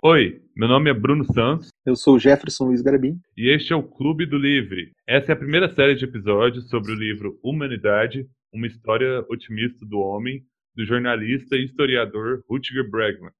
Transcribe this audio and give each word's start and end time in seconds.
Oi, 0.00 0.40
meu 0.54 0.68
nome 0.68 0.88
é 0.88 0.94
Bruno 0.94 1.24
Santos. 1.24 1.70
Eu 1.84 1.96
sou 1.96 2.20
Jefferson 2.20 2.66
Luiz 2.66 2.80
Garabim. 2.80 3.18
E 3.36 3.52
este 3.52 3.72
é 3.72 3.76
o 3.76 3.82
Clube 3.82 4.26
do 4.26 4.38
Livre. 4.38 4.92
Essa 5.04 5.32
é 5.32 5.34
a 5.34 5.36
primeira 5.36 5.74
série 5.74 5.96
de 5.96 6.04
episódios 6.04 6.70
sobre 6.70 6.92
o 6.92 6.94
livro 6.94 7.36
Humanidade, 7.42 8.24
uma 8.54 8.68
história 8.68 9.26
otimista 9.28 9.84
do 9.84 9.98
homem, 9.98 10.44
do 10.76 10.84
jornalista 10.84 11.56
e 11.56 11.64
historiador 11.64 12.44
Rutger 12.48 12.88
Bregman. 12.88 13.32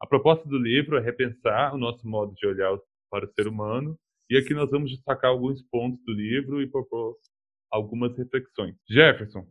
A 0.00 0.06
proposta 0.06 0.48
do 0.48 0.56
livro 0.56 0.96
é 0.96 1.00
repensar 1.02 1.74
o 1.74 1.78
nosso 1.78 2.08
modo 2.08 2.32
de 2.36 2.46
olhar 2.46 2.74
para 3.10 3.26
o 3.26 3.32
ser 3.34 3.46
humano, 3.46 3.94
e 4.30 4.38
aqui 4.38 4.54
nós 4.54 4.70
vamos 4.70 4.90
destacar 4.90 5.30
alguns 5.30 5.60
pontos 5.60 6.02
do 6.06 6.14
livro 6.14 6.62
e 6.62 6.66
propor 6.66 7.16
algumas 7.70 8.16
reflexões. 8.16 8.76
Jefferson, 8.88 9.46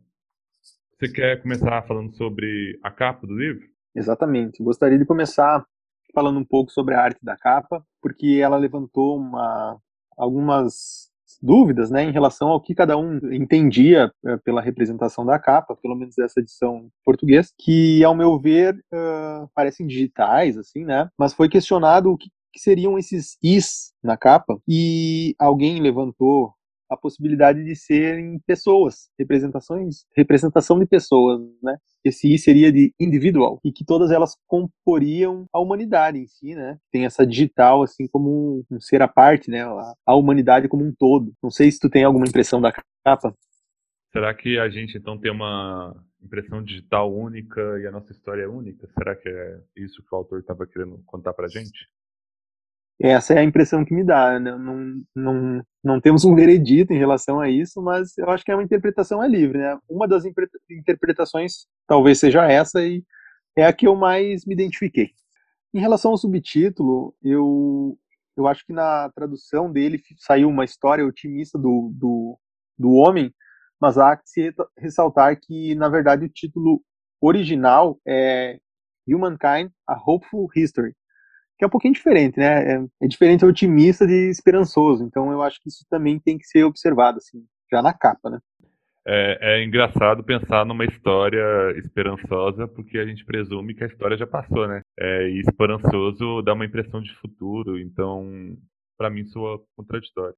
você 0.98 1.08
quer 1.08 1.40
começar 1.40 1.82
falando 1.82 2.12
sobre 2.16 2.80
a 2.82 2.90
capa 2.90 3.28
do 3.28 3.38
livro? 3.38 3.64
Exatamente. 3.94 4.60
Gostaria 4.60 4.98
de 4.98 5.06
começar 5.06 5.64
falando 6.12 6.38
um 6.38 6.44
pouco 6.44 6.70
sobre 6.70 6.94
a 6.94 7.00
arte 7.00 7.18
da 7.22 7.36
capa, 7.36 7.84
porque 8.00 8.40
ela 8.42 8.56
levantou 8.56 9.16
uma, 9.16 9.78
algumas 10.16 11.10
dúvidas 11.42 11.90
né, 11.90 12.04
em 12.04 12.12
relação 12.12 12.48
ao 12.48 12.60
que 12.60 12.74
cada 12.74 12.96
um 12.96 13.16
entendia 13.32 14.12
uh, 14.24 14.38
pela 14.44 14.60
representação 14.60 15.26
da 15.26 15.38
capa, 15.38 15.76
pelo 15.76 15.96
menos 15.96 16.16
essa 16.18 16.40
edição 16.40 16.78
em 16.78 16.90
português, 17.04 17.52
que, 17.58 18.04
ao 18.04 18.14
meu 18.14 18.38
ver, 18.38 18.74
uh, 18.92 19.48
parecem 19.54 19.86
digitais, 19.86 20.56
assim, 20.56 20.84
né? 20.84 21.08
Mas 21.18 21.34
foi 21.34 21.48
questionado 21.48 22.12
o 22.12 22.16
que, 22.16 22.28
que 22.52 22.60
seriam 22.60 22.96
esses 22.96 23.36
is 23.42 23.92
na 24.02 24.16
capa, 24.16 24.60
e 24.68 25.34
alguém 25.38 25.80
levantou 25.80 26.52
a 26.92 26.96
possibilidade 26.96 27.64
de 27.64 27.74
serem 27.74 28.38
pessoas, 28.46 29.10
representações, 29.18 30.04
representação 30.14 30.78
de 30.78 30.86
pessoas, 30.86 31.40
né? 31.62 31.76
Esse 32.04 32.34
I 32.34 32.38
seria 32.38 32.70
de 32.70 32.92
individual 33.00 33.60
e 33.64 33.72
que 33.72 33.84
todas 33.84 34.10
elas 34.10 34.36
comporiam 34.46 35.46
a 35.52 35.58
humanidade 35.58 36.18
em 36.18 36.26
si, 36.26 36.54
né? 36.54 36.76
Tem 36.90 37.06
essa 37.06 37.26
digital 37.26 37.82
assim 37.82 38.06
como 38.06 38.64
um, 38.70 38.80
ser 38.80 39.00
à 39.00 39.08
parte, 39.08 39.50
né? 39.50 39.62
A 40.06 40.14
humanidade 40.14 40.68
como 40.68 40.84
um 40.84 40.92
todo. 40.92 41.32
Não 41.42 41.50
sei 41.50 41.70
se 41.70 41.78
tu 41.78 41.88
tem 41.88 42.04
alguma 42.04 42.26
impressão 42.26 42.60
da 42.60 42.72
capa. 43.04 43.34
Será 44.12 44.34
que 44.34 44.58
a 44.58 44.68
gente 44.68 44.98
então 44.98 45.18
tem 45.18 45.30
uma 45.30 45.96
impressão 46.22 46.62
digital 46.62 47.12
única 47.12 47.60
e 47.80 47.86
a 47.86 47.90
nossa 47.90 48.12
história 48.12 48.42
é 48.42 48.48
única? 48.48 48.86
Será 48.98 49.16
que 49.16 49.28
é 49.28 49.60
isso 49.76 50.02
que 50.02 50.14
o 50.14 50.18
autor 50.18 50.40
estava 50.40 50.66
querendo 50.66 51.02
contar 51.06 51.32
pra 51.32 51.48
gente? 51.48 51.88
Essa 53.00 53.34
é 53.34 53.38
a 53.38 53.44
impressão 53.44 53.84
que 53.84 53.94
me 53.94 54.04
dá. 54.04 54.38
Né? 54.38 54.56
Não, 54.56 55.02
não, 55.14 55.62
não 55.82 56.00
temos 56.00 56.24
um 56.24 56.34
veredito 56.34 56.92
em 56.92 56.98
relação 56.98 57.40
a 57.40 57.48
isso, 57.48 57.82
mas 57.82 58.16
eu 58.16 58.30
acho 58.30 58.44
que 58.44 58.50
é 58.52 58.54
uma 58.54 58.62
interpretação 58.62 59.22
é 59.22 59.28
livre. 59.28 59.58
Né? 59.58 59.78
Uma 59.88 60.06
das 60.06 60.24
interpretações 60.70 61.66
talvez 61.86 62.18
seja 62.18 62.50
essa 62.50 62.84
e 62.84 63.04
é 63.56 63.66
a 63.66 63.72
que 63.72 63.86
eu 63.86 63.96
mais 63.96 64.44
me 64.46 64.54
identifiquei. 64.54 65.10
Em 65.74 65.80
relação 65.80 66.10
ao 66.10 66.18
subtítulo, 66.18 67.14
eu, 67.22 67.98
eu 68.36 68.46
acho 68.46 68.64
que 68.66 68.72
na 68.72 69.10
tradução 69.14 69.72
dele 69.72 70.00
saiu 70.18 70.48
uma 70.48 70.64
história 70.64 71.04
otimista 71.04 71.58
do, 71.58 71.90
do, 71.94 72.38
do 72.78 72.92
homem, 72.92 73.34
mas 73.80 73.98
há 73.98 74.16
que 74.16 74.28
se 74.28 74.54
ressaltar 74.78 75.38
que, 75.40 75.74
na 75.74 75.88
verdade, 75.88 76.26
o 76.26 76.28
título 76.28 76.82
original 77.20 77.98
é 78.06 78.58
Humankind, 79.08 79.70
A 79.88 79.94
Hopeful 79.94 80.48
History, 80.54 80.94
que 81.62 81.64
é 81.64 81.68
um 81.68 81.70
pouquinho 81.70 81.94
diferente, 81.94 82.40
né? 82.40 82.74
É, 82.74 82.84
é 83.02 83.06
diferente 83.06 83.44
otimista 83.44 84.04
de 84.04 84.28
esperançoso. 84.28 85.04
Então 85.04 85.30
eu 85.30 85.40
acho 85.42 85.60
que 85.62 85.68
isso 85.68 85.86
também 85.88 86.18
tem 86.18 86.36
que 86.36 86.44
ser 86.44 86.64
observado, 86.64 87.18
assim, 87.18 87.44
já 87.70 87.80
na 87.80 87.92
capa, 87.92 88.30
né? 88.30 88.40
É, 89.06 89.38
é, 89.40 89.64
engraçado 89.64 90.24
pensar 90.24 90.66
numa 90.66 90.84
história 90.84 91.40
esperançosa, 91.76 92.66
porque 92.66 92.98
a 92.98 93.06
gente 93.06 93.24
presume 93.24 93.74
que 93.74 93.84
a 93.84 93.86
história 93.86 94.16
já 94.16 94.26
passou, 94.26 94.66
né? 94.66 94.80
É, 94.98 95.28
e 95.28 95.40
esperançoso 95.40 96.42
dá 96.42 96.52
uma 96.52 96.66
impressão 96.66 97.00
de 97.00 97.14
futuro, 97.14 97.78
então, 97.78 98.56
para 98.98 99.08
mim, 99.08 99.24
soa 99.24 99.60
contraditório. 99.76 100.34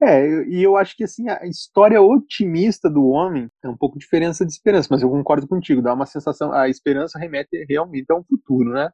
É, 0.00 0.44
e 0.46 0.62
eu 0.62 0.76
acho 0.76 0.96
que 0.96 1.02
assim, 1.02 1.28
a 1.28 1.44
história 1.44 2.00
otimista 2.00 2.88
do 2.88 3.04
homem 3.08 3.50
é 3.64 3.68
um 3.68 3.76
pouco 3.76 3.98
diferença 3.98 4.46
de 4.46 4.52
esperança, 4.52 4.86
mas 4.92 5.02
eu 5.02 5.10
concordo 5.10 5.48
contigo, 5.48 5.82
dá 5.82 5.92
uma 5.92 6.06
sensação, 6.06 6.52
a 6.52 6.68
esperança 6.68 7.18
remete 7.18 7.66
realmente 7.68 8.06
a 8.12 8.14
um 8.14 8.22
futuro, 8.22 8.70
né? 8.70 8.90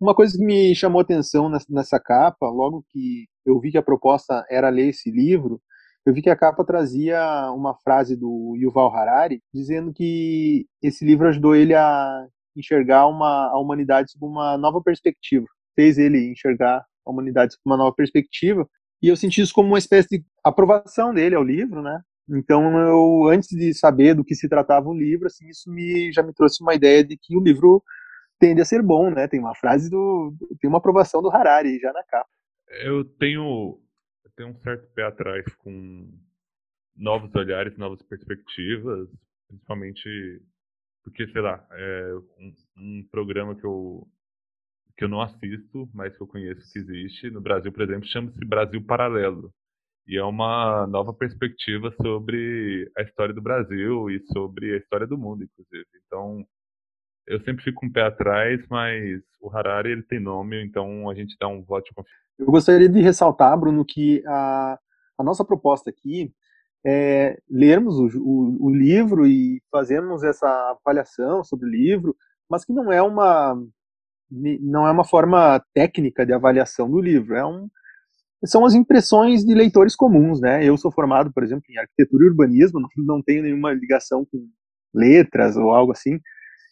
Uma 0.00 0.14
coisa 0.14 0.36
que 0.38 0.44
me 0.44 0.74
chamou 0.76 1.00
atenção 1.00 1.50
nessa 1.68 1.98
capa, 1.98 2.48
logo 2.48 2.84
que 2.90 3.26
eu 3.44 3.58
vi 3.58 3.72
que 3.72 3.78
a 3.78 3.82
proposta 3.82 4.44
era 4.48 4.68
ler 4.68 4.90
esse 4.90 5.10
livro, 5.10 5.60
eu 6.06 6.14
vi 6.14 6.22
que 6.22 6.30
a 6.30 6.36
capa 6.36 6.64
trazia 6.64 7.20
uma 7.52 7.74
frase 7.74 8.16
do 8.16 8.54
Yuval 8.56 8.94
Harari, 8.94 9.42
dizendo 9.52 9.92
que 9.92 10.66
esse 10.80 11.04
livro 11.04 11.28
ajudou 11.28 11.54
ele 11.54 11.74
a 11.74 12.26
enxergar 12.56 13.06
uma, 13.08 13.50
a 13.50 13.58
humanidade 13.58 14.12
sob 14.12 14.24
uma 14.24 14.56
nova 14.56 14.80
perspectiva. 14.80 15.46
Fez 15.74 15.98
ele 15.98 16.30
enxergar 16.30 16.84
a 17.04 17.10
humanidade 17.10 17.54
sob 17.54 17.62
uma 17.66 17.76
nova 17.76 17.94
perspectiva. 17.94 18.66
E 19.02 19.08
eu 19.08 19.16
senti 19.16 19.40
isso 19.40 19.52
como 19.52 19.68
uma 19.68 19.78
espécie 19.78 20.08
de 20.08 20.24
aprovação 20.44 21.12
dele 21.12 21.34
ao 21.34 21.44
livro, 21.44 21.82
né? 21.82 22.00
Então, 22.30 22.78
eu, 22.78 23.28
antes 23.28 23.48
de 23.48 23.74
saber 23.74 24.14
do 24.14 24.24
que 24.24 24.34
se 24.34 24.48
tratava 24.48 24.88
o 24.88 24.96
livro, 24.96 25.26
assim, 25.26 25.48
isso 25.48 25.70
me, 25.70 26.12
já 26.12 26.22
me 26.22 26.32
trouxe 26.32 26.62
uma 26.62 26.74
ideia 26.74 27.02
de 27.04 27.16
que 27.20 27.36
o 27.36 27.42
livro 27.42 27.82
tende 28.38 28.60
a 28.60 28.64
ser 28.64 28.82
bom, 28.82 29.10
né? 29.10 29.26
Tem 29.28 29.40
uma 29.40 29.54
frase 29.54 29.90
do. 29.90 30.34
Tem 30.60 30.68
uma 30.68 30.78
aprovação 30.78 31.20
do 31.22 31.30
Harari 31.30 31.78
já 31.78 31.92
na 31.92 32.02
capa. 32.04 32.28
Eu 32.82 33.04
tenho, 33.04 33.80
eu 34.24 34.30
tenho 34.36 34.50
um 34.50 34.60
certo 34.60 34.86
pé 34.94 35.04
atrás 35.04 35.44
com 35.56 36.08
novos 36.96 37.34
olhares, 37.34 37.76
novas 37.78 38.02
perspectivas, 38.02 39.08
principalmente 39.48 40.42
porque, 41.02 41.26
sei 41.28 41.40
lá, 41.40 41.66
é 41.72 42.14
um, 42.38 42.54
um 42.76 43.08
programa 43.10 43.54
que 43.56 43.64
eu, 43.64 44.06
que 44.96 45.04
eu 45.04 45.08
não 45.08 45.22
assisto, 45.22 45.88
mas 45.94 46.14
que 46.14 46.22
eu 46.22 46.26
conheço 46.26 46.70
que 46.70 46.78
existe 46.78 47.30
no 47.30 47.40
Brasil, 47.40 47.72
por 47.72 47.82
exemplo, 47.82 48.06
chama-se 48.06 48.44
Brasil 48.44 48.84
Paralelo. 48.84 49.52
E 50.06 50.16
é 50.16 50.24
uma 50.24 50.86
nova 50.86 51.14
perspectiva 51.14 51.90
sobre 52.02 52.90
a 52.96 53.02
história 53.02 53.34
do 53.34 53.42
Brasil 53.42 54.10
e 54.10 54.20
sobre 54.32 54.74
a 54.74 54.78
história 54.78 55.06
do 55.06 55.18
mundo, 55.18 55.44
inclusive. 55.44 55.86
Então, 56.06 56.46
eu 57.28 57.40
sempre 57.40 57.62
fico 57.62 57.84
um 57.84 57.92
pé 57.92 58.02
atrás, 58.02 58.60
mas 58.70 59.20
o 59.40 59.50
Harari 59.50 59.92
ele 59.92 60.02
tem 60.02 60.18
nome, 60.18 60.64
então 60.64 61.08
a 61.08 61.14
gente 61.14 61.36
dá 61.38 61.46
um 61.46 61.62
voto 61.62 61.84
de 61.84 61.94
confiança. 61.94 62.18
Eu 62.38 62.46
gostaria 62.46 62.88
de 62.88 63.00
ressaltar, 63.00 63.58
Bruno, 63.58 63.84
que 63.84 64.22
a, 64.26 64.78
a 65.18 65.22
nossa 65.22 65.44
proposta 65.44 65.90
aqui 65.90 66.32
é 66.86 67.38
lermos 67.50 67.98
o, 67.98 68.06
o, 68.18 68.66
o, 68.66 68.70
livro 68.70 69.26
e 69.26 69.60
fazermos 69.70 70.22
essa 70.22 70.48
avaliação 70.70 71.44
sobre 71.44 71.66
o 71.66 71.70
livro, 71.70 72.16
mas 72.48 72.64
que 72.64 72.72
não 72.72 72.90
é 72.90 73.02
uma 73.02 73.60
não 74.30 74.86
é 74.86 74.90
uma 74.90 75.04
forma 75.04 75.62
técnica 75.72 76.24
de 76.24 76.34
avaliação 76.34 76.90
do 76.90 77.00
livro, 77.00 77.34
é 77.34 77.44
um 77.44 77.68
são 78.44 78.64
as 78.64 78.74
impressões 78.74 79.44
de 79.44 79.52
leitores 79.52 79.96
comuns, 79.96 80.40
né? 80.40 80.64
Eu 80.64 80.76
sou 80.76 80.92
formado, 80.92 81.32
por 81.32 81.42
exemplo, 81.42 81.64
em 81.68 81.78
arquitetura 81.78 82.24
e 82.24 82.28
urbanismo, 82.28 82.80
não 82.96 83.20
tenho 83.20 83.42
nenhuma 83.42 83.72
ligação 83.72 84.24
com 84.24 84.48
letras 84.94 85.56
ou 85.56 85.72
algo 85.72 85.90
assim, 85.90 86.20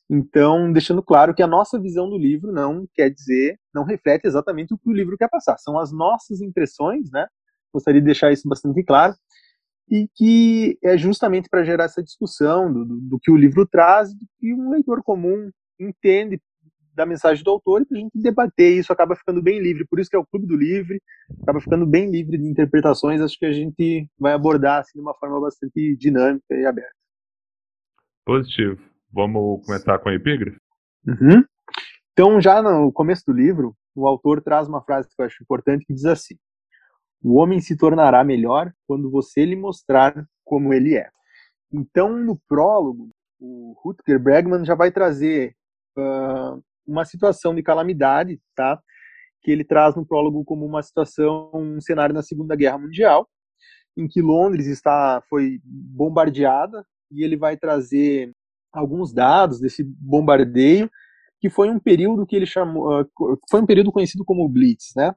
então, 0.09 0.72
deixando 0.72 1.03
claro 1.03 1.34
que 1.34 1.43
a 1.43 1.49
nossa 1.49 1.81
visão 1.81 2.09
do 2.09 2.17
livro 2.17 2.53
não 2.53 2.87
quer 2.94 3.11
dizer, 3.11 3.59
não 3.75 3.83
reflete 3.83 4.25
exatamente 4.25 4.72
o 4.72 4.78
que 4.78 4.89
o 4.89 4.93
livro 4.93 5.17
quer 5.17 5.28
passar. 5.28 5.59
São 5.59 5.78
as 5.78 5.93
nossas 5.93 6.41
impressões, 6.41 7.11
né? 7.11 7.27
Gostaria 7.72 8.00
de 8.00 8.06
deixar 8.06 8.33
isso 8.33 8.49
bastante 8.49 8.84
claro. 8.84 9.15
E 9.91 10.09
que 10.15 10.78
é 10.83 10.97
justamente 10.97 11.49
para 11.49 11.65
gerar 11.65 11.84
essa 11.84 12.03
discussão 12.03 12.72
do, 12.72 12.84
do, 12.84 13.00
do, 13.00 13.19
que 13.21 13.31
o 13.31 13.37
livro 13.37 13.66
traz, 13.66 14.15
do 14.15 14.25
que 14.39 14.55
um 14.55 14.71
leitor 14.71 15.03
comum 15.03 15.50
entende 15.78 16.41
da 16.95 17.05
mensagem 17.05 17.45
do 17.45 17.50
autor, 17.50 17.83
e 17.83 17.84
para 17.84 17.99
a 17.99 18.00
gente 18.00 18.19
debater 18.19 18.78
isso 18.78 18.93
acaba 18.93 19.15
ficando 19.15 19.43
bem 19.43 19.61
livre. 19.61 19.87
Por 19.87 20.00
isso 20.00 20.09
que 20.09 20.16
é 20.16 20.19
o 20.19 20.25
Clube 20.25 20.47
do 20.47 20.56
Livre, 20.56 21.00
acaba 21.43 21.61
ficando 21.61 21.84
bem 21.84 22.11
livre 22.11 22.39
de 22.39 22.47
interpretações. 22.47 23.21
Acho 23.21 23.39
que 23.39 23.45
a 23.45 23.53
gente 23.53 24.09
vai 24.19 24.33
abordar 24.33 24.81
assim, 24.81 24.93
de 24.95 25.00
uma 25.00 25.15
forma 25.15 25.39
bastante 25.41 25.95
dinâmica 25.97 26.55
e 26.55 26.65
aberta. 26.65 26.95
Positivo. 28.25 28.96
Vamos 29.16 29.65
começar 29.65 29.99
com 29.99 30.10
a 30.10 30.15
epígrafe? 30.15 30.59
Uhum. 31.06 31.43
Então, 32.12 32.38
já 32.38 32.60
no 32.60 32.93
começo 32.93 33.25
do 33.27 33.32
livro, 33.32 33.75
o 33.94 34.06
autor 34.06 34.43
traz 34.43 34.69
uma 34.69 34.82
frase 34.82 35.09
que 35.09 35.15
eu 35.18 35.24
acho 35.24 35.42
importante 35.42 35.86
que 35.86 35.95
diz 35.95 36.04
assim: 36.04 36.34
O 37.24 37.36
homem 37.36 37.59
se 37.59 37.78
tornará 37.78 38.22
melhor 38.22 38.71
quando 38.86 39.10
você 39.10 39.42
lhe 39.47 39.57
mostrar 39.57 40.15
como 40.45 40.74
ele 40.74 40.98
é. 40.98 41.09
Então, 41.72 42.15
no 42.15 42.39
prólogo, 42.47 43.09
o 43.41 43.74
Rutger 43.83 44.21
Bregman 44.21 44.66
já 44.66 44.74
vai 44.74 44.92
trazer 44.92 45.57
uh, 45.97 46.63
uma 46.86 47.07
situação 47.07 47.54
de 47.54 47.63
calamidade, 47.63 48.39
tá? 48.54 48.78
Que 49.41 49.51
ele 49.51 49.65
traz 49.65 49.97
no 49.97 50.04
prólogo 50.04 50.45
como 50.45 50.66
uma 50.66 50.83
situação, 50.83 51.51
um 51.54 51.80
cenário 51.80 52.15
na 52.15 52.22
Segunda 52.22 52.54
Guerra 52.54 52.77
Mundial, 52.77 53.27
em 53.97 54.07
que 54.07 54.21
Londres 54.21 54.66
está 54.66 55.22
foi 55.27 55.59
bombardeada 55.65 56.84
e 57.10 57.24
ele 57.24 57.39
vai 57.39 57.57
trazer 57.57 58.30
alguns 58.78 59.13
dados 59.13 59.61
desse 59.61 59.83
bombardeio, 59.84 60.91
que 61.41 61.51
foi 61.51 61.71
um 61.71 61.78
período 61.78 62.27
que 62.27 62.37
ele 62.37 62.47
chamou, 62.47 63.01
ah, 63.01 63.07
foi 63.51 63.61
um 63.61 63.67
período 63.67 63.93
conhecido 63.93 64.25
como 64.25 64.49
Blitz, 64.49 64.93
né? 64.97 65.15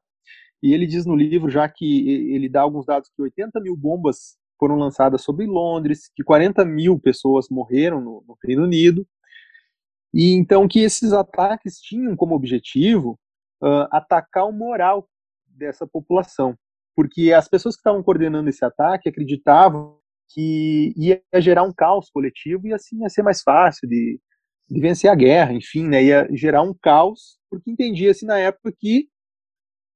E 0.62 0.74
ele 0.74 0.86
diz 0.86 1.06
no 1.06 1.16
livro 1.16 1.50
já 1.50 1.68
que 1.70 2.34
ele 2.34 2.50
dá 2.50 2.62
alguns 2.62 2.86
dados 2.86 3.10
que 3.16 3.22
80 3.22 3.60
mil 3.62 3.76
bombas 3.78 4.38
foram 4.60 4.76
lançadas 4.76 5.22
sobre 5.22 5.46
Londres, 5.46 6.12
que 6.14 6.24
40 6.24 6.66
mil 6.66 7.00
pessoas 7.00 7.48
morreram 7.50 8.02
no, 8.02 8.24
no 8.28 8.38
Reino 8.44 8.64
Unido, 8.64 9.08
e 10.14 10.34
então 10.34 10.68
que 10.68 10.80
esses 10.80 11.14
ataques 11.14 11.80
tinham 11.80 12.16
como 12.16 12.36
objetivo 12.36 13.18
uh, 13.64 13.88
atacar 13.92 14.48
o 14.48 14.52
moral 14.52 15.08
dessa 15.48 15.88
população. 15.88 16.58
Porque 16.96 17.32
as 17.32 17.48
pessoas 17.48 17.76
que 17.76 17.80
estavam 17.80 18.04
coordenando 18.04 18.50
esse 18.50 18.66
ataque 18.66 19.08
acreditavam 19.08 19.99
que 20.30 20.94
ia 20.96 21.22
gerar 21.36 21.64
um 21.64 21.74
caos 21.74 22.10
coletivo 22.10 22.68
e 22.68 22.74
assim 22.74 23.02
ia 23.02 23.10
ser 23.10 23.24
mais 23.24 23.42
fácil 23.42 23.88
de, 23.88 24.20
de 24.70 24.80
vencer 24.80 25.10
a 25.10 25.16
guerra, 25.16 25.54
enfim, 25.54 25.88
né, 25.88 26.04
ia 26.04 26.28
gerar 26.32 26.62
um 26.62 26.74
caos, 26.74 27.40
porque 27.50 27.72
entendia-se 27.72 28.26
na 28.26 28.38
época 28.38 28.74
que 28.78 29.08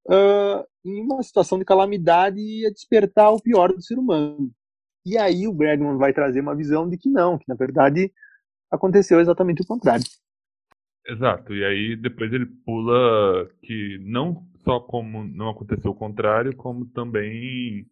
uh, 0.08 0.66
em 0.84 1.02
uma 1.02 1.22
situação 1.22 1.60
de 1.60 1.66
calamidade 1.66 2.40
ia 2.40 2.72
despertar 2.72 3.32
o 3.32 3.42
pior 3.42 3.72
do 3.72 3.82
ser 3.82 3.98
humano. 3.98 4.52
E 5.06 5.18
aí 5.18 5.48
o 5.48 5.54
Bregman 5.54 5.98
vai 5.98 6.14
trazer 6.14 6.40
uma 6.42 6.56
visão 6.56 6.90
de 6.90 6.98
que 6.98 7.10
não, 7.10 7.38
que 7.38 7.46
na 7.48 7.56
verdade 7.56 8.12
aconteceu 8.72 9.20
exatamente 9.20 9.62
o 9.62 9.68
contrário. 9.68 10.04
Exato, 11.06 11.54
e 11.54 11.64
aí 11.66 11.96
depois 11.98 12.32
ele 12.32 12.46
pula 12.46 13.50
que 13.62 14.00
não 14.02 14.48
só 14.64 14.80
como 14.80 15.24
não 15.26 15.50
aconteceu 15.50 15.92
o 15.92 15.96
contrário, 15.96 16.56
como 16.56 16.86
também 16.86 17.86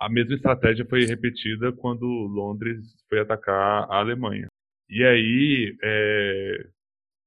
a 0.00 0.08
mesma 0.08 0.34
estratégia 0.34 0.86
foi 0.86 1.04
repetida 1.04 1.72
quando 1.72 2.06
Londres 2.06 2.94
foi 3.08 3.20
atacar 3.20 3.84
a 3.90 3.98
Alemanha. 3.98 4.46
E 4.88 5.04
aí 5.04 5.76
é, 5.82 6.66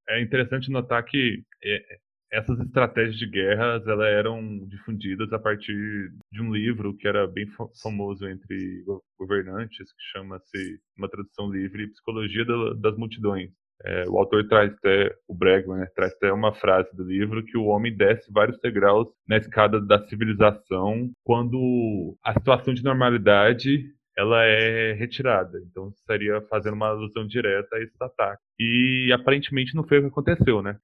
é 0.09 0.21
interessante 0.21 0.71
notar 0.71 1.03
que 1.03 1.43
é, 1.63 1.99
essas 2.31 2.59
estratégias 2.61 3.17
de 3.17 3.27
guerras 3.27 3.85
elas 3.85 4.07
eram 4.07 4.65
difundidas 4.65 5.31
a 5.33 5.39
partir 5.39 6.11
de 6.31 6.41
um 6.41 6.53
livro 6.53 6.95
que 6.95 7.07
era 7.07 7.27
bem 7.27 7.45
famoso 7.81 8.25
entre 8.27 8.83
governantes, 9.19 9.91
que 9.91 10.03
chama-se, 10.13 10.79
uma 10.97 11.09
tradução 11.09 11.51
livre, 11.51 11.89
Psicologia 11.89 12.45
das 12.79 12.97
Multidões. 12.97 13.51
É, 13.85 14.07
o 14.07 14.17
autor 14.17 14.47
traz 14.47 14.71
até, 14.73 15.13
o 15.27 15.33
Bregman, 15.33 15.79
né, 15.79 15.87
traz 15.95 16.13
até 16.13 16.31
uma 16.31 16.53
frase 16.53 16.95
do 16.95 17.03
livro 17.03 17.43
que 17.43 17.57
o 17.57 17.65
homem 17.65 17.95
desce 17.95 18.31
vários 18.31 18.59
degraus 18.59 19.07
na 19.27 19.37
escada 19.37 19.81
da 19.81 20.05
civilização 20.07 21.09
quando 21.23 22.15
a 22.23 22.33
situação 22.33 22.73
de 22.73 22.83
normalidade 22.83 23.85
ela 24.17 24.43
é 24.43 24.93
retirada. 24.93 25.59
Então 25.69 25.89
estaria 25.89 26.41
fazendo 26.49 26.73
uma 26.73 26.89
alusão 26.89 27.25
direta 27.25 27.75
a 27.75 27.81
esse 27.81 27.95
ataque. 27.99 28.41
E 28.59 29.11
aparentemente 29.13 29.75
não 29.75 29.83
foi 29.83 29.99
o 29.99 30.01
que 30.01 30.07
aconteceu, 30.07 30.61
né? 30.61 30.77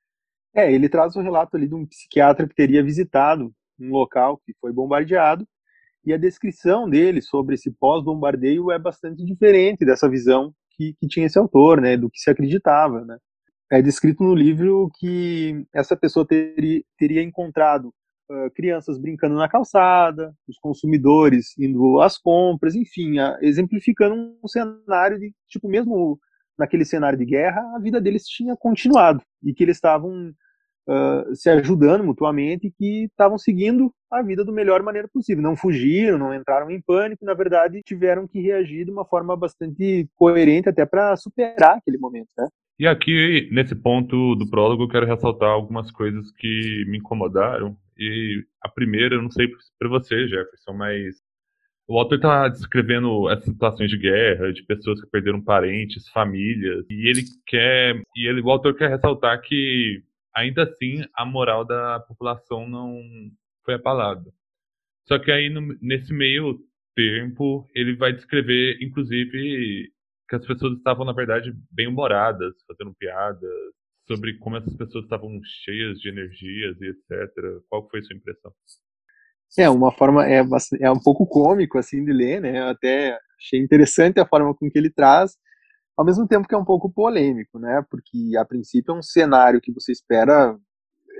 É, 0.56 0.72
ele 0.72 0.90
traz 0.90 1.16
um 1.16 1.22
relato 1.22 1.56
ali 1.56 1.68
de 1.68 1.76
um 1.76 1.86
psiquiatra 1.86 2.48
que 2.48 2.56
teria 2.56 2.84
visitado 2.84 3.54
um 3.80 3.92
local 3.92 4.42
que 4.44 4.54
foi 4.60 4.72
bombardeado 4.74 5.46
e 6.08 6.14
a 6.14 6.18
descrição 6.18 6.90
dele 6.90 7.22
sobre 7.22 7.56
esse 7.56 7.70
pós-bombardeio 7.70 8.72
é 8.72 8.80
bastante 8.80 9.26
diferente 9.26 9.86
dessa 9.86 10.10
visão 10.10 10.54
que, 10.77 10.94
que 11.00 11.07
tinha 11.07 11.25
esse 11.25 11.38
autor, 11.38 11.81
né, 11.81 11.97
do 11.97 12.09
que 12.09 12.19
se 12.19 12.29
acreditava, 12.29 13.03
né. 13.03 13.18
É 13.71 13.81
descrito 13.81 14.24
no 14.24 14.33
livro 14.33 14.89
que 14.97 15.65
essa 15.74 15.95
pessoa 15.97 16.25
teria, 16.25 16.81
teria 16.97 17.21
encontrado 17.21 17.94
uh, 18.29 18.50
crianças 18.56 18.97
brincando 18.97 19.35
na 19.35 19.50
calçada, 19.50 20.33
os 20.47 20.57
consumidores 20.57 21.57
indo 21.57 22.00
às 22.00 22.18
compras, 22.18 22.75
enfim, 22.75 23.15
exemplificando 23.41 24.15
um 24.41 24.47
cenário 24.47 25.19
de, 25.19 25.33
tipo, 25.50 25.68
mesmo 25.68 26.18
naquele 26.57 26.85
cenário 26.85 27.18
de 27.18 27.25
guerra, 27.25 27.62
a 27.75 27.79
vida 27.79 28.00
deles 28.00 28.25
tinha 28.25 28.56
continuado 28.56 29.21
e 29.44 29.53
que 29.53 29.63
eles 29.63 29.77
estavam 29.77 30.33
uh, 30.88 31.36
se 31.36 31.50
ajudando 31.50 32.04
mutuamente 32.04 32.68
e 32.68 32.72
que 32.72 33.06
estavam 33.06 33.38
seguindo 33.38 33.92
a 34.12 34.22
vida 34.22 34.44
da 34.45 34.51
melhor 34.51 34.81
maneira 34.81 35.07
possível. 35.07 35.44
Não 35.44 35.56
fugiram, 35.56 36.18
não 36.18 36.34
entraram 36.34 36.72
em 36.72 36.81
pânico, 36.81 37.25
na 37.25 37.34
verdade 37.34 37.81
tiveram 37.86 38.28
que 38.28 38.42
reagir 38.42 38.86
de 38.86 38.92
uma 38.92 39.06
forma 39.06 39.36
bastante 39.36 40.07
coerente 40.16 40.69
até 40.69 40.86
para 40.86 41.16
superar 41.16 41.78
aquele 41.78 41.98
momento, 41.98 42.30
né? 42.38 42.48
E 42.80 42.86
aqui, 42.86 43.50
nesse 43.51 43.75
ponto 43.75 44.36
do 44.36 44.48
prólogo, 44.48 44.84
eu 44.84 44.88
quero 44.88 45.07
ressaltar 45.07 45.50
algumas 45.50 45.89
coisas 45.89 46.31
que 46.34 46.86
me 46.88 47.00
incomodaram. 47.00 47.75
E 47.98 48.44
a 48.62 48.69
primeira, 48.69 49.16
eu 49.16 49.22
não 49.24 49.31
sei 49.31 49.48
para 49.80 49.89
você, 49.89 50.28
Jefferson, 50.28 50.74
mas 50.74 51.16
o 51.88 51.98
autor 51.98 52.18
está 52.18 52.48
descrevendo 52.50 53.30
essas 53.31 53.45
situações 53.45 53.89
de 53.89 53.98
guerra, 53.98 54.54
de 54.54 54.62
pessoas 54.63 55.01
que 55.01 55.10
perderam 55.10 55.42
parentes, 55.42 56.07
famílias, 56.10 56.86
e 56.89 57.10
ele 57.10 57.24
quer, 57.48 57.95
e 58.16 58.28
ele, 58.28 58.42
o 58.42 58.51
autor 58.51 58.75
quer 58.75 58.89
ressaltar 58.89 59.42
que 59.42 60.04
ainda 60.38 60.63
assim 60.63 61.04
a 61.16 61.25
moral 61.25 61.66
da 61.66 62.00
população 62.01 62.69
não 62.69 63.01
foi 63.66 63.74
abalada. 63.74 64.31
Só 65.07 65.18
que 65.18 65.31
aí 65.31 65.50
no, 65.50 65.75
nesse 65.81 66.13
meio 66.13 66.60
tempo 66.95 67.68
ele 67.74 67.95
vai 67.95 68.13
descrever, 68.13 68.78
inclusive, 68.81 69.92
que 70.30 70.36
as 70.36 70.45
pessoas 70.45 70.78
estavam 70.78 71.06
na 71.06 71.13
verdade 71.13 71.54
bem 71.72 71.88
humoradas, 71.88 72.54
fazendo 72.68 72.95
piadas 72.95 73.50
sobre 74.07 74.38
como 74.38 74.57
essas 74.57 74.75
pessoas 74.75 75.06
estavam 75.06 75.39
cheias 75.44 76.00
de 76.00 76.10
energias 76.10 76.80
e 76.81 76.86
etc. 76.86 77.34
Qual 77.68 77.89
foi 77.89 78.00
a 78.00 78.04
sua 78.04 78.16
impressão? 78.16 78.54
É 79.57 79.69
uma 79.69 79.92
forma 79.92 80.28
é, 80.28 80.44
é 80.81 80.92
um 80.92 81.00
pouco 81.00 81.25
cômico 81.25 81.78
assim 81.78 82.04
de 82.04 82.12
ler, 82.12 82.42
né? 82.42 82.60
Eu 82.60 82.68
até 82.68 83.18
achei 83.39 83.60
interessante 83.60 84.19
a 84.19 84.28
forma 84.28 84.54
com 84.54 84.69
que 84.69 84.78
ele 84.78 84.92
traz 84.92 85.36
ao 85.98 86.06
mesmo 86.06 86.28
tempo 86.28 86.48
que 86.48 86.54
é 86.54 86.58
um 86.58 86.64
pouco 86.64 86.90
polêmico, 86.90 87.58
né? 87.58 87.84
Porque 87.90 88.38
a 88.38 88.46
princípio 88.46 88.94
é 88.94 88.98
um 88.98 89.02
cenário 89.02 89.60
que 89.60 89.72
você 89.72 89.92
espera 89.92 90.56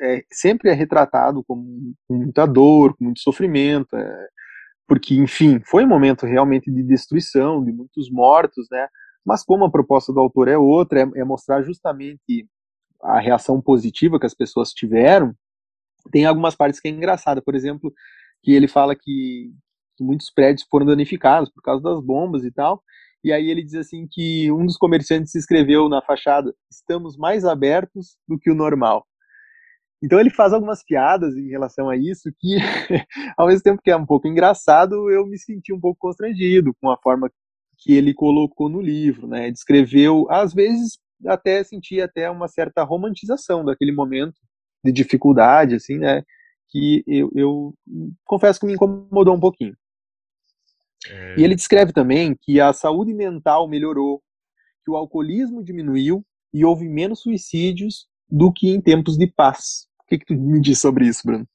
é, 0.02 0.24
sempre 0.32 0.70
é 0.70 0.74
retratado 0.74 1.44
como 1.44 1.96
com 2.08 2.16
muita 2.16 2.46
dor, 2.46 2.96
com 2.96 3.06
muito 3.06 3.20
sofrimento, 3.20 3.96
é, 3.96 4.28
porque 4.88 5.16
enfim 5.16 5.60
foi 5.66 5.84
um 5.84 5.88
momento 5.88 6.28
realmente 6.28 6.72
de 6.72 6.84
destruição, 6.84 7.64
de 7.66 7.72
muitos 7.72 8.10
mortos, 8.12 8.68
né? 8.72 8.88
Mas 9.26 9.44
como 9.44 9.66
a 9.66 9.72
proposta 9.72 10.14
do 10.14 10.20
autor 10.20 10.48
é 10.48 10.58
outra, 10.58 11.02
é, 11.02 11.22
é 11.22 11.24
mostrar 11.24 11.64
justamente 11.64 12.48
a 13.02 13.20
reação 13.20 13.60
positiva 13.62 14.20
que 14.20 14.26
as 14.26 14.36
pessoas 14.36 14.72
tiveram. 14.72 15.36
Tem 16.12 16.26
algumas 16.26 16.56
partes 16.56 16.80
que 16.80 16.88
é 16.88 16.92
engraçada, 16.92 17.42
por 17.42 17.56
exemplo, 17.56 17.92
que 18.44 18.54
ele 18.54 18.68
fala 18.68 18.96
que, 18.96 19.52
que 19.98 20.04
muitos 20.04 20.32
prédios 20.32 20.66
foram 20.70 20.86
danificados 20.86 21.50
por 21.50 21.62
causa 21.62 21.84
das 21.84 22.00
bombas 22.00 22.46
e 22.46 22.52
tal. 22.52 22.82
E 23.24 23.32
aí 23.34 23.50
ele 23.50 23.64
diz 23.64 23.76
assim 23.76 24.08
que 24.10 24.52
um 24.52 24.66
dos 24.66 24.78
comerciantes 24.78 25.36
escreveu 25.36 25.90
na 25.90 26.02
fachada: 26.02 26.54
"Estamos 26.72 27.18
mais 27.18 27.46
abertos 27.46 28.18
do 28.28 28.38
que 28.40 28.52
o 28.52 28.56
normal". 28.56 29.06
Então 30.04 30.20
ele 30.20 30.30
faz 30.30 30.54
algumas 30.54 30.84
piadas 30.84 31.36
em 31.36 31.50
relação 31.50 31.90
a 31.90 31.98
isso 31.98 32.30
que, 32.40 32.58
ao 33.38 33.48
mesmo 33.48 33.64
tempo 33.64 33.82
que 33.84 33.90
é 33.92 33.96
um 33.98 34.06
pouco 34.06 34.28
engraçado, 34.28 35.10
eu 35.10 35.26
me 35.26 35.38
senti 35.40 35.74
um 35.74 35.80
pouco 35.80 35.98
constrangido 36.00 36.74
com 36.82 36.90
a 36.92 36.98
forma 36.98 37.32
que 37.80 37.94
ele 37.94 38.14
colocou 38.14 38.70
no 38.70 38.82
livro, 38.82 39.28
né? 39.28 39.52
Descreveu, 39.52 40.28
às 40.30 40.54
vezes 40.54 41.00
até 41.28 41.64
senti 41.64 42.00
até 42.02 42.30
uma 42.30 42.48
certa 42.48 42.84
romantização 42.84 43.66
daquele 43.66 43.92
momento 43.92 44.36
de 44.86 44.92
dificuldade, 44.92 45.76
assim, 45.76 45.98
né? 45.98 46.24
Que 46.70 47.04
eu, 47.08 47.32
eu 47.36 47.74
confesso 48.26 48.60
que 48.60 48.66
me 48.68 48.74
incomodou 48.74 49.36
um 49.36 49.40
pouquinho. 49.40 49.74
E 51.38 51.44
ele 51.44 51.56
descreve 51.56 51.94
também 51.94 52.36
que 52.42 52.60
a 52.60 52.74
saúde 52.74 53.14
mental 53.14 53.68
melhorou, 53.68 54.22
que 54.84 54.92
o 54.92 54.96
alcoolismo 54.96 55.64
diminuiu 55.64 56.26
e 56.54 56.64
houve 56.64 56.88
menos 56.88 57.22
suicídios 57.22 58.08
do 58.30 58.52
que 58.52 58.70
em 58.70 58.82
tempos 58.82 59.18
de 59.18 59.28
paz. 59.28 59.88
O 60.00 60.06
que, 60.08 60.18
que 60.18 60.26
tu 60.26 60.36
me 60.36 60.60
diz 60.62 60.80
sobre 60.80 61.06
isso, 61.08 61.22
Bruno? 61.26 61.48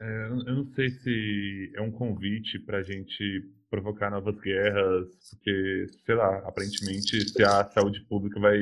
É, 0.00 0.28
eu 0.28 0.54
não 0.54 0.66
sei 0.74 0.90
se 0.90 1.72
é 1.74 1.80
um 1.80 1.90
convite 1.90 2.58
para 2.58 2.78
a 2.78 2.82
gente 2.82 3.42
provocar 3.70 4.10
novas 4.10 4.38
guerras, 4.38 5.08
porque, 5.30 5.86
sei 6.04 6.14
lá, 6.14 6.38
aparentemente, 6.46 7.28
se 7.28 7.42
a 7.42 7.64
saúde 7.64 8.04
pública 8.06 8.38
vai 8.38 8.58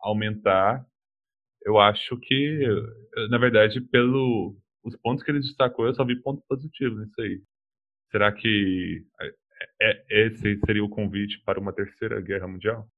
aumentar, 0.00 0.84
eu 1.64 1.78
acho 1.78 2.18
que, 2.18 2.66
na 3.30 3.38
verdade, 3.38 3.80
pelo 3.80 4.56
os 4.84 4.94
pontos 4.96 5.24
que 5.24 5.30
ele 5.30 5.40
destacou, 5.40 5.86
eu 5.86 5.94
só 5.94 6.04
vi 6.04 6.20
pontos 6.20 6.44
positivos 6.46 7.00
nisso 7.00 7.20
aí. 7.20 7.40
Será 8.10 8.32
que 8.32 9.04
é, 9.20 9.32
é, 9.80 10.26
esse 10.26 10.58
seria 10.64 10.84
o 10.84 10.88
convite 10.88 11.42
para 11.44 11.60
uma 11.60 11.72
terceira 11.72 12.20
guerra 12.20 12.46
mundial? 12.46 12.88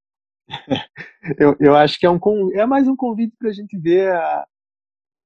eu, 1.39 1.57
eu 1.59 1.75
acho 1.75 1.99
que 1.99 2.07
é, 2.07 2.11
um, 2.11 2.21
é 2.53 2.67
mais 2.67 2.87
um 2.87 2.97
convite 2.97 3.35
para 3.39 3.49
a 3.49 3.53
gente 3.53 3.77
ver 3.79 4.13
a, 4.13 4.47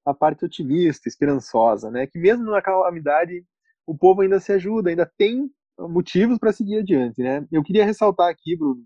a 0.05 0.13
parte 0.13 0.45
otimista, 0.45 1.07
esperançosa, 1.07 1.91
né? 1.91 2.07
Que 2.07 2.19
mesmo 2.19 2.45
na 2.45 2.61
calamidade 2.61 3.43
o 3.85 3.97
povo 3.97 4.21
ainda 4.21 4.39
se 4.39 4.51
ajuda, 4.51 4.89
ainda 4.89 5.11
tem 5.17 5.49
motivos 5.77 6.37
para 6.37 6.53
seguir 6.53 6.79
adiante, 6.79 7.21
né? 7.21 7.45
Eu 7.51 7.63
queria 7.63 7.85
ressaltar 7.85 8.29
aqui, 8.29 8.55
Bruno, 8.55 8.83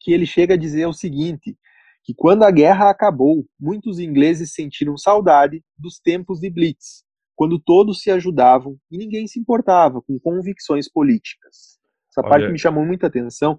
que 0.00 0.12
ele 0.12 0.26
chega 0.26 0.54
a 0.54 0.58
dizer 0.58 0.86
o 0.86 0.92
seguinte, 0.92 1.56
que 2.04 2.14
quando 2.14 2.44
a 2.44 2.50
guerra 2.50 2.90
acabou, 2.90 3.44
muitos 3.58 3.98
ingleses 3.98 4.52
sentiram 4.52 4.96
saudade 4.96 5.62
dos 5.76 5.98
tempos 5.98 6.40
de 6.40 6.48
Blitz, 6.48 7.04
quando 7.38 7.56
todos 7.56 8.00
se 8.02 8.10
ajudavam 8.10 8.76
e 8.90 8.98
ninguém 8.98 9.28
se 9.28 9.38
importava 9.38 10.02
com 10.02 10.18
convicções 10.18 10.90
políticas. 10.90 11.78
Essa 12.10 12.20
Olha, 12.20 12.30
parte 12.30 12.50
me 12.50 12.58
chamou 12.58 12.84
muita 12.84 13.06
atenção. 13.06 13.52
O 13.52 13.58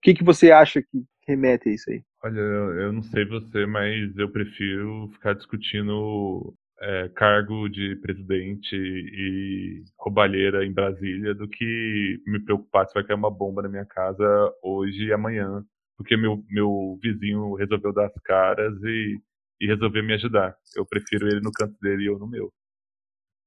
que, 0.00 0.14
que 0.14 0.22
você 0.22 0.52
acha 0.52 0.80
que 0.80 1.02
remete 1.26 1.68
a 1.68 1.72
isso 1.72 1.90
aí? 1.90 2.04
Olha, 2.22 2.38
eu 2.38 2.92
não 2.92 3.02
sei 3.02 3.24
você, 3.24 3.66
mas 3.66 4.16
eu 4.16 4.30
prefiro 4.30 5.08
ficar 5.08 5.34
discutindo 5.34 6.54
é, 6.80 7.08
cargo 7.08 7.68
de 7.68 7.96
presidente 7.96 8.76
e 8.76 9.82
roubalheira 9.98 10.64
em 10.64 10.72
Brasília 10.72 11.34
do 11.34 11.48
que 11.48 12.22
me 12.24 12.38
preocupar 12.44 12.86
se 12.86 12.94
vai 12.94 13.02
cair 13.02 13.16
uma 13.16 13.30
bomba 13.30 13.62
na 13.62 13.68
minha 13.68 13.86
casa 13.86 14.24
hoje 14.62 15.06
e 15.06 15.12
amanhã, 15.12 15.64
porque 15.96 16.16
meu, 16.16 16.44
meu 16.48 16.96
vizinho 17.02 17.54
resolveu 17.54 17.92
dar 17.92 18.06
as 18.06 18.22
caras 18.22 18.80
e 18.84 19.20
e 19.62 19.66
resolveu 19.68 20.02
me 20.02 20.12
ajudar. 20.14 20.56
Eu 20.74 20.84
prefiro 20.84 21.28
ele 21.28 21.40
no 21.40 21.52
canto 21.52 21.76
dele 21.80 22.02
e 22.02 22.06
eu 22.06 22.18
no 22.18 22.26
meu. 22.26 22.52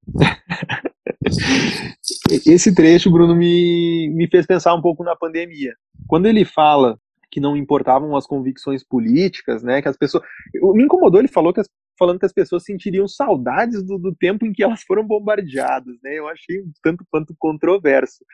Esse 2.46 2.74
trecho, 2.74 3.10
Bruno, 3.10 3.36
me, 3.36 4.08
me 4.14 4.26
fez 4.26 4.46
pensar 4.46 4.74
um 4.74 4.80
pouco 4.80 5.04
na 5.04 5.14
pandemia. 5.14 5.74
Quando 6.06 6.24
ele 6.24 6.46
fala 6.46 6.98
que 7.30 7.38
não 7.38 7.54
importavam 7.54 8.16
as 8.16 8.26
convicções 8.26 8.82
políticas, 8.82 9.62
né, 9.62 9.82
que 9.82 9.88
as 9.88 9.96
pessoas... 9.98 10.24
Me 10.54 10.84
incomodou, 10.84 11.20
ele 11.20 11.28
falou 11.28 11.52
que 11.52 11.60
as, 11.60 11.68
falando 11.98 12.18
que 12.18 12.24
as 12.24 12.32
pessoas 12.32 12.64
sentiriam 12.64 13.06
saudades 13.06 13.82
do, 13.84 13.98
do 13.98 14.14
tempo 14.14 14.46
em 14.46 14.54
que 14.54 14.62
elas 14.62 14.82
foram 14.84 15.06
bombardeadas, 15.06 15.96
né, 16.02 16.18
eu 16.18 16.26
achei 16.28 16.62
um 16.62 16.72
tanto 16.82 17.04
quanto 17.10 17.34
controverso. 17.38 18.24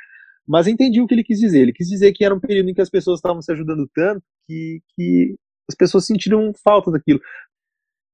Mas 0.46 0.68
entendi 0.68 1.00
o 1.00 1.06
que 1.08 1.14
ele 1.14 1.24
quis 1.24 1.40
dizer. 1.40 1.62
Ele 1.62 1.72
quis 1.72 1.88
dizer 1.88 2.12
que 2.12 2.24
era 2.24 2.34
um 2.34 2.40
período 2.40 2.70
em 2.70 2.74
que 2.74 2.80
as 2.80 2.90
pessoas 2.90 3.18
estavam 3.18 3.42
se 3.42 3.50
ajudando 3.50 3.90
tanto 3.92 4.22
que, 4.46 4.80
que 4.94 5.34
as 5.68 5.74
pessoas 5.74 6.06
sentiram 6.06 6.52
falta 6.62 6.90
daquilo. 6.92 7.20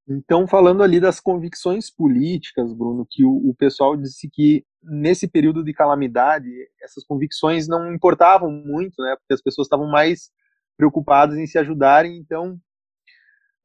Então, 0.08 0.46
falando 0.46 0.82
ali 0.82 0.98
das 0.98 1.20
convicções 1.20 1.90
políticas, 1.90 2.72
Bruno, 2.72 3.06
que 3.10 3.24
o, 3.24 3.50
o, 3.50 3.54
pessoal 3.54 3.94
disse 3.94 4.28
que 4.30 4.64
nesse 4.82 5.28
período 5.28 5.62
de 5.62 5.74
calamidade, 5.74 6.48
essas 6.82 7.04
convicções 7.04 7.68
não 7.68 7.92
importavam 7.92 8.50
muito, 8.50 9.02
né? 9.02 9.14
Porque 9.18 9.34
as 9.34 9.42
pessoas 9.42 9.66
estavam 9.66 9.86
mais 9.90 10.30
preocupadas 10.78 11.36
em 11.36 11.46
se 11.46 11.58
ajudarem, 11.58 12.16
então 12.16 12.58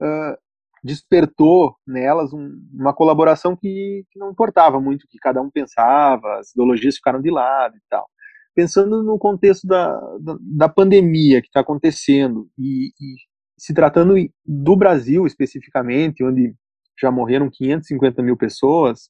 uh, 0.01 0.38
despertou 0.83 1.77
nelas 1.88 2.33
um, 2.33 2.50
uma 2.73 2.93
colaboração 2.93 3.55
que, 3.55 4.03
que, 4.12 4.19
não 4.19 4.31
importava 4.31 4.81
muito 4.81 5.03
o 5.03 5.07
que 5.07 5.17
cada 5.19 5.41
um 5.41 5.50
pensava, 5.50 6.39
as 6.39 6.51
ideologias 6.51 6.95
ficaram 6.95 7.21
de 7.21 7.31
lado 7.31 7.77
e 7.77 7.81
tal. 7.89 8.05
Pensando 8.53 9.01
no 9.01 9.17
contexto 9.17 9.65
da, 9.65 9.97
da, 10.19 10.38
da 10.41 10.69
pandemia 10.69 11.41
que 11.41 11.47
está 11.47 11.62
acontecendo 11.62 12.50
e, 12.57 12.91
e 13.00 13.15
se 13.63 13.74
tratando 13.74 14.15
do 14.46 14.75
Brasil 14.75 15.25
especificamente, 15.25 16.22
onde 16.22 16.53
já 17.00 17.10
morreram 17.10 17.50
550 17.50 18.22
mil 18.22 18.36
pessoas, 18.36 19.10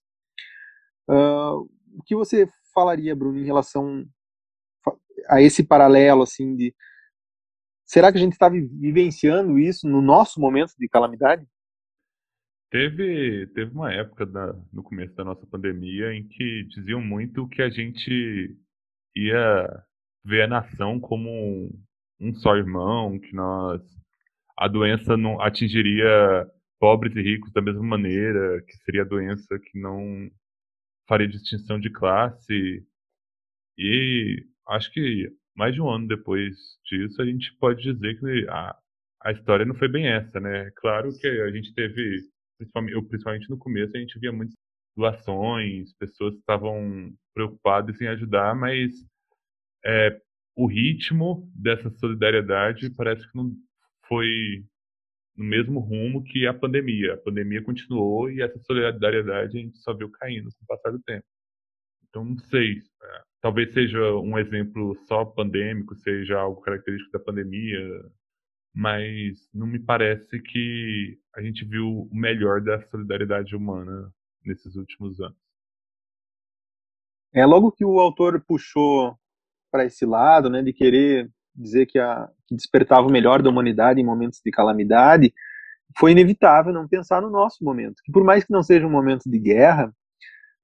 uh, 1.10 1.68
o 1.98 2.04
que 2.06 2.16
você 2.16 2.48
falaria, 2.72 3.16
Bruno, 3.16 3.40
em 3.40 3.46
relação 3.46 4.06
a 5.28 5.42
esse 5.42 5.64
paralelo, 5.64 6.22
assim, 6.22 6.56
de 6.56 6.72
será 7.84 8.12
que 8.12 8.20
a 8.20 8.22
gente 8.22 8.34
está 8.34 8.48
vivenciando 8.48 9.58
isso 9.58 9.90
no 9.90 10.04
nosso 10.04 10.40
momento 10.40 10.74
de 10.78 10.88
calamidade? 10.88 11.48
Teve, 12.70 13.48
teve 13.56 13.72
uma 13.72 13.92
época 13.92 14.24
da, 14.24 14.54
no 14.72 14.84
começo 14.84 15.16
da 15.16 15.24
nossa 15.24 15.48
pandemia 15.48 16.14
em 16.14 16.28
que 16.28 16.64
diziam 16.66 17.02
muito 17.02 17.48
que 17.48 17.64
a 17.64 17.72
gente 17.72 18.56
ia 19.16 19.84
ver 20.24 20.44
a 20.44 20.48
nação 20.48 21.00
como 21.00 21.28
um, 21.28 21.84
um 22.20 22.36
só 22.36 22.56
irmão, 22.56 23.18
que 23.18 23.34
nós 23.34 23.82
a 24.58 24.68
doença 24.68 25.18
não 25.18 25.42
atingiria 25.42 26.48
pobres 26.80 27.16
e 27.16 27.22
ricos 27.22 27.52
da 27.54 27.62
mesma 27.62 27.84
maneira, 27.84 28.62
que 28.64 28.78
seria 28.84 29.04
a 29.04 29.06
doença 29.06 29.60
que 29.60 29.80
não 29.80 30.30
faria 31.08 31.28
distinção 31.28 31.80
de 31.80 31.90
classe. 31.90 32.86
E 33.78 34.46
acho 34.68 34.92
que 34.92 35.32
mais 35.56 35.74
de 35.74 35.82
um 35.82 35.90
ano 35.90 36.08
depois 36.08 36.56
disso, 36.86 37.22
a 37.22 37.26
gente 37.26 37.56
pode 37.60 37.84
dizer 37.84 38.20
que 38.20 38.48
a, 38.50 38.76
a 39.24 39.32
história 39.32 39.66
não 39.66 39.76
foi 39.76 39.88
bem 39.88 40.08
essa, 40.08 40.40
né? 40.40 40.72
Claro 40.76 41.10
que 41.18 41.28
a 41.28 41.52
gente 41.52 41.74
teve, 41.74 42.22
principalmente, 42.58 43.08
principalmente 43.08 43.50
no 43.50 43.58
começo, 43.58 43.96
a 43.96 44.00
gente 44.00 44.20
via 44.20 44.32
muitas 44.32 44.56
doações, 44.96 45.94
pessoas 45.98 46.34
que 46.34 46.40
estavam 46.40 47.12
preocupadas 47.34 48.00
em 48.02 48.08
ajudar, 48.08 48.56
mas 48.56 48.92
é, 49.86 50.22
o 50.56 50.68
ritmo 50.68 51.50
dessa 51.56 51.90
solidariedade 51.92 52.90
parece 52.96 53.30
que 53.30 53.36
não 53.38 53.52
foi 54.08 54.64
no 55.36 55.46
mesmo 55.46 55.80
rumo 55.80 56.24
que 56.24 56.46
a 56.46 56.54
pandemia. 56.54 57.14
A 57.14 57.18
pandemia 57.18 57.64
continuou 57.64 58.30
e 58.30 58.42
essa 58.42 58.60
solidariedade 58.60 59.58
a 59.58 59.62
gente 59.62 59.78
só 59.80 59.94
viu 59.94 60.10
caindo 60.12 60.50
com 60.52 60.64
o 60.64 60.68
passar 60.68 60.92
do 60.92 61.00
tempo. 61.00 61.26
Então, 62.10 62.24
não 62.24 62.38
sei. 62.38 62.78
É, 63.02 63.22
talvez 63.42 63.74
seja 63.74 64.00
um 64.16 64.38
exemplo 64.38 64.96
só 65.08 65.26
pandêmico, 65.26 65.96
seja 65.96 66.40
algo 66.40 66.62
característico 66.62 67.12
da 67.12 67.24
pandemia, 67.24 67.80
mas 68.74 69.50
não 69.54 69.66
me 69.66 69.80
parece 69.80 70.40
que 70.40 71.20
a 71.36 71.42
gente 71.42 71.66
viu 71.66 72.08
o 72.12 72.16
melhor 72.16 72.62
da 72.62 72.80
solidariedade 72.82 73.56
humana 73.56 74.14
nesses 74.46 74.76
últimos 74.76 75.20
anos. 75.20 75.38
É 77.34 77.46
logo 77.46 77.72
que 77.72 77.84
o 77.84 78.00
autor 78.00 78.44
puxou 78.46 79.18
para 79.72 79.86
esse 79.86 80.06
lado, 80.06 80.52
né, 80.52 80.62
de 80.62 80.72
querer 80.72 81.32
dizer 81.56 81.88
que, 81.88 81.98
a, 81.98 82.30
que 82.54 82.56
despertava 82.56 83.08
o 83.08 83.12
melhor 83.12 83.42
da 83.42 83.50
humanidade 83.50 84.00
em 84.00 84.06
momentos 84.06 84.40
de 84.44 84.52
calamidade, 84.52 85.34
foi 85.98 86.12
inevitável 86.12 86.72
não 86.72 86.88
pensar 86.88 87.22
no 87.22 87.30
nosso 87.30 87.64
momento. 87.64 88.02
Que 88.04 88.12
por 88.12 88.24
mais 88.24 88.44
que 88.44 88.52
não 88.52 88.64
seja 88.64 88.86
um 88.86 88.92
momento 88.92 89.30
de 89.30 89.40
guerra, 89.40 89.94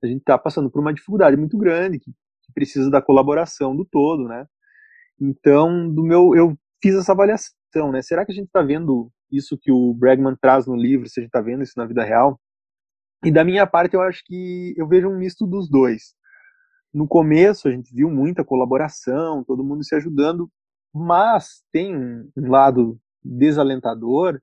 a 0.03 0.07
gente 0.07 0.19
está 0.19 0.37
passando 0.37 0.69
por 0.69 0.79
uma 0.79 0.93
dificuldade 0.93 1.35
muito 1.35 1.57
grande 1.57 1.99
que, 1.99 2.11
que, 2.11 2.53
precisa 2.53 2.89
da 2.89 3.01
colaboração 3.01 3.75
do 3.75 3.83
todo, 3.83 4.27
né? 4.27 4.45
Então, 5.19 5.93
do 5.93 6.03
meu, 6.03 6.35
eu 6.35 6.57
fiz 6.81 6.95
essa 6.95 7.11
avaliação, 7.11 7.91
né? 7.91 8.01
Será 8.01 8.25
que 8.25 8.31
a 8.31 8.35
gente 8.35 8.47
está 8.47 8.61
vendo 8.61 9.11
isso 9.31 9.57
que 9.57 9.71
o 9.71 9.93
Bregman 9.93 10.35
traz 10.39 10.65
no 10.65 10.75
livro? 10.75 11.09
Se 11.09 11.19
a 11.19 11.21
gente 11.21 11.29
está 11.29 11.41
vendo 11.41 11.63
isso 11.63 11.73
na 11.75 11.85
vida 11.85 12.03
real? 12.03 12.39
E 13.23 13.31
da 13.31 13.43
minha 13.43 13.67
parte, 13.67 13.95
eu 13.95 14.01
acho 14.01 14.23
que 14.25 14.73
eu 14.77 14.87
vejo 14.87 15.09
um 15.09 15.17
misto 15.17 15.45
dos 15.45 15.69
dois. 15.69 16.13
No 16.93 17.07
começo, 17.07 17.67
a 17.67 17.71
gente 17.71 17.93
viu 17.93 18.09
muita 18.09 18.45
colaboração, 18.45 19.43
todo 19.43 19.63
mundo 19.63 19.83
se 19.83 19.93
ajudando, 19.93 20.49
mas 20.93 21.63
tem 21.71 21.95
um, 21.95 22.29
lado 22.35 22.99
desalentador 23.23 24.39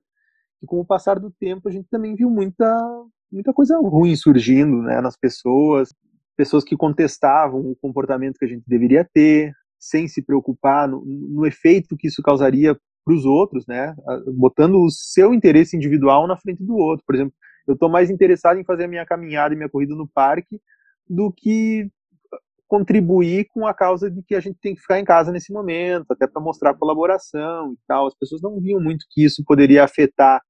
que 0.59 0.65
com 0.65 0.79
o 0.79 0.85
passar 0.85 1.19
do 1.19 1.31
tempo 1.31 1.67
a 1.67 1.71
gente 1.71 1.87
também 1.89 2.15
viu 2.15 2.29
muita 2.29 2.65
muita 3.31 3.53
coisa 3.53 3.77
ruim 3.77 4.15
surgindo 4.15 4.81
né, 4.81 5.01
nas 5.01 5.17
pessoas, 5.17 5.93
pessoas 6.35 6.63
que 6.63 6.77
contestavam 6.77 7.59
o 7.59 7.75
comportamento 7.75 8.37
que 8.37 8.45
a 8.45 8.47
gente 8.47 8.63
deveria 8.65 9.03
ter, 9.13 9.51
sem 9.77 10.07
se 10.07 10.21
preocupar 10.21 10.87
no, 10.87 11.03
no 11.05 11.45
efeito 11.45 11.97
que 11.97 12.07
isso 12.07 12.21
causaria 12.21 12.75
para 13.03 13.13
os 13.13 13.25
outros, 13.25 13.65
né, 13.67 13.95
botando 14.35 14.75
o 14.81 14.89
seu 14.89 15.33
interesse 15.33 15.75
individual 15.75 16.27
na 16.27 16.37
frente 16.37 16.63
do 16.63 16.75
outro. 16.75 17.05
Por 17.05 17.15
exemplo, 17.15 17.33
eu 17.67 17.73
estou 17.73 17.89
mais 17.89 18.09
interessado 18.09 18.59
em 18.59 18.65
fazer 18.65 18.85
a 18.85 18.87
minha 18.87 19.05
caminhada 19.05 19.53
e 19.53 19.57
minha 19.57 19.69
corrida 19.69 19.95
no 19.95 20.07
parque 20.07 20.59
do 21.09 21.31
que 21.31 21.89
contribuir 22.67 23.47
com 23.53 23.65
a 23.65 23.73
causa 23.73 24.11
de 24.11 24.21
que 24.23 24.35
a 24.35 24.39
gente 24.39 24.59
tem 24.61 24.75
que 24.75 24.81
ficar 24.81 24.99
em 24.99 25.05
casa 25.05 25.31
nesse 25.31 25.53
momento, 25.53 26.05
até 26.11 26.27
para 26.27 26.41
mostrar 26.41 26.73
colaboração 26.75 27.73
e 27.73 27.77
tal. 27.87 28.07
As 28.07 28.15
pessoas 28.15 28.41
não 28.41 28.59
viam 28.59 28.79
muito 28.79 29.05
que 29.09 29.23
isso 29.23 29.43
poderia 29.45 29.83
afetar 29.83 30.41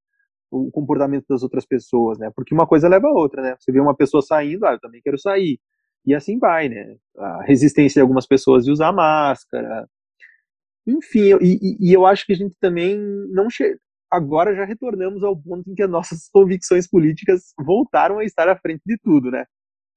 o 0.50 0.71
comportamento 0.71 1.25
das 1.29 1.43
outras 1.43 1.65
pessoas, 1.65 2.17
né? 2.17 2.31
Porque 2.36 2.53
uma 2.53 2.65
coisa 2.65 2.88
leva 2.88 3.07
a 3.07 3.12
outra, 3.12 3.41
né? 3.41 3.55
Você 3.59 3.71
vê 3.71 3.79
uma 3.79 3.95
pessoa 3.95 4.21
saindo, 4.21 4.65
ah, 4.65 4.74
eu 4.74 4.79
também 4.79 5.01
quero 5.01 5.17
sair. 5.19 5.59
E 6.05 6.15
assim 6.15 6.39
vai, 6.39 6.69
né? 6.69 6.95
A 7.17 7.43
resistência 7.43 8.00
de 8.00 8.01
algumas 8.01 8.25
pessoas 8.25 8.65
de 8.65 8.71
usar 8.71 8.91
máscara. 8.93 9.88
Enfim, 10.88 11.38
e, 11.41 11.77
e 11.89 11.93
eu 11.93 12.05
acho 12.05 12.25
que 12.25 12.33
a 12.33 12.36
gente 12.36 12.55
também 12.59 12.97
não 13.29 13.50
chega. 13.50 13.77
Agora 14.09 14.55
já 14.55 14.63
retornamos 14.63 15.21
ao 15.24 15.36
ponto 15.36 15.69
em 15.69 15.75
que 15.75 15.83
as 15.83 15.89
nossas 15.89 16.29
convicções 16.31 16.88
políticas 16.88 17.53
voltaram 17.59 18.19
a 18.19 18.25
estar 18.25 18.47
à 18.47 18.57
frente 18.57 18.81
de 18.86 18.97
tudo, 18.97 19.29
né? 19.29 19.45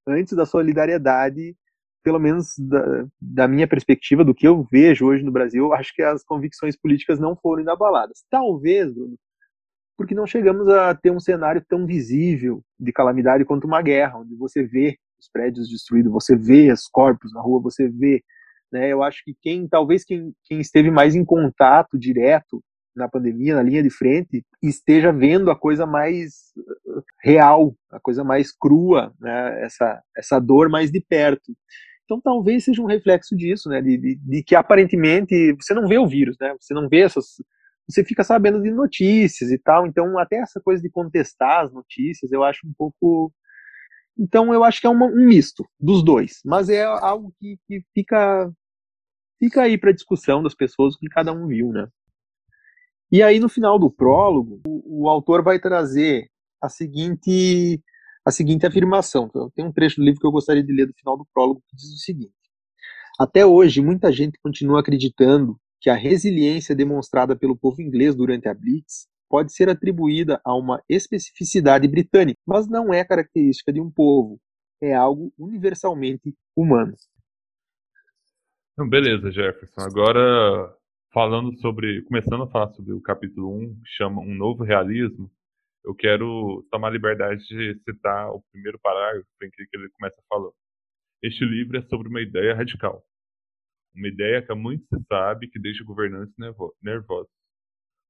Antes 0.07 0.35
da 0.37 0.45
solidariedade 0.45 1.55
pelo 2.03 2.19
menos 2.19 2.55
da, 2.59 3.07
da, 3.21 3.49
minha 3.49 3.69
perspectiva, 3.69 4.25
do 4.25 4.35
que 4.35 4.47
eu 4.47 4.67
vejo 4.71 5.07
hoje 5.07 5.23
no 5.23 5.33
Brasil, 5.33 5.73
acho 5.73 5.95
que 5.95 6.03
as 6.03 6.25
convicções 6.25 6.77
políticas 6.77 7.19
não 7.19 7.37
foram 7.37 7.63
inabaladas. 7.63 8.25
Talvez, 8.31 8.93
Bruno, 8.93 9.17
porque 9.97 10.15
não 10.15 10.27
chegamos 10.27 10.67
a 10.69 10.95
ter 10.95 11.11
um 11.11 11.21
cenário 11.21 11.63
tão 11.69 11.87
visível 11.87 12.63
de 12.79 12.91
calamidade 12.91 13.45
quanto 13.45 13.67
uma 13.67 13.83
guerra, 13.83 14.19
onde 14.19 14.35
você 14.35 14.63
vê 14.63 14.97
os 15.21 15.29
prédios 15.29 15.69
destruídos, 15.69 16.11
você 16.11 16.35
vê 16.35 16.73
os 16.73 16.89
corpos 16.89 17.33
na 17.35 17.41
rua, 17.43 17.61
você 17.61 17.87
vê. 17.87 18.23
Né, 18.73 18.89
eu 18.89 19.03
acho 19.03 19.23
que 19.25 19.35
quem, 19.43 19.69
talvez 19.69 20.05
quem, 20.05 20.33
quem 20.45 20.61
esteve 20.61 20.91
mais 20.91 21.15
em 21.15 21.25
contato 21.25 21.99
direto 21.99 22.63
na 22.95 23.09
pandemia, 23.09 23.55
na 23.55 23.63
linha 23.63 23.83
de 23.83 23.91
frente, 23.91 24.45
esteja 24.63 25.13
vendo 25.13 25.51
a 25.51 25.57
coisa 25.57 25.85
mais 25.87 26.53
uh, 26.87 27.03
real, 27.23 27.75
a 27.91 28.01
coisa 28.01 28.25
mais 28.25 28.53
crua, 28.53 29.13
né, 29.21 29.65
essa, 29.65 30.03
essa 30.17 30.41
dor 30.41 30.69
mais 30.69 30.91
de 30.91 31.01
perto. 31.01 31.53
Então 32.11 32.21
talvez 32.21 32.65
seja 32.65 32.83
um 32.83 32.87
reflexo 32.87 33.37
disso, 33.37 33.69
né? 33.69 33.81
De, 33.81 33.97
de, 33.97 34.17
de, 34.17 34.43
que 34.43 34.57
aparentemente 34.57 35.53
você 35.53 35.73
não 35.73 35.87
vê 35.87 35.97
o 35.97 36.09
vírus, 36.09 36.37
né? 36.41 36.57
Você 36.59 36.75
não 36.75 36.89
vê 36.89 37.03
essas. 37.03 37.37
Você 37.89 38.05
fica 38.05 38.25
sabendo 38.25 38.61
de 38.61 38.71
notícias 38.73 39.53
e 39.53 39.59
tal. 39.59 39.87
Então, 39.87 40.19
até 40.19 40.39
essa 40.39 40.61
coisa 40.61 40.83
de 40.83 40.91
contestar 40.91 41.65
as 41.65 41.73
notícias, 41.73 42.33
eu 42.33 42.43
acho 42.43 42.67
um 42.67 42.73
pouco. 42.77 43.33
Então, 44.19 44.53
eu 44.53 44.65
acho 44.65 44.81
que 44.81 44.89
é 44.89 44.91
uma, 44.91 45.07
um 45.07 45.25
misto 45.25 45.65
dos 45.79 46.05
dois. 46.05 46.41
Mas 46.45 46.69
é 46.69 46.83
algo 46.83 47.33
que, 47.39 47.57
que 47.69 47.81
fica, 47.95 48.51
fica 49.39 49.63
aí 49.63 49.79
para 49.79 49.93
discussão 49.93 50.43
das 50.43 50.55
pessoas, 50.55 50.97
o 50.97 50.99
que 50.99 51.09
cada 51.09 51.33
um 51.33 51.47
viu, 51.47 51.69
né? 51.71 51.87
E 53.13 53.23
aí, 53.23 53.39
no 53.39 53.49
final 53.49 53.79
do 53.79 53.91
prólogo, 53.91 54.61
o, 54.67 55.05
o 55.05 55.09
autor 55.09 55.45
vai 55.45 55.61
trazer 55.61 56.29
a 56.61 56.69
seguinte 56.69 57.81
a 58.27 58.31
seguinte 58.31 58.67
afirmação. 58.67 59.31
Tem 59.55 59.65
um 59.65 59.73
trecho 59.73 59.97
do 59.97 60.05
livro 60.05 60.21
que 60.21 60.27
eu 60.27 60.33
gostaria 60.33 60.63
de 60.63 60.73
ler 60.73 60.87
do 60.87 60.95
final 60.95 61.17
do 61.17 61.27
prólogo 61.33 61.63
que 61.69 61.77
diz 61.77 61.93
o 61.93 61.99
seguinte: 61.99 62.35
Até 63.19 63.45
hoje, 63.45 63.81
muita 63.81 64.13
gente 64.13 64.39
continua 64.43 64.81
acreditando 64.81 65.59
que 65.81 65.89
a 65.89 65.95
resiliência 65.95 66.75
demonstrada 66.75 67.35
pelo 67.35 67.57
povo 67.57 67.81
inglês 67.81 68.15
durante 68.15 68.49
a 68.49 68.55
Blitz 68.55 69.09
pode 69.29 69.53
ser 69.55 69.69
atribuída 69.69 70.41
a 70.45 70.55
uma 70.55 70.83
especificidade 70.89 71.87
britânica, 71.89 72.39
mas 72.47 72.69
não 72.69 72.93
é 72.93 73.05
característica 73.05 73.73
de 73.73 73.81
um 73.81 73.91
povo. 73.91 74.39
É 74.83 74.95
algo 74.95 75.33
universalmente 75.39 76.35
humano. 76.57 76.95
beleza, 78.89 79.31
Jefferson. 79.31 79.81
Agora, 79.83 80.75
falando 81.13 81.57
sobre, 81.61 82.03
começando 82.03 82.43
a 82.43 82.49
falar 82.49 82.69
sobre 82.73 82.93
o 82.93 83.01
capítulo 83.01 83.55
1, 83.55 83.75
que 83.83 83.91
chama 83.91 84.21
Um 84.21 84.35
Novo 84.35 84.65
Realismo, 84.65 85.31
eu 85.85 85.95
quero 85.95 86.67
tomar 86.71 86.91
liberdade 86.91 87.47
de 87.47 87.81
citar 87.85 88.31
o 88.31 88.43
primeiro 88.53 88.79
parágrafo 88.79 89.27
em 89.43 89.51
que 89.51 89.77
ele 89.77 89.89
começa 89.91 90.23
falando. 90.29 90.55
Este 91.23 91.45
livro 91.45 91.79
é 91.79 91.83
sobre 91.83 92.09
uma 92.09 92.21
ideia 92.21 92.55
radical. 92.55 93.03
Uma 93.95 94.09
ideia 94.09 94.43
que 94.43 94.53
há 94.53 94.55
muito 94.55 94.85
se 94.87 95.05
sabe 95.09 95.49
que 95.49 95.59
deixa 95.59 95.85
governantes 95.85 96.35
nervosos. 96.83 97.33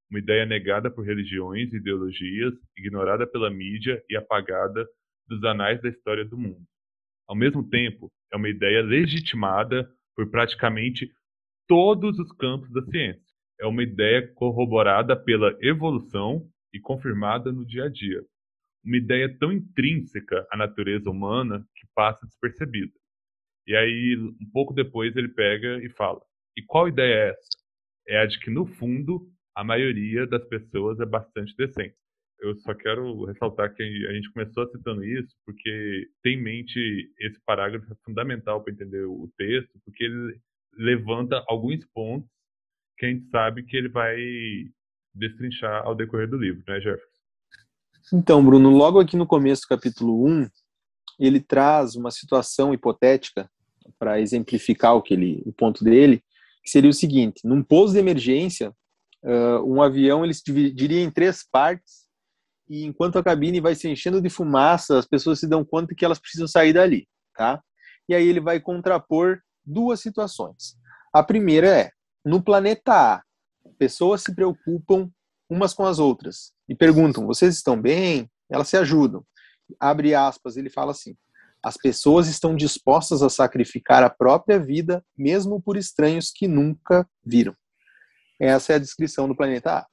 Uma 0.09 0.19
ideia 0.19 0.45
negada 0.45 0.91
por 0.91 1.05
religiões 1.05 1.71
e 1.71 1.77
ideologias, 1.77 2.53
ignorada 2.77 3.25
pela 3.25 3.49
mídia 3.49 4.03
e 4.09 4.15
apagada 4.15 4.87
dos 5.27 5.43
anais 5.43 5.81
da 5.81 5.89
história 5.89 6.25
do 6.25 6.37
mundo. 6.37 6.65
Ao 7.27 7.35
mesmo 7.35 7.67
tempo, 7.69 8.11
é 8.31 8.35
uma 8.35 8.49
ideia 8.49 8.81
legitimada 8.81 9.89
por 10.15 10.29
praticamente 10.29 11.09
todos 11.67 12.19
os 12.19 12.31
campos 12.33 12.69
da 12.71 12.83
ciência. 12.83 13.23
É 13.59 13.65
uma 13.65 13.83
ideia 13.83 14.27
corroborada 14.33 15.15
pela 15.15 15.57
evolução 15.61 16.50
e 16.73 16.79
confirmada 16.79 17.51
no 17.51 17.65
dia 17.65 17.85
a 17.85 17.89
dia. 17.89 18.23
Uma 18.83 18.97
ideia 18.97 19.37
tão 19.37 19.51
intrínseca 19.51 20.47
à 20.51 20.57
natureza 20.57 21.09
humana 21.09 21.65
que 21.75 21.87
passa 21.93 22.25
despercebida. 22.25 22.93
E 23.67 23.75
aí, 23.75 24.17
um 24.17 24.49
pouco 24.51 24.73
depois, 24.73 25.15
ele 25.15 25.29
pega 25.29 25.83
e 25.83 25.89
fala: 25.89 26.21
E 26.57 26.63
qual 26.63 26.87
ideia 26.87 27.13
é 27.13 27.29
essa? 27.29 27.49
É 28.07 28.17
a 28.19 28.25
de 28.25 28.39
que, 28.39 28.49
no 28.49 28.65
fundo, 28.65 29.31
a 29.55 29.63
maioria 29.63 30.25
das 30.25 30.43
pessoas 30.45 30.99
é 30.99 31.05
bastante 31.05 31.55
decente. 31.55 31.95
Eu 32.39 32.55
só 32.55 32.73
quero 32.73 33.25
ressaltar 33.25 33.73
que 33.75 33.83
a 33.83 34.13
gente 34.13 34.31
começou 34.31 34.67
citando 34.71 35.05
isso 35.05 35.35
porque 35.45 36.09
tem 36.23 36.39
em 36.39 36.41
mente 36.41 37.13
esse 37.19 37.39
parágrafo 37.45 37.93
é 37.93 37.95
fundamental 38.03 38.63
para 38.63 38.73
entender 38.73 39.05
o 39.05 39.31
texto, 39.37 39.79
porque 39.85 40.03
ele 40.05 40.41
levanta 40.73 41.43
alguns 41.47 41.85
pontos 41.93 42.27
que 42.97 43.05
a 43.05 43.09
gente 43.09 43.29
sabe 43.29 43.63
que 43.63 43.77
ele 43.77 43.89
vai 43.89 44.17
destrinchar 45.13 45.85
ao 45.85 45.95
decorrer 45.95 46.29
do 46.29 46.37
livro, 46.37 46.63
né, 46.67 46.79
Jefferson? 46.79 47.11
Então, 48.13 48.43
Bruno, 48.43 48.69
logo 48.69 48.99
aqui 48.99 49.15
no 49.15 49.27
começo 49.27 49.63
do 49.63 49.67
capítulo 49.67 50.27
1, 50.27 50.47
ele 51.19 51.39
traz 51.39 51.95
uma 51.95 52.11
situação 52.11 52.73
hipotética 52.73 53.49
para 53.99 54.19
exemplificar 54.19 54.95
o 54.95 55.01
que 55.01 55.13
ele, 55.13 55.43
o 55.45 55.53
ponto 55.53 55.83
dele, 55.83 56.23
que 56.63 56.69
seria 56.69 56.89
o 56.89 56.93
seguinte: 56.93 57.41
num 57.45 57.63
pouso 57.63 57.93
de 57.93 57.99
emergência, 57.99 58.73
uh, 59.23 59.63
um 59.65 59.81
avião 59.81 60.23
ele 60.23 60.33
se 60.33 60.43
dividiria 60.43 61.01
em 61.01 61.11
três 61.11 61.45
partes 61.49 62.01
e 62.71 62.85
enquanto 62.85 63.19
a 63.19 63.23
cabine 63.23 63.59
vai 63.59 63.75
se 63.75 63.89
enchendo 63.89 64.21
de 64.21 64.29
fumaça, 64.29 64.97
as 64.97 65.05
pessoas 65.05 65.39
se 65.39 65.47
dão 65.47 65.63
conta 65.63 65.93
que 65.93 66.05
elas 66.05 66.19
precisam 66.19 66.47
sair 66.47 66.71
dali, 66.71 67.05
tá? 67.35 67.61
E 68.07 68.15
aí 68.15 68.25
ele 68.25 68.39
vai 68.39 68.59
contrapor 68.59 69.41
duas 69.65 69.99
situações. 69.99 70.77
A 71.13 71.21
primeira 71.21 71.67
é 71.67 71.91
no 72.23 72.41
planeta 72.41 72.93
A, 72.93 73.23
pessoas 73.81 74.21
se 74.21 74.35
preocupam 74.35 75.09
umas 75.49 75.73
com 75.73 75.87
as 75.87 75.97
outras 75.97 76.53
e 76.69 76.75
perguntam: 76.75 77.25
vocês 77.25 77.55
estão 77.55 77.81
bem? 77.81 78.29
Elas 78.47 78.67
se 78.67 78.77
ajudam. 78.77 79.25
Abre 79.79 80.13
aspas, 80.13 80.55
ele 80.55 80.69
fala 80.69 80.91
assim: 80.91 81.17
as 81.63 81.77
pessoas 81.77 82.27
estão 82.27 82.55
dispostas 82.55 83.23
a 83.23 83.29
sacrificar 83.29 84.03
a 84.03 84.09
própria 84.09 84.59
vida, 84.59 85.03
mesmo 85.17 85.59
por 85.59 85.77
estranhos 85.77 86.29
que 86.29 86.47
nunca 86.47 87.09
viram. 87.25 87.55
Essa 88.39 88.73
é 88.73 88.75
a 88.75 88.79
descrição 88.79 89.27
do 89.27 89.35
planeta 89.35 89.79
A. 89.79 89.87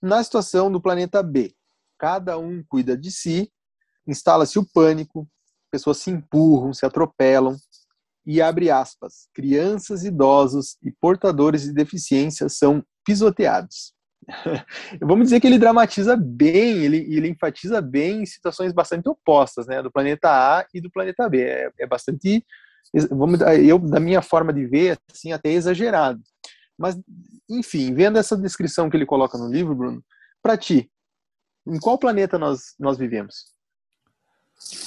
Na 0.00 0.24
situação 0.24 0.72
do 0.72 0.80
planeta 0.80 1.22
B, 1.22 1.54
cada 1.98 2.38
um 2.38 2.64
cuida 2.66 2.96
de 2.96 3.10
si, 3.10 3.52
instala-se 4.06 4.58
o 4.58 4.64
pânico, 4.64 5.28
pessoas 5.70 5.98
se 5.98 6.10
empurram, 6.10 6.72
se 6.72 6.86
atropelam, 6.86 7.54
e 8.28 8.42
abre 8.42 8.70
aspas, 8.70 9.26
crianças, 9.32 10.04
idosos 10.04 10.76
e 10.84 10.92
portadores 10.92 11.62
de 11.62 11.72
deficiência 11.72 12.46
são 12.50 12.84
pisoteados. 13.02 13.94
Vamos 15.00 15.24
dizer 15.24 15.40
que 15.40 15.46
ele 15.46 15.58
dramatiza 15.58 16.14
bem, 16.14 16.84
ele, 16.84 16.98
ele 17.08 17.28
enfatiza 17.28 17.80
bem 17.80 18.26
situações 18.26 18.70
bastante 18.70 19.08
opostas, 19.08 19.66
né, 19.66 19.82
do 19.82 19.90
planeta 19.90 20.28
A 20.28 20.66
e 20.74 20.78
do 20.78 20.90
planeta 20.90 21.26
B. 21.26 21.40
É, 21.42 21.70
é 21.80 21.86
bastante, 21.86 22.44
vamos, 23.10 23.40
eu 23.64 23.78
da 23.78 23.98
minha 23.98 24.20
forma 24.20 24.52
de 24.52 24.66
ver, 24.66 24.98
assim, 25.10 25.32
até 25.32 25.50
exagerado. 25.50 26.20
Mas, 26.76 27.00
enfim, 27.48 27.94
vendo 27.94 28.18
essa 28.18 28.36
descrição 28.36 28.90
que 28.90 28.96
ele 28.98 29.06
coloca 29.06 29.38
no 29.38 29.50
livro, 29.50 29.74
Bruno, 29.74 30.04
para 30.42 30.58
ti, 30.58 30.90
em 31.66 31.80
qual 31.80 31.96
planeta 31.96 32.38
nós 32.38 32.74
nós 32.78 32.98
vivemos? 32.98 33.56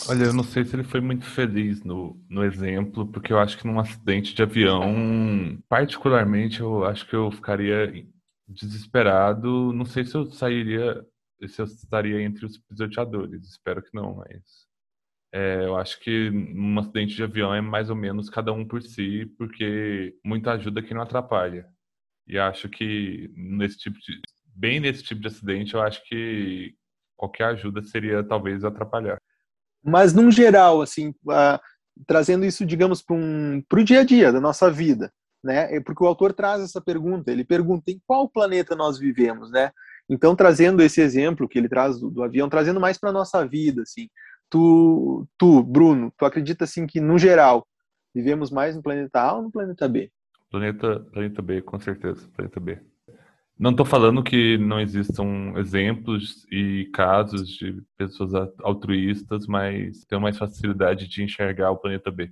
Olha, 0.09 0.25
eu 0.25 0.33
não 0.33 0.43
sei 0.43 0.65
se 0.65 0.75
ele 0.75 0.83
foi 0.83 0.99
muito 0.99 1.25
feliz 1.25 1.83
no, 1.83 2.19
no 2.29 2.43
exemplo, 2.43 3.07
porque 3.07 3.31
eu 3.31 3.39
acho 3.39 3.57
que 3.57 3.65
num 3.65 3.79
acidente 3.79 4.33
de 4.33 4.43
avião, 4.43 5.57
particularmente, 5.69 6.59
eu 6.59 6.83
acho 6.85 7.07
que 7.07 7.15
eu 7.15 7.31
ficaria 7.31 8.05
desesperado. 8.47 9.71
Não 9.73 9.85
sei 9.85 10.03
se 10.05 10.15
eu 10.15 10.25
sairia, 10.25 11.05
se 11.47 11.61
eu 11.61 11.65
estaria 11.65 12.21
entre 12.21 12.45
os 12.45 12.57
pisoteadores, 12.57 13.47
espero 13.47 13.81
que 13.81 13.93
não, 13.93 14.15
mas 14.15 14.67
é, 15.33 15.65
eu 15.65 15.77
acho 15.77 15.99
que 16.01 16.29
num 16.31 16.79
acidente 16.79 17.15
de 17.15 17.23
avião 17.23 17.53
é 17.53 17.61
mais 17.61 17.89
ou 17.89 17.95
menos 17.95 18.29
cada 18.29 18.51
um 18.53 18.67
por 18.67 18.81
si, 18.81 19.25
porque 19.37 20.17
muita 20.25 20.53
ajuda 20.53 20.81
que 20.83 20.93
não 20.93 21.01
atrapalha. 21.01 21.67
E 22.27 22.37
acho 22.39 22.69
que 22.69 23.31
nesse 23.35 23.77
tipo 23.79 23.97
de, 23.99 24.21
bem 24.55 24.79
nesse 24.79 25.03
tipo 25.03 25.21
de 25.21 25.27
acidente, 25.27 25.73
eu 25.75 25.81
acho 25.81 26.03
que 26.05 26.75
qualquer 27.17 27.45
ajuda 27.45 27.81
seria 27.83 28.23
talvez 28.23 28.63
atrapalhar. 28.65 29.20
Mas, 29.83 30.13
num 30.13 30.31
geral, 30.31 30.81
assim, 30.81 31.09
uh, 31.09 31.59
trazendo 32.05 32.45
isso, 32.45 32.65
digamos, 32.65 33.01
para 33.01 33.15
um, 33.15 33.63
o 33.71 33.83
dia 33.83 34.01
a 34.01 34.03
dia 34.03 34.31
da 34.31 34.39
nossa 34.39 34.69
vida, 34.69 35.11
né? 35.43 35.79
Porque 35.81 36.03
o 36.03 36.07
autor 36.07 36.33
traz 36.33 36.61
essa 36.61 36.79
pergunta, 36.79 37.31
ele 37.31 37.43
pergunta 37.43 37.91
em 37.91 37.99
qual 38.05 38.29
planeta 38.29 38.75
nós 38.75 38.97
vivemos, 38.97 39.51
né? 39.51 39.71
Então, 40.09 40.35
trazendo 40.35 40.81
esse 40.81 41.01
exemplo 41.01 41.47
que 41.47 41.57
ele 41.57 41.69
traz 41.69 41.99
do, 41.99 42.09
do 42.09 42.23
avião, 42.23 42.49
trazendo 42.49 42.79
mais 42.79 42.97
para 42.97 43.11
nossa 43.11 43.45
vida, 43.45 43.83
assim, 43.83 44.09
tu, 44.49 45.25
tu, 45.37 45.63
Bruno, 45.63 46.13
tu 46.17 46.25
acredita 46.25 46.65
assim 46.65 46.85
que 46.85 46.99
no 46.99 47.17
geral 47.17 47.65
vivemos 48.13 48.51
mais 48.51 48.75
no 48.75 48.83
planeta 48.83 49.21
A 49.21 49.33
ou 49.35 49.43
no 49.43 49.51
planeta 49.51 49.87
B? 49.87 50.11
Planeta, 50.49 50.99
planeta 51.11 51.41
B, 51.41 51.61
com 51.61 51.79
certeza, 51.79 52.27
planeta 52.35 52.59
B. 52.59 52.77
Não 53.61 53.69
estou 53.69 53.85
falando 53.85 54.23
que 54.23 54.57
não 54.57 54.79
existam 54.79 55.53
exemplos 55.55 56.47
e 56.51 56.89
casos 56.91 57.47
de 57.47 57.79
pessoas 57.95 58.33
altruístas, 58.63 59.45
mas 59.45 60.03
tem 60.05 60.19
mais 60.19 60.35
facilidade 60.35 61.07
de 61.07 61.23
enxergar 61.23 61.69
o 61.69 61.77
planeta 61.77 62.09
B. 62.09 62.31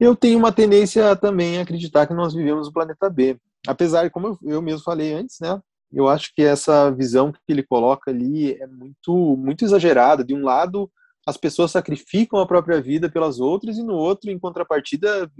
Eu 0.00 0.16
tenho 0.16 0.38
uma 0.38 0.50
tendência 0.50 1.14
também 1.16 1.58
a 1.58 1.62
acreditar 1.64 2.06
que 2.06 2.14
nós 2.14 2.32
vivemos 2.32 2.66
o 2.66 2.72
planeta 2.72 3.10
B. 3.10 3.36
Apesar, 3.66 4.10
como 4.10 4.38
eu 4.42 4.62
mesmo 4.62 4.82
falei 4.82 5.12
antes, 5.12 5.36
né? 5.38 5.60
Eu 5.92 6.08
acho 6.08 6.32
que 6.34 6.40
essa 6.40 6.90
visão 6.90 7.30
que 7.30 7.38
ele 7.46 7.62
coloca 7.62 8.10
ali 8.10 8.54
é 8.54 8.66
muito, 8.66 9.36
muito 9.36 9.66
exagerada. 9.66 10.24
De 10.24 10.34
um 10.34 10.42
lado, 10.42 10.90
as 11.26 11.36
pessoas 11.36 11.72
sacrificam 11.72 12.40
a 12.40 12.46
própria 12.46 12.80
vida 12.80 13.10
pelas 13.10 13.38
outras, 13.38 13.76
e 13.76 13.82
no 13.82 13.94
outro, 13.94 14.30
em 14.30 14.38
contrapartida, 14.38 15.30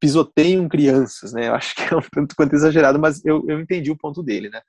pisoteiam 0.00 0.68
crianças, 0.68 1.32
né? 1.32 1.48
Eu 1.48 1.54
acho 1.54 1.74
que 1.76 1.82
é 1.82 1.96
um 1.96 2.00
tanto 2.00 2.34
quanto 2.34 2.54
exagerado, 2.54 2.98
mas 2.98 3.24
eu, 3.24 3.44
eu 3.48 3.60
entendi 3.60 3.90
o 3.90 3.96
ponto 3.96 4.22
dele, 4.22 4.48
né? 4.48 4.60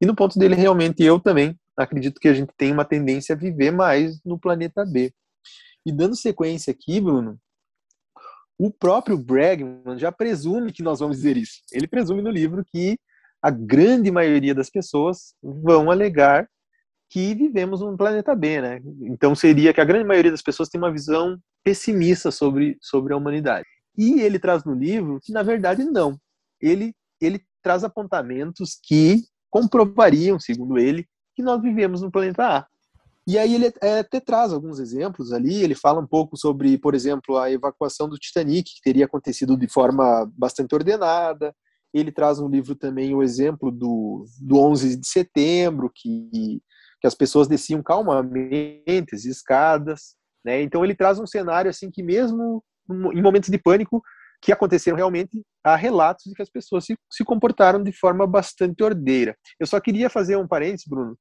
E 0.00 0.06
no 0.06 0.16
ponto 0.16 0.38
dele, 0.38 0.56
realmente, 0.56 1.02
eu 1.02 1.20
também 1.20 1.56
acredito 1.76 2.20
que 2.20 2.28
a 2.28 2.34
gente 2.34 2.52
tem 2.56 2.72
uma 2.72 2.84
tendência 2.84 3.34
a 3.34 3.38
viver 3.38 3.70
mais 3.70 4.20
no 4.24 4.38
planeta 4.38 4.84
B. 4.84 5.12
E 5.86 5.92
dando 5.92 6.16
sequência 6.16 6.72
aqui, 6.72 7.00
Bruno, 7.00 7.38
o 8.58 8.70
próprio 8.70 9.16
Bregman 9.16 9.98
já 9.98 10.12
presume 10.12 10.72
que 10.72 10.82
nós 10.82 11.00
vamos 11.00 11.16
dizer 11.16 11.36
isso. 11.36 11.60
Ele 11.72 11.86
presume 11.86 12.20
no 12.20 12.30
livro 12.30 12.64
que 12.64 12.98
a 13.40 13.50
grande 13.50 14.10
maioria 14.10 14.54
das 14.54 14.70
pessoas 14.70 15.34
vão 15.42 15.90
alegar 15.90 16.48
que 17.10 17.34
vivemos 17.34 17.80
num 17.80 17.96
planeta 17.96 18.34
B, 18.34 18.60
né? 18.60 18.80
Então 19.02 19.34
seria 19.34 19.74
que 19.74 19.80
a 19.80 19.84
grande 19.84 20.04
maioria 20.04 20.30
das 20.30 20.42
pessoas 20.42 20.68
tem 20.68 20.80
uma 20.80 20.92
visão 20.92 21.38
pessimista 21.62 22.30
sobre, 22.30 22.78
sobre 22.80 23.12
a 23.12 23.16
humanidade. 23.16 23.66
E 23.96 24.20
ele 24.20 24.38
traz 24.38 24.64
no 24.64 24.74
livro 24.74 25.20
que, 25.22 25.32
na 25.32 25.42
verdade, 25.42 25.84
não. 25.84 26.18
Ele, 26.60 26.94
ele 27.20 27.44
traz 27.62 27.84
apontamentos 27.84 28.78
que 28.82 29.24
comprovariam, 29.50 30.40
segundo 30.40 30.78
ele, 30.78 31.06
que 31.34 31.42
nós 31.42 31.60
vivemos 31.60 32.00
no 32.00 32.10
planeta 32.10 32.58
A. 32.58 32.66
E 33.26 33.38
aí 33.38 33.54
ele 33.54 33.66
até 33.66 34.18
traz 34.18 34.52
alguns 34.52 34.80
exemplos 34.80 35.32
ali, 35.32 35.62
ele 35.62 35.76
fala 35.76 36.00
um 36.00 36.06
pouco 36.06 36.36
sobre, 36.36 36.76
por 36.76 36.92
exemplo, 36.94 37.38
a 37.38 37.50
evacuação 37.50 38.08
do 38.08 38.18
Titanic, 38.18 38.74
que 38.74 38.82
teria 38.82 39.04
acontecido 39.04 39.56
de 39.56 39.68
forma 39.68 40.28
bastante 40.36 40.74
ordenada. 40.74 41.54
Ele 41.94 42.10
traz 42.10 42.40
no 42.40 42.48
livro 42.48 42.74
também 42.74 43.14
o 43.14 43.22
exemplo 43.22 43.70
do, 43.70 44.24
do 44.40 44.58
11 44.58 44.96
de 44.96 45.06
setembro, 45.06 45.92
que, 45.94 46.60
que 47.00 47.06
as 47.06 47.14
pessoas 47.14 47.46
desciam 47.46 47.82
calmamente 47.82 49.14
as 49.14 49.24
escadas. 49.24 50.16
Né? 50.44 50.62
Então 50.62 50.84
ele 50.84 50.94
traz 50.94 51.20
um 51.20 51.26
cenário 51.26 51.70
assim 51.70 51.90
que 51.90 52.02
mesmo 52.02 52.64
em 53.12 53.22
momentos 53.22 53.48
de 53.48 53.58
pânico, 53.58 54.02
que 54.40 54.52
aconteceram 54.52 54.96
realmente, 54.96 55.40
há 55.62 55.76
relatos 55.76 56.24
de 56.26 56.34
que 56.34 56.42
as 56.42 56.50
pessoas 56.50 56.84
se, 56.84 56.96
se 57.10 57.24
comportaram 57.24 57.82
de 57.82 57.92
forma 57.92 58.26
bastante 58.26 58.82
ordeira. 58.82 59.36
Eu 59.58 59.66
só 59.66 59.80
queria 59.80 60.10
fazer 60.10 60.36
um 60.36 60.48
parênteses, 60.48 60.86
Bruno. 60.86 61.16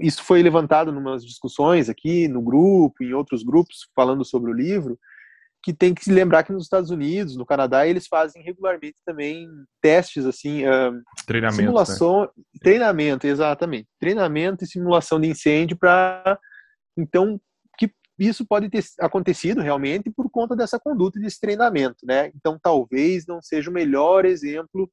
Isso 0.00 0.24
foi 0.24 0.42
levantado 0.42 0.90
em 0.90 0.96
umas 0.96 1.22
discussões 1.22 1.90
aqui 1.90 2.26
no 2.28 2.40
grupo, 2.40 3.04
em 3.04 3.12
outros 3.12 3.42
grupos, 3.42 3.90
falando 3.94 4.24
sobre 4.24 4.50
o 4.50 4.54
livro, 4.54 4.98
que 5.62 5.72
tem 5.72 5.94
que 5.94 6.02
se 6.02 6.10
lembrar 6.10 6.42
que 6.42 6.52
nos 6.52 6.64
Estados 6.64 6.90
Unidos, 6.90 7.36
no 7.36 7.46
Canadá, 7.46 7.86
eles 7.86 8.06
fazem 8.06 8.42
regularmente 8.42 8.96
também 9.04 9.46
testes 9.80 10.24
assim, 10.24 10.66
uh, 10.66 10.92
treinamento, 11.26 11.62
simulação, 11.62 12.22
né? 12.22 12.28
treinamento, 12.60 13.26
exatamente, 13.26 13.88
treinamento 14.00 14.64
e 14.64 14.66
simulação 14.66 15.20
de 15.20 15.28
incêndio 15.28 15.76
para 15.76 16.38
então 16.96 17.40
isso 18.28 18.46
pode 18.46 18.68
ter 18.68 18.84
acontecido 19.00 19.60
realmente 19.60 20.10
por 20.10 20.30
conta 20.30 20.54
dessa 20.54 20.78
conduta 20.78 21.18
desse 21.18 21.40
treinamento, 21.40 22.04
né? 22.04 22.30
Então 22.34 22.58
talvez 22.62 23.26
não 23.26 23.40
seja 23.42 23.70
o 23.70 23.72
melhor 23.72 24.24
exemplo 24.24 24.90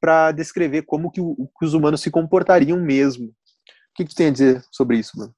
para 0.00 0.32
descrever 0.32 0.82
como 0.82 1.10
que, 1.10 1.20
o, 1.20 1.48
que, 1.58 1.66
os 1.66 1.74
humanos 1.74 2.00
se 2.00 2.10
comportariam 2.10 2.78
mesmo. 2.80 3.26
O 3.26 3.32
que, 3.94 4.04
que 4.04 4.14
tem 4.14 4.28
a 4.28 4.32
dizer 4.32 4.62
sobre 4.72 4.98
isso, 4.98 5.18
mano? 5.18 5.34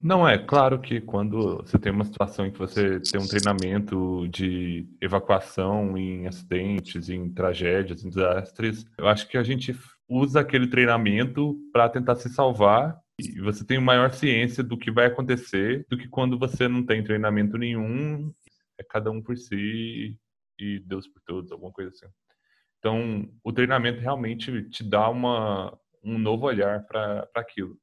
Não, 0.00 0.28
é 0.28 0.38
claro 0.38 0.80
que 0.80 1.00
quando 1.00 1.56
você 1.56 1.78
tem 1.78 1.90
uma 1.90 2.04
situação 2.04 2.46
em 2.46 2.50
que 2.50 2.58
você 2.58 3.00
tem 3.00 3.20
um 3.20 3.26
treinamento 3.26 4.28
de 4.28 4.86
evacuação 5.00 5.96
em 5.96 6.26
acidentes, 6.26 7.08
em 7.08 7.32
tragédias, 7.32 8.04
em 8.04 8.10
desastres, 8.10 8.84
eu 8.98 9.08
acho 9.08 9.26
que 9.26 9.38
a 9.38 9.42
gente 9.42 9.74
usa 10.08 10.40
aquele 10.40 10.68
treinamento 10.68 11.56
para 11.72 11.88
tentar 11.88 12.14
se 12.16 12.28
salvar 12.28 12.96
e 13.18 13.40
você 13.40 13.64
tem 13.64 13.78
maior 13.78 14.12
ciência 14.12 14.62
do 14.62 14.76
que 14.76 14.90
vai 14.90 15.06
acontecer 15.06 15.86
do 15.88 15.96
que 15.96 16.08
quando 16.08 16.38
você 16.38 16.68
não 16.68 16.84
tem 16.84 17.02
treinamento 17.02 17.56
nenhum, 17.56 18.32
é 18.78 18.84
cada 18.84 19.10
um 19.10 19.22
por 19.22 19.36
si 19.36 20.18
e 20.58 20.80
Deus 20.80 21.06
por 21.08 21.22
todos, 21.22 21.52
alguma 21.52 21.72
coisa 21.72 21.90
assim. 21.90 22.06
Então, 22.78 23.28
o 23.42 23.52
treinamento 23.52 24.00
realmente 24.00 24.68
te 24.68 24.84
dá 24.84 25.08
uma, 25.08 25.76
um 26.04 26.18
novo 26.18 26.46
olhar 26.46 26.84
para 26.86 27.28
aquilo 27.34 27.78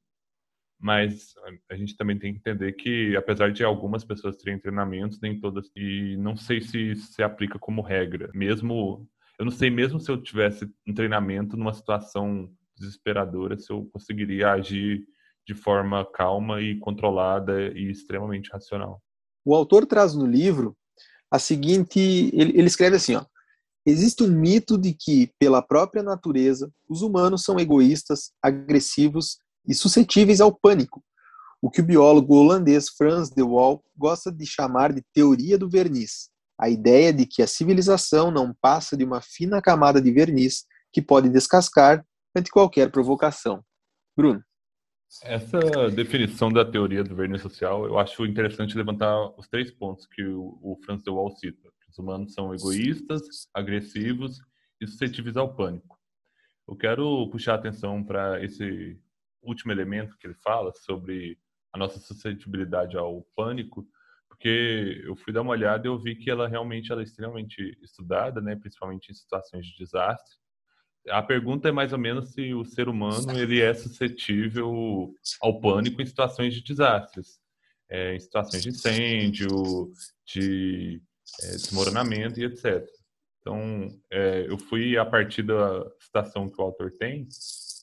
mas 0.84 1.34
a 1.70 1.74
gente 1.76 1.96
também 1.96 2.18
tem 2.18 2.34
que 2.34 2.40
entender 2.40 2.72
que, 2.72 3.16
apesar 3.16 3.50
de 3.50 3.64
algumas 3.64 4.04
pessoas 4.04 4.36
terem 4.36 4.58
treinamentos, 4.58 5.18
nem 5.18 5.40
todas, 5.40 5.70
e 5.74 6.14
não 6.18 6.36
sei 6.36 6.60
se 6.60 6.94
se 6.96 7.22
aplica 7.22 7.58
como 7.58 7.80
regra. 7.80 8.30
Mesmo, 8.34 9.08
eu 9.38 9.46
não 9.46 9.52
sei 9.52 9.70
mesmo 9.70 9.98
se 9.98 10.10
eu 10.10 10.20
tivesse 10.20 10.70
um 10.86 10.92
treinamento 10.92 11.56
numa 11.56 11.72
situação 11.72 12.52
desesperadora, 12.76 13.56
se 13.56 13.72
eu 13.72 13.88
conseguiria 13.94 14.50
agir 14.52 15.06
de 15.46 15.54
forma 15.54 16.04
calma 16.12 16.60
e 16.60 16.78
controlada 16.78 17.60
e 17.74 17.90
extremamente 17.90 18.50
racional. 18.52 19.00
O 19.44 19.54
autor 19.54 19.86
traz 19.86 20.14
no 20.14 20.26
livro 20.26 20.76
a 21.30 21.38
seguinte, 21.38 21.98
ele, 22.32 22.58
ele 22.58 22.66
escreve 22.66 22.96
assim, 22.96 23.16
ó, 23.16 23.24
Existe 23.86 24.22
um 24.22 24.28
mito 24.28 24.78
de 24.78 24.94
que, 24.94 25.30
pela 25.38 25.60
própria 25.60 26.02
natureza, 26.02 26.72
os 26.88 27.02
humanos 27.02 27.42
são 27.44 27.60
egoístas, 27.60 28.32
agressivos 28.42 29.36
e 29.68 29.74
suscetíveis 29.74 30.40
ao 30.40 30.54
pânico, 30.54 31.04
o 31.60 31.70
que 31.70 31.82
o 31.82 31.84
biólogo 31.84 32.34
holandês 32.34 32.88
Frans 32.88 33.28
de 33.28 33.42
Waal 33.42 33.84
gosta 33.94 34.32
de 34.32 34.46
chamar 34.46 34.90
de 34.90 35.02
teoria 35.12 35.58
do 35.58 35.68
verniz, 35.68 36.30
a 36.58 36.70
ideia 36.70 37.12
de 37.12 37.26
que 37.26 37.42
a 37.42 37.46
civilização 37.46 38.30
não 38.30 38.54
passa 38.58 38.96
de 38.96 39.04
uma 39.04 39.20
fina 39.20 39.60
camada 39.60 40.00
de 40.00 40.10
verniz 40.10 40.64
que 40.90 41.02
pode 41.02 41.28
descascar 41.28 42.02
ante 42.34 42.50
qualquer 42.50 42.90
provocação. 42.90 43.62
Bruno. 44.16 44.42
Essa 45.22 45.90
definição 45.90 46.50
da 46.50 46.64
teoria 46.64 47.04
do 47.04 47.14
verniz 47.14 47.42
social, 47.42 47.86
eu 47.86 47.98
acho 47.98 48.26
interessante 48.26 48.76
levantar 48.76 49.16
os 49.38 49.48
três 49.48 49.70
pontos 49.70 50.06
que 50.06 50.24
o, 50.24 50.58
o 50.62 50.78
Franz 50.84 51.02
de 51.02 51.10
Waal 51.10 51.30
cita. 51.30 51.70
Os 51.88 51.98
humanos 51.98 52.34
são 52.34 52.52
egoístas, 52.52 53.48
agressivos 53.54 54.40
e 54.80 54.86
suscetíveis 54.86 55.36
ao 55.36 55.54
pânico. 55.54 55.98
Eu 56.66 56.76
quero 56.76 57.28
puxar 57.30 57.52
a 57.52 57.56
atenção 57.56 58.02
para 58.02 58.42
esse 58.42 58.98
último 59.42 59.70
elemento 59.70 60.16
que 60.18 60.26
ele 60.26 60.34
fala 60.34 60.72
sobre 60.72 61.38
a 61.72 61.78
nossa 61.78 61.98
suscetibilidade 62.00 62.96
ao 62.96 63.22
pânico, 63.36 63.86
porque 64.28 65.02
eu 65.04 65.14
fui 65.14 65.32
dar 65.32 65.42
uma 65.42 65.52
olhada 65.52 65.86
e 65.86 65.90
eu 65.90 65.98
vi 65.98 66.16
que 66.16 66.30
ela 66.30 66.48
realmente 66.48 66.90
ela 66.90 67.02
é 67.02 67.04
extremamente 67.04 67.78
estudada, 67.82 68.40
né, 68.40 68.56
principalmente 68.56 69.10
em 69.10 69.14
situações 69.14 69.66
de 69.66 69.76
desastre. 69.76 70.36
A 71.08 71.22
pergunta 71.22 71.68
é 71.68 71.72
mais 71.72 71.92
ou 71.92 71.98
menos 71.98 72.30
se 72.30 72.54
o 72.54 72.64
ser 72.64 72.88
humano 72.88 73.38
ele 73.38 73.60
é 73.60 73.74
suscetível 73.74 75.12
ao 75.40 75.60
pânico 75.60 76.00
em 76.00 76.06
situações 76.06 76.54
de 76.54 76.62
desastres, 76.62 77.38
é, 77.90 78.14
em 78.14 78.20
situações 78.20 78.62
de 78.62 78.70
incêndio, 78.70 79.92
de 80.26 81.02
é, 81.42 81.50
desmoronamento 81.50 82.40
e 82.40 82.44
etc. 82.44 82.86
Então, 83.40 83.88
é, 84.10 84.46
eu 84.48 84.56
fui 84.56 84.96
a 84.96 85.04
partir 85.04 85.42
da 85.42 85.84
citação 86.00 86.48
que 86.48 86.58
o 86.58 86.64
autor 86.64 86.90
tem, 86.92 87.28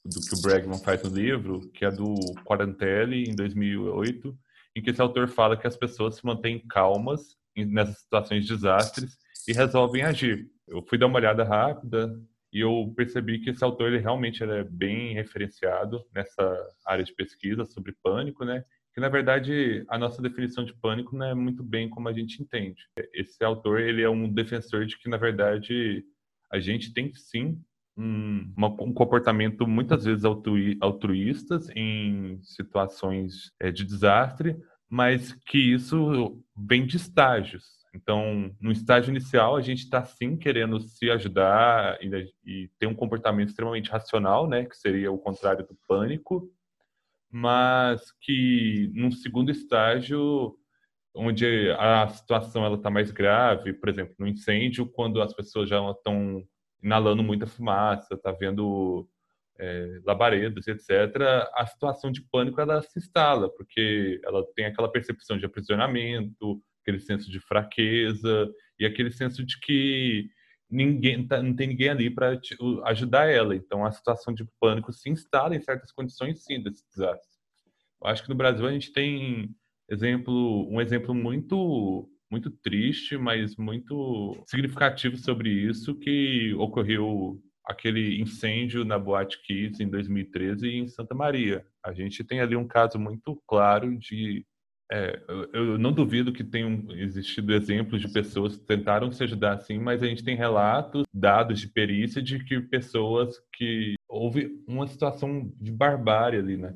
do 0.03 0.19
que 0.19 0.33
o 0.33 0.41
Bregman 0.41 0.79
faz 0.79 1.03
no 1.03 1.15
livro, 1.15 1.69
que 1.71 1.85
é 1.85 1.91
do 1.91 2.15
Quarantelli, 2.43 3.29
em 3.29 3.35
2008, 3.35 4.35
em 4.75 4.81
que 4.81 4.89
esse 4.89 5.01
autor 5.01 5.27
fala 5.27 5.55
que 5.55 5.67
as 5.67 5.77
pessoas 5.77 6.15
se 6.15 6.25
mantêm 6.25 6.59
calmas 6.67 7.37
nessas 7.55 7.99
situações 7.99 8.45
de 8.45 8.55
desastres 8.55 9.15
e 9.47 9.53
resolvem 9.53 10.01
agir. 10.01 10.49
Eu 10.67 10.81
fui 10.81 10.97
dar 10.97 11.05
uma 11.05 11.17
olhada 11.19 11.43
rápida 11.43 12.19
e 12.51 12.59
eu 12.59 12.93
percebi 12.95 13.39
que 13.39 13.49
esse 13.49 13.63
autor 13.63 13.87
ele 13.87 13.99
realmente 13.99 14.43
ele 14.43 14.51
é 14.51 14.63
bem 14.63 15.13
referenciado 15.13 16.03
nessa 16.13 16.43
área 16.85 17.03
de 17.03 17.13
pesquisa 17.13 17.65
sobre 17.65 17.95
pânico, 18.03 18.43
né? 18.43 18.63
Que 18.93 18.99
na 18.99 19.07
verdade 19.07 19.85
a 19.87 19.97
nossa 19.97 20.21
definição 20.21 20.65
de 20.65 20.73
pânico 20.73 21.15
não 21.15 21.25
é 21.25 21.33
muito 21.33 21.63
bem 21.63 21.89
como 21.89 22.09
a 22.09 22.13
gente 22.13 22.41
entende. 22.41 22.81
Esse 23.13 23.43
autor 23.43 23.79
ele 23.79 24.01
é 24.01 24.09
um 24.09 24.31
defensor 24.31 24.85
de 24.85 24.97
que 24.97 25.09
na 25.09 25.17
verdade 25.17 26.03
a 26.51 26.59
gente 26.59 26.93
tem 26.93 27.13
sim 27.13 27.57
um, 27.97 28.53
uma, 28.57 28.67
um 28.67 28.93
comportamento 28.93 29.65
muitas 29.65 30.03
vezes 30.03 30.25
altru, 30.25 30.55
altruístas 30.81 31.69
em 31.75 32.39
situações 32.43 33.51
é, 33.59 33.71
de 33.71 33.85
desastre, 33.85 34.57
mas 34.89 35.33
que 35.45 35.57
isso 35.57 36.43
vem 36.55 36.85
de 36.85 36.97
estágios. 36.97 37.80
Então, 37.93 38.55
no 38.59 38.71
estágio 38.71 39.11
inicial, 39.11 39.55
a 39.55 39.61
gente 39.61 39.79
está 39.79 40.03
sim 40.05 40.37
querendo 40.37 40.79
se 40.79 41.09
ajudar 41.11 41.97
e, 42.01 42.33
e, 42.45 42.67
ter 42.79 42.87
um 42.87 42.95
comportamento 42.95 43.49
extremamente 43.49 43.91
racional, 43.91 44.47
né, 44.47 44.65
que 44.65 44.77
seria 44.77 45.11
o 45.11 45.17
contrário 45.17 45.65
do 45.67 45.77
pânico, 45.87 46.49
mas 47.29 48.01
que 48.21 48.89
num 48.93 49.11
segundo 49.11 49.51
estágio, 49.51 50.55
onde 51.13 51.69
a 51.71 52.07
situação 52.07 52.65
ela 52.65 52.77
está 52.77 52.89
mais 52.89 53.11
grave, 53.11 53.73
por 53.73 53.89
exemplo, 53.89 54.15
no 54.17 54.27
incêndio, 54.27 54.87
quando 54.87 55.21
as 55.21 55.33
pessoas 55.33 55.69
já 55.69 55.77
estão 55.91 56.43
inalando 56.81 57.21
muita 57.21 57.45
fumaça, 57.45 58.17
tá 58.17 58.31
vendo 58.31 59.07
é, 59.59 59.99
labaredas, 60.05 60.67
etc., 60.67 60.89
a 61.53 61.65
situação 61.67 62.11
de 62.11 62.21
pânico 62.21 62.59
ela 62.59 62.81
se 62.81 62.97
instala, 62.99 63.49
porque 63.49 64.19
ela 64.23 64.45
tem 64.55 64.65
aquela 64.65 64.91
percepção 64.91 65.37
de 65.37 65.45
aprisionamento, 65.45 66.61
aquele 66.81 66.99
senso 66.99 67.29
de 67.29 67.39
fraqueza 67.39 68.49
e 68.79 68.85
aquele 68.85 69.11
senso 69.11 69.45
de 69.45 69.59
que 69.59 70.29
ninguém 70.69 71.27
tá, 71.27 71.41
não 71.41 71.55
tem 71.55 71.67
ninguém 71.67 71.89
ali 71.89 72.09
para 72.09 72.39
ajudar 72.85 73.29
ela. 73.29 73.55
Então 73.55 73.85
a 73.85 73.91
situação 73.91 74.33
de 74.33 74.45
pânico 74.59 74.91
se 74.93 75.09
instala 75.09 75.55
em 75.55 75.61
certas 75.61 75.91
condições, 75.91 76.43
sim, 76.43 76.61
desse 76.61 76.83
desastre. 76.89 77.29
Eu 78.01 78.09
acho 78.09 78.23
que 78.23 78.29
no 78.29 78.35
Brasil 78.35 78.65
a 78.65 78.71
gente 78.71 78.91
tem 78.91 79.53
exemplo, 79.89 80.67
um 80.71 80.81
exemplo 80.81 81.13
muito 81.13 82.09
muito 82.31 82.49
triste, 82.49 83.17
mas 83.17 83.57
muito 83.57 84.41
significativo 84.47 85.17
sobre 85.17 85.49
isso, 85.49 85.93
que 85.95 86.53
ocorreu 86.53 87.41
aquele 87.65 88.21
incêndio 88.21 88.85
na 88.85 88.97
Boate 88.97 89.41
Kids 89.43 89.81
em 89.81 89.89
2013 89.89 90.69
em 90.69 90.87
Santa 90.87 91.13
Maria. 91.13 91.65
A 91.83 91.91
gente 91.91 92.23
tem 92.23 92.39
ali 92.39 92.55
um 92.55 92.65
caso 92.65 92.97
muito 92.97 93.35
claro 93.45 93.97
de 93.97 94.45
é, 94.91 95.21
eu 95.53 95.77
não 95.77 95.93
duvido 95.93 96.33
que 96.33 96.43
tenham 96.43 96.85
existido 96.91 97.53
exemplos 97.53 98.01
de 98.01 98.09
pessoas 98.09 98.57
que 98.57 98.65
tentaram 98.65 99.09
se 99.09 99.23
ajudar 99.23 99.53
assim, 99.53 99.79
mas 99.79 100.03
a 100.03 100.05
gente 100.05 100.23
tem 100.23 100.35
relatos, 100.35 101.05
dados 101.13 101.61
de 101.61 101.67
perícia 101.69 102.21
de 102.21 102.43
que 102.43 102.59
pessoas 102.59 103.41
que 103.53 103.95
houve 104.07 104.61
uma 104.67 104.85
situação 104.85 105.49
de 105.61 105.71
barbárie 105.71 106.39
ali, 106.39 106.57
né? 106.57 106.75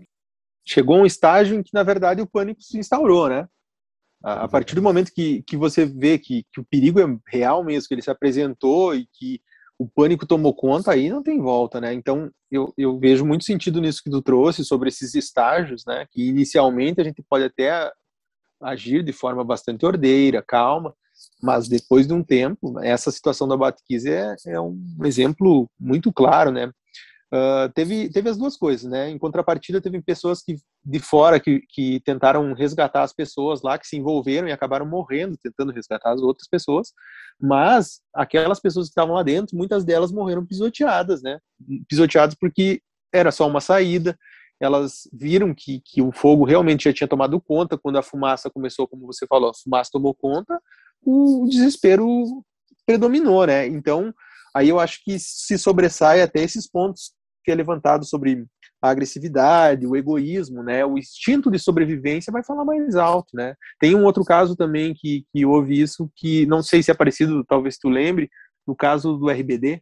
Chegou 0.65 0.97
um 0.97 1.05
estágio 1.05 1.57
em 1.57 1.61
que, 1.61 1.73
na 1.73 1.83
verdade, 1.83 2.21
o 2.21 2.27
pânico 2.27 2.61
se 2.61 2.77
instaurou, 2.77 3.27
né? 3.27 3.49
A, 4.23 4.45
a 4.45 4.47
partir 4.47 4.75
do 4.75 4.81
momento 4.81 5.11
que, 5.13 5.43
que 5.43 5.57
você 5.57 5.85
vê 5.85 6.17
que, 6.17 6.45
que 6.53 6.61
o 6.61 6.65
perigo 6.65 7.01
é 7.01 7.19
real 7.27 7.65
mesmo, 7.65 7.89
que 7.89 7.93
ele 7.93 8.01
se 8.01 8.09
apresentou 8.09 8.95
e 8.95 9.05
que 9.11 9.41
o 9.77 9.89
pânico 9.89 10.25
tomou 10.25 10.55
conta, 10.55 10.91
aí 10.91 11.09
não 11.09 11.21
tem 11.21 11.37
volta, 11.37 11.81
né? 11.81 11.93
Então, 11.93 12.31
eu, 12.49 12.73
eu 12.77 12.97
vejo 12.97 13.25
muito 13.25 13.43
sentido 13.43 13.81
nisso 13.81 14.01
que 14.01 14.09
tu 14.09 14.21
trouxe 14.21 14.63
sobre 14.63 14.87
esses 14.87 15.13
estágios, 15.15 15.83
né? 15.85 16.07
Que 16.09 16.29
inicialmente 16.29 17.01
a 17.01 17.03
gente 17.03 17.21
pode 17.29 17.43
até 17.43 17.91
agir 18.65 19.03
de 19.03 19.13
forma 19.13 19.43
bastante 19.43 19.85
ordeira, 19.85 20.41
calma, 20.41 20.93
mas 21.41 21.67
depois 21.67 22.07
de 22.07 22.13
um 22.13 22.23
tempo, 22.23 22.79
essa 22.79 23.11
situação 23.11 23.47
da 23.47 23.57
Batkiss 23.57 24.05
é, 24.05 24.35
é 24.47 24.59
um 24.59 24.77
exemplo 25.03 25.69
muito 25.79 26.11
claro, 26.11 26.51
né? 26.51 26.71
Uh, 27.33 27.67
teve, 27.73 28.09
teve 28.09 28.29
as 28.29 28.37
duas 28.37 28.55
coisas, 28.55 28.89
né? 28.89 29.09
Em 29.09 29.17
contrapartida, 29.17 29.81
teve 29.81 30.01
pessoas 30.01 30.41
que, 30.41 30.55
de 30.83 30.99
fora 30.99 31.39
que, 31.39 31.61
que 31.69 31.99
tentaram 32.01 32.53
resgatar 32.53 33.03
as 33.03 33.13
pessoas 33.13 33.61
lá, 33.61 33.77
que 33.77 33.87
se 33.87 33.97
envolveram 33.97 34.47
e 34.47 34.51
acabaram 34.51 34.85
morrendo 34.85 35.37
tentando 35.41 35.73
resgatar 35.73 36.13
as 36.13 36.21
outras 36.21 36.47
pessoas, 36.47 36.93
mas 37.39 37.99
aquelas 38.13 38.59
pessoas 38.59 38.87
que 38.87 38.91
estavam 38.91 39.15
lá 39.15 39.23
dentro, 39.23 39.57
muitas 39.57 39.83
delas 39.83 40.11
morreram 40.11 40.45
pisoteadas, 40.45 41.21
né? 41.21 41.39
Pisoteadas 41.89 42.35
porque 42.39 42.81
era 43.13 43.31
só 43.31 43.47
uma 43.47 43.59
saída, 43.59 44.17
elas 44.59 45.09
viram 45.11 45.53
que, 45.53 45.81
que 45.83 46.01
o 46.01 46.11
fogo 46.11 46.45
realmente 46.45 46.85
já 46.85 46.93
tinha 46.93 47.07
tomado 47.07 47.39
conta, 47.41 47.77
quando 47.77 47.97
a 47.97 48.03
fumaça 48.03 48.49
começou, 48.49 48.87
como 48.87 49.05
você 49.05 49.27
falou, 49.27 49.49
a 49.49 49.53
fumaça 49.53 49.89
tomou 49.91 50.13
conta, 50.13 50.59
o 51.01 51.45
desespero 51.49 52.43
predominou, 52.85 53.45
né? 53.45 53.67
Então, 53.67 54.13
aí 54.55 54.69
eu 54.69 54.79
acho 54.79 55.03
que 55.03 55.17
se 55.19 55.57
sobressai 55.57 56.21
até 56.21 56.41
esses 56.41 56.69
pontos 56.69 57.13
que 57.43 57.51
é 57.51 57.55
levantado 57.55 58.05
sobre 58.05 58.45
a 58.81 58.89
agressividade, 58.89 59.85
o 59.85 59.95
egoísmo, 59.95 60.63
né? 60.63 60.85
O 60.85 60.97
instinto 60.97 61.51
de 61.51 61.59
sobrevivência 61.59 62.31
vai 62.31 62.43
falar 62.43 62.65
mais 62.65 62.95
alto, 62.95 63.29
né? 63.33 63.55
Tem 63.79 63.95
um 63.95 64.03
outro 64.03 64.23
caso 64.23 64.55
também 64.55 64.93
que, 64.93 65.25
que 65.31 65.45
houve 65.45 65.79
isso, 65.79 66.09
que 66.15 66.45
não 66.45 66.63
sei 66.63 66.81
se 66.81 66.91
é 66.91 66.93
parecido, 66.93 67.43
talvez 67.43 67.77
tu 67.77 67.89
lembre, 67.89 68.29
no 68.65 68.75
caso 68.75 69.17
do 69.17 69.29
RBD. 69.29 69.81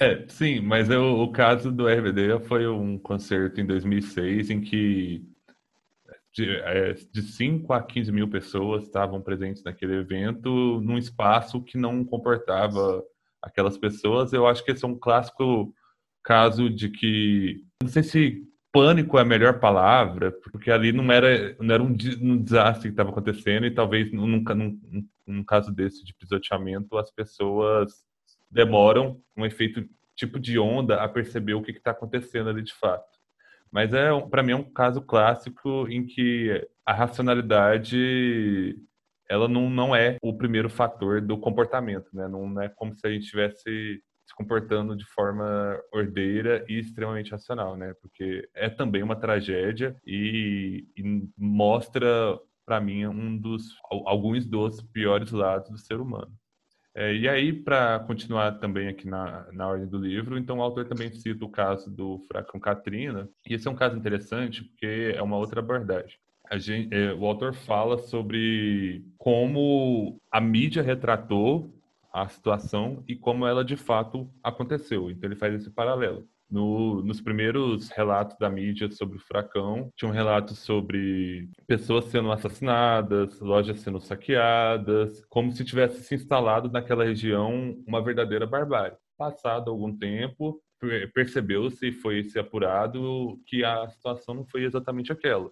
É, 0.00 0.24
sim, 0.28 0.60
mas 0.60 0.88
eu, 0.90 1.18
o 1.20 1.32
caso 1.32 1.72
do 1.72 1.88
RBD 1.88 2.38
foi 2.46 2.68
um 2.68 2.96
concerto 2.96 3.60
em 3.60 3.66
2006 3.66 4.48
em 4.48 4.60
que 4.60 5.26
de, 6.32 6.48
é, 6.48 6.92
de 6.92 7.20
5 7.20 7.72
a 7.72 7.82
15 7.82 8.12
mil 8.12 8.28
pessoas 8.28 8.84
estavam 8.84 9.20
presentes 9.20 9.64
naquele 9.64 9.96
evento, 9.96 10.80
num 10.82 10.96
espaço 10.96 11.60
que 11.60 11.76
não 11.76 12.04
comportava 12.04 13.02
aquelas 13.42 13.76
pessoas. 13.76 14.32
Eu 14.32 14.46
acho 14.46 14.64
que 14.64 14.70
esse 14.70 14.84
é 14.84 14.88
um 14.88 14.96
clássico 14.96 15.74
caso 16.22 16.70
de 16.70 16.90
que, 16.90 17.64
não 17.82 17.88
sei 17.88 18.04
se 18.04 18.44
pânico 18.72 19.18
é 19.18 19.22
a 19.22 19.24
melhor 19.24 19.58
palavra, 19.58 20.30
porque 20.30 20.70
ali 20.70 20.92
não 20.92 21.10
era, 21.10 21.56
não 21.58 21.74
era 21.74 21.82
um, 21.82 21.96
um 22.20 22.40
desastre 22.40 22.84
que 22.84 22.92
estava 22.92 23.10
acontecendo 23.10 23.66
e 23.66 23.74
talvez 23.74 24.12
nunca, 24.12 24.54
num, 24.54 24.78
num 25.26 25.42
caso 25.42 25.72
desse 25.72 26.04
de 26.04 26.14
pisoteamento 26.14 26.96
as 26.96 27.10
pessoas 27.10 28.06
demoram 28.50 29.20
um 29.36 29.44
efeito 29.44 29.84
tipo 30.16 30.38
de 30.38 30.58
onda 30.58 31.02
a 31.02 31.08
perceber 31.08 31.54
o 31.54 31.62
que 31.62 31.70
está 31.70 31.92
acontecendo 31.92 32.50
ali 32.50 32.62
de 32.62 32.74
fato. 32.74 33.06
Mas 33.70 33.92
é, 33.92 34.08
para 34.28 34.42
mim, 34.42 34.52
é 34.52 34.56
um 34.56 34.72
caso 34.72 35.00
clássico 35.02 35.86
em 35.88 36.06
que 36.06 36.66
a 36.84 36.92
racionalidade 36.92 38.76
ela 39.28 39.46
não, 39.46 39.68
não 39.68 39.94
é 39.94 40.16
o 40.22 40.36
primeiro 40.36 40.70
fator 40.70 41.20
do 41.20 41.36
comportamento, 41.38 42.08
né? 42.14 42.26
Não 42.26 42.60
é 42.60 42.68
como 42.68 42.94
se 42.94 43.06
a 43.06 43.10
gente 43.10 43.24
estivesse 43.24 44.02
se 44.26 44.34
comportando 44.34 44.96
de 44.96 45.04
forma 45.06 45.78
ordeira 45.92 46.64
e 46.68 46.78
extremamente 46.78 47.30
racional, 47.30 47.76
né? 47.76 47.94
Porque 48.00 48.48
é 48.54 48.68
também 48.68 49.02
uma 49.02 49.16
tragédia 49.16 49.96
e, 50.06 50.86
e 50.96 51.28
mostra 51.36 52.38
para 52.66 52.80
mim 52.80 53.06
um 53.06 53.36
dos 53.36 53.74
alguns 53.90 54.46
dos 54.46 54.82
piores 54.82 55.30
lados 55.30 55.70
do 55.70 55.78
ser 55.78 56.00
humano. 56.00 56.32
É, 56.94 57.14
e 57.14 57.28
aí, 57.28 57.52
para 57.52 58.00
continuar 58.00 58.58
também 58.58 58.88
aqui 58.88 59.06
na, 59.06 59.46
na 59.52 59.68
ordem 59.68 59.86
do 59.86 59.98
livro, 59.98 60.36
então 60.36 60.58
o 60.58 60.62
autor 60.62 60.86
também 60.86 61.12
cita 61.12 61.44
o 61.44 61.50
caso 61.50 61.90
do 61.90 62.18
furacão 62.26 62.58
Katrina, 62.58 63.28
e 63.48 63.54
esse 63.54 63.68
é 63.68 63.70
um 63.70 63.76
caso 63.76 63.96
interessante 63.96 64.64
porque 64.64 65.14
é 65.14 65.22
uma 65.22 65.36
outra 65.36 65.60
abordagem. 65.60 66.18
Gente, 66.54 66.94
é, 66.94 67.12
o 67.12 67.26
autor 67.26 67.52
fala 67.52 67.98
sobre 67.98 69.04
como 69.18 70.18
a 70.30 70.40
mídia 70.40 70.82
retratou 70.82 71.74
a 72.12 72.26
situação 72.26 73.04
e 73.06 73.14
como 73.14 73.46
ela 73.46 73.64
de 73.64 73.76
fato 73.76 74.30
aconteceu. 74.42 75.10
Então 75.10 75.28
ele 75.28 75.38
faz 75.38 75.54
esse 75.54 75.70
paralelo. 75.70 76.26
No, 76.50 77.02
nos 77.02 77.20
primeiros 77.20 77.90
relatos 77.90 78.36
da 78.38 78.48
mídia 78.48 78.90
sobre 78.90 79.18
o 79.18 79.20
furacão, 79.20 79.92
tinha 79.94 80.10
um 80.10 80.14
relato 80.14 80.54
sobre 80.54 81.48
pessoas 81.66 82.06
sendo 82.06 82.32
assassinadas, 82.32 83.38
lojas 83.40 83.80
sendo 83.80 84.00
saqueadas, 84.00 85.24
como 85.26 85.52
se 85.52 85.64
tivesse 85.64 86.02
se 86.02 86.14
instalado 86.14 86.70
naquela 86.70 87.04
região 87.04 87.76
uma 87.86 88.02
verdadeira 88.02 88.46
barbárie. 88.46 88.96
Passado 89.18 89.70
algum 89.70 89.94
tempo, 89.94 90.62
percebeu-se 91.12 91.88
e 91.88 91.92
foi 91.92 92.24
se 92.24 92.38
apurado 92.38 93.38
que 93.46 93.62
a 93.64 93.86
situação 93.88 94.34
não 94.34 94.46
foi 94.46 94.64
exatamente 94.64 95.12
aquela. 95.12 95.50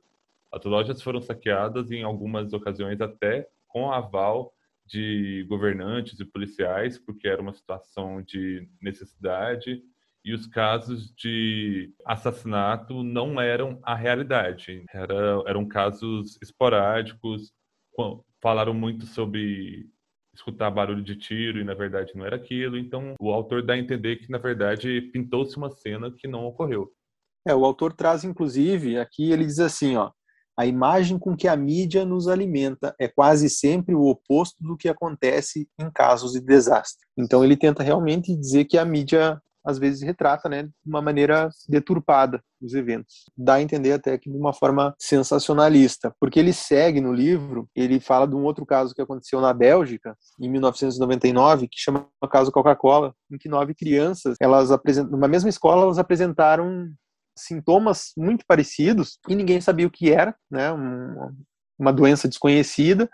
As 0.52 0.64
lojas 0.64 1.02
foram 1.02 1.20
saqueadas 1.20 1.90
em 1.90 2.02
algumas 2.02 2.52
ocasiões 2.52 3.00
até 3.00 3.46
com 3.68 3.92
aval 3.92 4.52
de 4.86 5.44
governantes 5.48 6.18
e 6.20 6.24
policiais, 6.24 6.98
porque 6.98 7.28
era 7.28 7.42
uma 7.42 7.52
situação 7.52 8.22
de 8.22 8.66
necessidade 8.80 9.82
e 10.26 10.34
os 10.34 10.44
casos 10.48 11.14
de 11.14 11.94
assassinato 12.04 13.04
não 13.04 13.40
eram 13.40 13.78
a 13.84 13.94
realidade. 13.94 14.84
Era, 14.92 15.40
eram 15.46 15.64
casos 15.64 16.36
esporádicos, 16.42 17.52
falaram 18.42 18.74
muito 18.74 19.06
sobre 19.06 19.86
escutar 20.34 20.68
barulho 20.68 21.04
de 21.04 21.14
tiro 21.14 21.60
e 21.60 21.64
na 21.64 21.74
verdade 21.74 22.12
não 22.16 22.26
era 22.26 22.34
aquilo. 22.34 22.76
Então 22.76 23.14
o 23.20 23.30
autor 23.30 23.64
dá 23.64 23.74
a 23.74 23.78
entender 23.78 24.16
que 24.16 24.28
na 24.28 24.38
verdade 24.38 25.00
pintou-se 25.12 25.56
uma 25.56 25.70
cena 25.70 26.10
que 26.10 26.26
não 26.26 26.44
ocorreu. 26.44 26.90
É, 27.46 27.54
o 27.54 27.64
autor 27.64 27.92
traz 27.92 28.24
inclusive 28.24 28.98
aqui 28.98 29.30
ele 29.30 29.46
diz 29.46 29.60
assim, 29.60 29.96
ó, 29.96 30.10
a 30.58 30.66
imagem 30.66 31.20
com 31.20 31.36
que 31.36 31.46
a 31.46 31.56
mídia 31.56 32.04
nos 32.04 32.26
alimenta 32.26 32.92
é 32.98 33.06
quase 33.06 33.48
sempre 33.48 33.94
o 33.94 34.06
oposto 34.06 34.56
do 34.60 34.76
que 34.76 34.88
acontece 34.88 35.68
em 35.78 35.88
casos 35.88 36.32
de 36.32 36.40
desastre. 36.40 37.06
Então 37.16 37.44
ele 37.44 37.56
tenta 37.56 37.84
realmente 37.84 38.34
dizer 38.34 38.64
que 38.64 38.76
a 38.76 38.84
mídia 38.84 39.40
às 39.66 39.78
vezes 39.78 40.02
retrata, 40.02 40.48
né, 40.48 40.62
de 40.62 40.70
uma 40.86 41.02
maneira 41.02 41.48
deturpada 41.68 42.42
os 42.62 42.72
eventos. 42.72 43.24
Dá 43.36 43.54
a 43.54 43.62
entender 43.62 43.92
até 43.92 44.16
que 44.16 44.30
de 44.30 44.36
uma 44.36 44.52
forma 44.52 44.94
sensacionalista, 44.98 46.14
porque 46.20 46.38
ele 46.38 46.52
segue 46.52 47.00
no 47.00 47.12
livro, 47.12 47.68
ele 47.74 48.00
fala 48.00 48.26
de 48.26 48.34
um 48.34 48.44
outro 48.44 48.64
caso 48.64 48.94
que 48.94 49.02
aconteceu 49.02 49.40
na 49.40 49.52
Bélgica 49.52 50.16
em 50.40 50.48
1999, 50.48 51.68
que 51.68 51.78
chama 51.78 52.06
o 52.22 52.28
caso 52.28 52.52
Coca-Cola, 52.52 53.14
em 53.30 53.36
que 53.36 53.48
nove 53.48 53.74
crianças, 53.74 54.36
elas 54.40 54.70
apresentam, 54.70 55.18
mesma 55.28 55.50
escola, 55.50 55.82
elas 55.82 55.98
apresentaram 55.98 56.88
sintomas 57.36 58.12
muito 58.16 58.44
parecidos 58.46 59.18
e 59.28 59.34
ninguém 59.34 59.60
sabia 59.60 59.86
o 59.86 59.90
que 59.90 60.10
era, 60.10 60.34
né, 60.50 60.72
uma 61.78 61.92
doença 61.92 62.26
desconhecida 62.26 63.10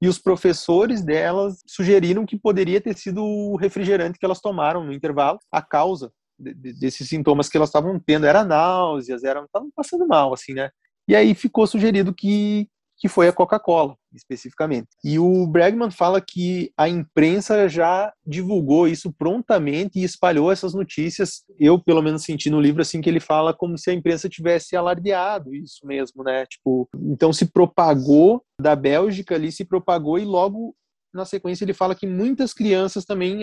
e 0.00 0.08
os 0.08 0.18
professores 0.18 1.02
delas 1.02 1.62
sugeriram 1.66 2.26
que 2.26 2.38
poderia 2.38 2.80
ter 2.80 2.96
sido 2.96 3.24
o 3.24 3.56
refrigerante 3.56 4.18
que 4.18 4.24
elas 4.24 4.40
tomaram 4.40 4.84
no 4.84 4.92
intervalo 4.92 5.38
a 5.50 5.60
causa 5.62 6.12
de, 6.38 6.54
de, 6.54 6.72
desses 6.72 7.08
sintomas 7.08 7.48
que 7.48 7.56
elas 7.56 7.68
estavam 7.68 7.98
tendo 7.98 8.26
era 8.26 8.44
náuseas, 8.44 9.24
eram 9.24 9.44
estavam 9.44 9.70
passando 9.74 10.06
mal 10.06 10.32
assim, 10.32 10.54
né? 10.54 10.70
E 11.08 11.16
aí 11.16 11.34
ficou 11.34 11.66
sugerido 11.66 12.14
que 12.14 12.68
que 12.98 13.08
foi 13.08 13.28
a 13.28 13.32
Coca-Cola, 13.32 13.94
especificamente. 14.12 14.88
E 15.04 15.18
o 15.18 15.46
Bregman 15.46 15.90
fala 15.90 16.20
que 16.20 16.72
a 16.76 16.88
imprensa 16.88 17.68
já 17.68 18.12
divulgou 18.26 18.88
isso 18.88 19.12
prontamente 19.12 19.98
e 19.98 20.04
espalhou 20.04 20.50
essas 20.50 20.74
notícias. 20.74 21.44
Eu, 21.58 21.78
pelo 21.78 22.02
menos, 22.02 22.24
senti 22.24 22.50
no 22.50 22.60
livro 22.60 22.82
assim 22.82 23.00
que 23.00 23.08
ele 23.08 23.20
fala 23.20 23.54
como 23.54 23.78
se 23.78 23.90
a 23.90 23.94
imprensa 23.94 24.28
tivesse 24.28 24.74
alardeado 24.74 25.54
isso 25.54 25.86
mesmo, 25.86 26.24
né? 26.24 26.44
Tipo, 26.46 26.88
então 26.94 27.32
se 27.32 27.46
propagou 27.46 28.42
da 28.60 28.74
Bélgica 28.74 29.36
ali, 29.36 29.52
se 29.52 29.64
propagou 29.64 30.18
e 30.18 30.24
logo 30.24 30.74
na 31.14 31.24
sequência 31.24 31.64
ele 31.64 31.72
fala 31.72 31.94
que 31.94 32.06
muitas 32.06 32.52
crianças 32.52 33.04
também 33.04 33.40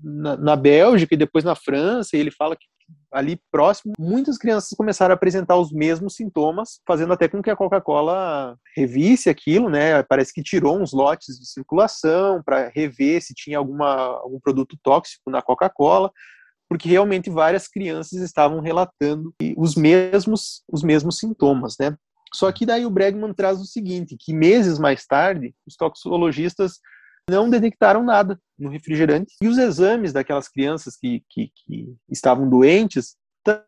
na, 0.00 0.56
Bélgica 0.56 1.14
e 1.14 1.18
depois 1.18 1.44
na 1.44 1.54
França, 1.54 2.16
ele 2.16 2.30
fala 2.30 2.56
que 2.56 2.66
ali 3.12 3.40
próximo, 3.50 3.92
muitas 3.98 4.38
crianças 4.38 4.70
começaram 4.76 5.12
a 5.12 5.16
apresentar 5.16 5.56
os 5.56 5.72
mesmos 5.72 6.16
sintomas, 6.16 6.80
fazendo 6.86 7.12
até 7.12 7.28
com 7.28 7.42
que 7.42 7.50
a 7.50 7.56
Coca-Cola 7.56 8.56
revisse 8.74 9.28
aquilo, 9.28 9.68
né? 9.68 10.02
Parece 10.02 10.32
que 10.32 10.42
tirou 10.42 10.80
uns 10.80 10.92
lotes 10.92 11.38
de 11.38 11.46
circulação 11.46 12.42
para 12.42 12.68
rever 12.68 13.22
se 13.22 13.34
tinha 13.34 13.58
alguma, 13.58 13.86
algum 13.86 14.40
produto 14.40 14.76
tóxico 14.82 15.30
na 15.30 15.42
Coca-Cola, 15.42 16.10
porque 16.68 16.88
realmente 16.88 17.28
várias 17.28 17.68
crianças 17.68 18.20
estavam 18.20 18.60
relatando 18.60 19.34
os 19.56 19.74
mesmos, 19.74 20.62
os 20.72 20.82
mesmos 20.82 21.18
sintomas, 21.18 21.76
né? 21.78 21.94
Só 22.34 22.50
que 22.50 22.64
daí 22.64 22.86
o 22.86 22.90
Bregman 22.90 23.34
traz 23.34 23.60
o 23.60 23.66
seguinte, 23.66 24.16
que 24.18 24.32
meses 24.32 24.78
mais 24.78 25.04
tarde, 25.04 25.54
os 25.66 25.76
toxicologistas 25.76 26.78
não 27.28 27.48
detectaram 27.48 28.02
nada 28.02 28.38
no 28.58 28.70
refrigerante. 28.70 29.34
E 29.42 29.48
os 29.48 29.58
exames 29.58 30.12
daquelas 30.12 30.48
crianças 30.48 30.96
que, 30.96 31.22
que, 31.28 31.50
que 31.54 31.94
estavam 32.08 32.48
doentes 32.48 33.16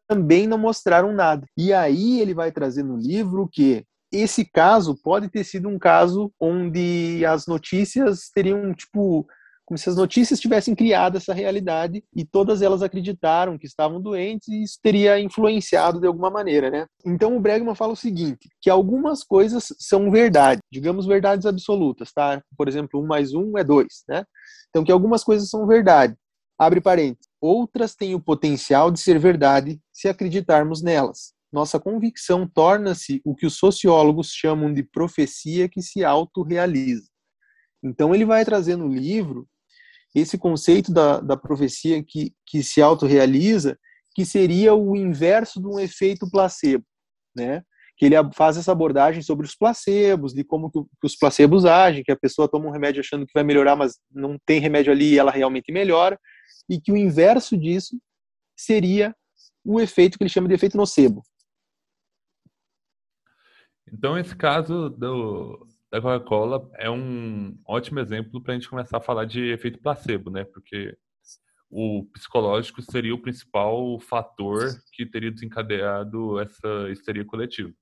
também 0.08 0.46
não 0.46 0.58
mostraram 0.58 1.12
nada. 1.12 1.46
E 1.56 1.72
aí 1.72 2.20
ele 2.20 2.34
vai 2.34 2.52
trazer 2.52 2.82
no 2.82 2.96
livro 2.96 3.48
que 3.50 3.84
esse 4.12 4.44
caso 4.44 4.96
pode 5.02 5.28
ter 5.28 5.44
sido 5.44 5.68
um 5.68 5.78
caso 5.78 6.32
onde 6.38 7.24
as 7.26 7.46
notícias 7.46 8.30
teriam, 8.32 8.72
tipo, 8.72 9.26
como 9.64 9.78
se 9.78 9.88
as 9.88 9.96
notícias 9.96 10.40
tivessem 10.40 10.74
criado 10.74 11.16
essa 11.16 11.32
realidade 11.32 12.04
e 12.14 12.24
todas 12.24 12.62
elas 12.62 12.82
acreditaram 12.82 13.56
que 13.56 13.66
estavam 13.66 14.00
doentes 14.00 14.48
e 14.48 14.62
isso 14.62 14.78
teria 14.82 15.18
influenciado 15.18 16.00
de 16.00 16.06
alguma 16.06 16.30
maneira, 16.30 16.70
né? 16.70 16.86
Então 17.04 17.36
o 17.36 17.40
Bregman 17.40 17.74
fala 17.74 17.92
o 17.92 17.96
seguinte, 17.96 18.48
que 18.60 18.68
algumas 18.68 19.24
coisas 19.24 19.68
são 19.78 20.10
verdade, 20.10 20.60
digamos 20.70 21.06
verdades 21.06 21.46
absolutas, 21.46 22.12
tá? 22.12 22.42
Por 22.56 22.68
exemplo, 22.68 23.00
um 23.00 23.06
mais 23.06 23.32
um 23.32 23.56
é 23.56 23.64
dois, 23.64 24.04
né? 24.08 24.24
Então 24.68 24.84
que 24.84 24.92
algumas 24.92 25.24
coisas 25.24 25.48
são 25.48 25.66
verdade, 25.66 26.14
Abre 26.58 26.80
parênteses. 26.80 27.28
Outras 27.40 27.94
têm 27.96 28.14
o 28.14 28.20
potencial 28.20 28.90
de 28.90 29.00
ser 29.00 29.18
verdade 29.18 29.80
se 29.92 30.08
acreditarmos 30.08 30.82
nelas. 30.82 31.34
Nossa 31.52 31.80
convicção 31.80 32.48
torna-se 32.48 33.20
o 33.24 33.34
que 33.34 33.46
os 33.46 33.56
sociólogos 33.56 34.28
chamam 34.28 34.72
de 34.72 34.82
profecia 34.82 35.68
que 35.68 35.82
se 35.82 36.04
autorrealiza. 36.04 37.08
Então, 37.82 38.14
ele 38.14 38.24
vai 38.24 38.44
trazer 38.44 38.76
no 38.76 38.88
livro 38.88 39.46
esse 40.14 40.38
conceito 40.38 40.92
da, 40.92 41.20
da 41.20 41.36
profecia 41.36 42.02
que, 42.02 42.32
que 42.46 42.62
se 42.62 42.80
autorrealiza, 42.80 43.76
que 44.14 44.24
seria 44.24 44.74
o 44.74 44.94
inverso 44.94 45.60
de 45.60 45.66
um 45.66 45.80
efeito 45.80 46.30
placebo, 46.30 46.84
né? 47.34 47.62
Que 47.96 48.06
ele 48.06 48.16
faz 48.32 48.56
essa 48.56 48.72
abordagem 48.72 49.22
sobre 49.22 49.46
os 49.46 49.54
placebos, 49.54 50.32
de 50.32 50.44
como 50.44 50.70
que, 50.70 50.80
os 51.02 51.16
placebos 51.16 51.64
agem, 51.64 52.02
que 52.02 52.12
a 52.12 52.16
pessoa 52.16 52.48
toma 52.48 52.66
um 52.66 52.72
remédio 52.72 53.00
achando 53.00 53.26
que 53.26 53.32
vai 53.34 53.42
melhorar, 53.42 53.76
mas 53.76 53.98
não 54.10 54.38
tem 54.46 54.60
remédio 54.60 54.92
ali 54.92 55.14
e 55.14 55.18
ela 55.18 55.30
realmente 55.30 55.72
melhora, 55.72 56.18
e 56.68 56.80
que 56.80 56.92
o 56.92 56.96
inverso 56.96 57.56
disso 57.56 57.98
seria 58.56 59.14
o 59.64 59.80
efeito 59.80 60.16
que 60.16 60.24
ele 60.24 60.30
chama 60.30 60.48
de 60.48 60.54
efeito 60.54 60.76
nocebo. 60.76 61.22
Então, 63.92 64.18
esse 64.18 64.34
caso 64.34 64.90
do, 64.90 65.68
da 65.94 66.00
Coca-Cola 66.00 66.68
é 66.74 66.90
um 66.90 67.56
ótimo 67.64 68.00
exemplo 68.00 68.42
para 68.42 68.52
a 68.52 68.56
gente 68.56 68.68
começar 68.68 68.96
a 68.96 69.00
falar 69.00 69.26
de 69.26 69.52
efeito 69.52 69.78
placebo, 69.78 70.28
né? 70.28 70.42
Porque 70.42 70.98
o 71.70 72.04
psicológico 72.12 72.82
seria 72.82 73.14
o 73.14 73.22
principal 73.22 74.00
fator 74.00 74.74
que 74.92 75.06
teria 75.06 75.30
desencadeado 75.30 76.40
essa 76.40 76.90
histeria 76.90 77.24
coletiva. 77.24 77.72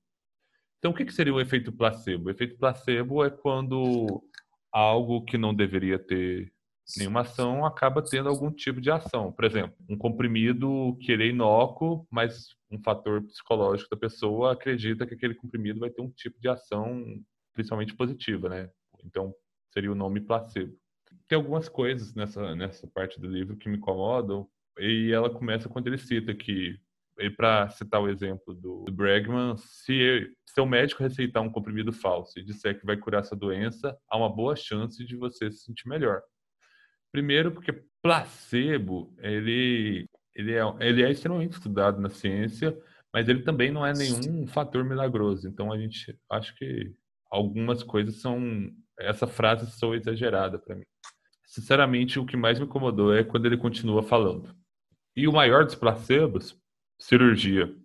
Então, 0.77 0.91
o 0.91 0.93
que 0.93 1.11
seria 1.11 1.33
o 1.33 1.41
efeito 1.41 1.71
placebo? 1.71 2.27
O 2.27 2.29
efeito 2.29 2.55
placebo 2.55 3.25
é 3.25 3.31
quando 3.31 4.23
algo 4.71 5.25
que 5.25 5.37
não 5.37 5.53
deveria 5.53 5.97
ter 5.97 6.53
nenhuma 6.95 7.21
ação 7.21 7.65
acaba 7.65 8.03
tendo 8.03 8.29
algum 8.29 8.51
tipo 8.51 8.79
de 8.79 8.91
ação. 8.91 9.31
Por 9.31 9.45
exemplo, 9.45 9.75
um 9.89 9.97
comprimido 9.97 10.95
que 11.01 11.11
ele 11.11 11.23
é 11.23 11.27
inócuo, 11.29 12.05
mas 12.11 12.49
um 12.69 12.79
fator 12.83 13.23
psicológico 13.23 13.89
da 13.89 13.97
pessoa 13.97 14.53
acredita 14.53 15.07
que 15.07 15.15
aquele 15.15 15.33
comprimido 15.33 15.79
vai 15.79 15.89
ter 15.89 16.01
um 16.01 16.11
tipo 16.11 16.39
de 16.39 16.47
ação 16.47 17.03
principalmente 17.53 17.95
positiva, 17.95 18.49
né? 18.49 18.69
Então, 19.03 19.33
seria 19.71 19.91
o 19.91 19.95
nome 19.95 20.21
placebo. 20.21 20.75
Tem 21.27 21.35
algumas 21.35 21.69
coisas 21.69 22.13
nessa, 22.13 22.55
nessa 22.55 22.87
parte 22.87 23.19
do 23.19 23.27
livro 23.27 23.57
que 23.57 23.69
me 23.69 23.77
incomodam, 23.77 24.47
e 24.79 25.11
ela 25.11 25.29
começa 25.29 25.69
quando 25.69 25.87
ele 25.87 25.97
cita 25.97 26.33
que, 26.33 26.79
para 27.37 27.69
citar 27.69 28.01
o 28.01 28.09
exemplo 28.09 28.53
do, 28.53 28.83
do 28.85 28.91
Bregman, 28.91 29.55
se 29.57 30.31
seu 30.45 30.65
médico 30.65 31.03
receitar 31.03 31.41
um 31.41 31.51
comprimido 31.51 31.91
falso 31.91 32.37
e 32.37 32.43
disser 32.43 32.79
que 32.79 32.85
vai 32.85 32.97
curar 32.97 33.21
essa 33.21 33.35
doença, 33.35 33.97
há 34.09 34.17
uma 34.17 34.33
boa 34.33 34.55
chance 34.55 35.03
de 35.03 35.15
você 35.15 35.51
se 35.51 35.63
sentir 35.63 35.87
melhor. 35.87 36.21
Primeiro, 37.11 37.51
porque 37.51 37.83
placebo, 38.01 39.13
ele, 39.19 40.07
ele, 40.35 40.53
é, 40.53 40.61
ele 40.79 41.03
é 41.03 41.11
extremamente 41.11 41.53
estudado 41.53 42.01
na 42.01 42.09
ciência, 42.09 42.75
mas 43.13 43.29
ele 43.29 43.43
também 43.43 43.71
não 43.71 43.85
é 43.85 43.93
nenhum 43.93 44.47
fator 44.47 44.83
milagroso. 44.83 45.47
Então, 45.47 45.71
a 45.71 45.77
gente 45.77 46.17
acho 46.29 46.55
que 46.55 46.93
algumas 47.33 47.81
coisas 47.81 48.21
são. 48.21 48.71
Essa 48.99 49.25
frase 49.25 49.69
sou 49.71 49.95
exagerada 49.95 50.59
para 50.59 50.75
mim. 50.75 50.83
Sinceramente, 51.47 52.19
o 52.19 52.25
que 52.25 52.37
mais 52.37 52.59
me 52.59 52.65
incomodou 52.65 53.13
é 53.13 53.23
quando 53.23 53.47
ele 53.47 53.57
continua 53.57 54.03
falando. 54.03 54.55
E 55.15 55.27
o 55.27 55.33
maior 55.33 55.65
dos 55.65 55.73
placebos? 55.73 56.55
Cirurgia. 56.99 57.75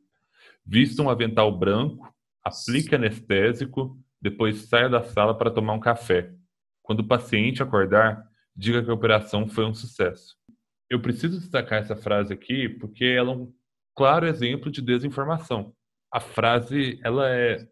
Vista 0.64 1.02
um 1.02 1.08
avental 1.08 1.50
branco, 1.56 2.14
aplique 2.44 2.94
anestésico, 2.94 3.98
depois 4.20 4.68
saia 4.68 4.88
da 4.88 5.02
sala 5.02 5.36
para 5.36 5.50
tomar 5.50 5.72
um 5.72 5.80
café. 5.80 6.30
Quando 6.82 7.00
o 7.00 7.08
paciente 7.08 7.62
acordar, 7.62 8.22
diga 8.54 8.82
que 8.82 8.90
a 8.90 8.94
operação 8.94 9.48
foi 9.48 9.64
um 9.64 9.74
sucesso. 9.74 10.36
Eu 10.90 11.00
preciso 11.00 11.38
destacar 11.38 11.80
essa 11.80 11.96
frase 11.96 12.34
aqui 12.34 12.68
porque 12.68 13.04
ela 13.04 13.32
é 13.32 13.36
um 13.36 13.52
claro 13.94 14.26
exemplo 14.26 14.70
de 14.70 14.82
desinformação. 14.82 15.74
A 16.12 16.20
frase 16.20 17.00
ela 17.02 17.28
é 17.28 17.66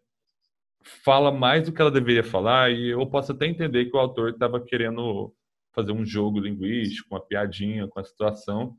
fala 1.03 1.31
mais 1.31 1.65
do 1.65 1.71
que 1.71 1.81
ela 1.81 1.91
deveria 1.91 2.23
falar 2.23 2.71
e 2.71 2.89
eu 2.89 3.05
posso 3.07 3.31
até 3.31 3.45
entender 3.45 3.85
que 3.85 3.95
o 3.95 3.99
autor 3.99 4.31
estava 4.31 4.59
querendo 4.59 5.33
fazer 5.73 5.91
um 5.91 6.05
jogo 6.05 6.39
linguístico, 6.39 7.13
uma 7.13 7.25
piadinha 7.25 7.87
com 7.87 7.99
a 7.99 8.03
situação, 8.03 8.75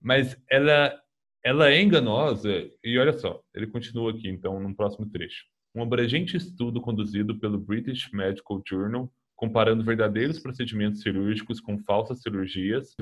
mas 0.00 0.36
ela 0.50 0.98
ela 1.44 1.70
é 1.70 1.82
enganosa 1.82 2.70
e 2.84 2.96
olha 2.98 3.12
só, 3.12 3.40
ele 3.52 3.66
continua 3.66 4.12
aqui 4.12 4.28
então 4.28 4.60
no 4.60 4.74
próximo 4.74 5.08
trecho. 5.10 5.44
Um 5.74 5.82
abrangente 5.82 6.36
estudo 6.36 6.80
conduzido 6.80 7.38
pelo 7.38 7.58
British 7.58 8.10
Medical 8.12 8.62
Journal 8.68 9.10
comparando 9.42 9.82
verdadeiros 9.82 10.38
procedimentos 10.38 11.00
cirúrgicos 11.00 11.60
com 11.60 11.76
falsas 11.76 12.22
cirurgias, 12.22 12.94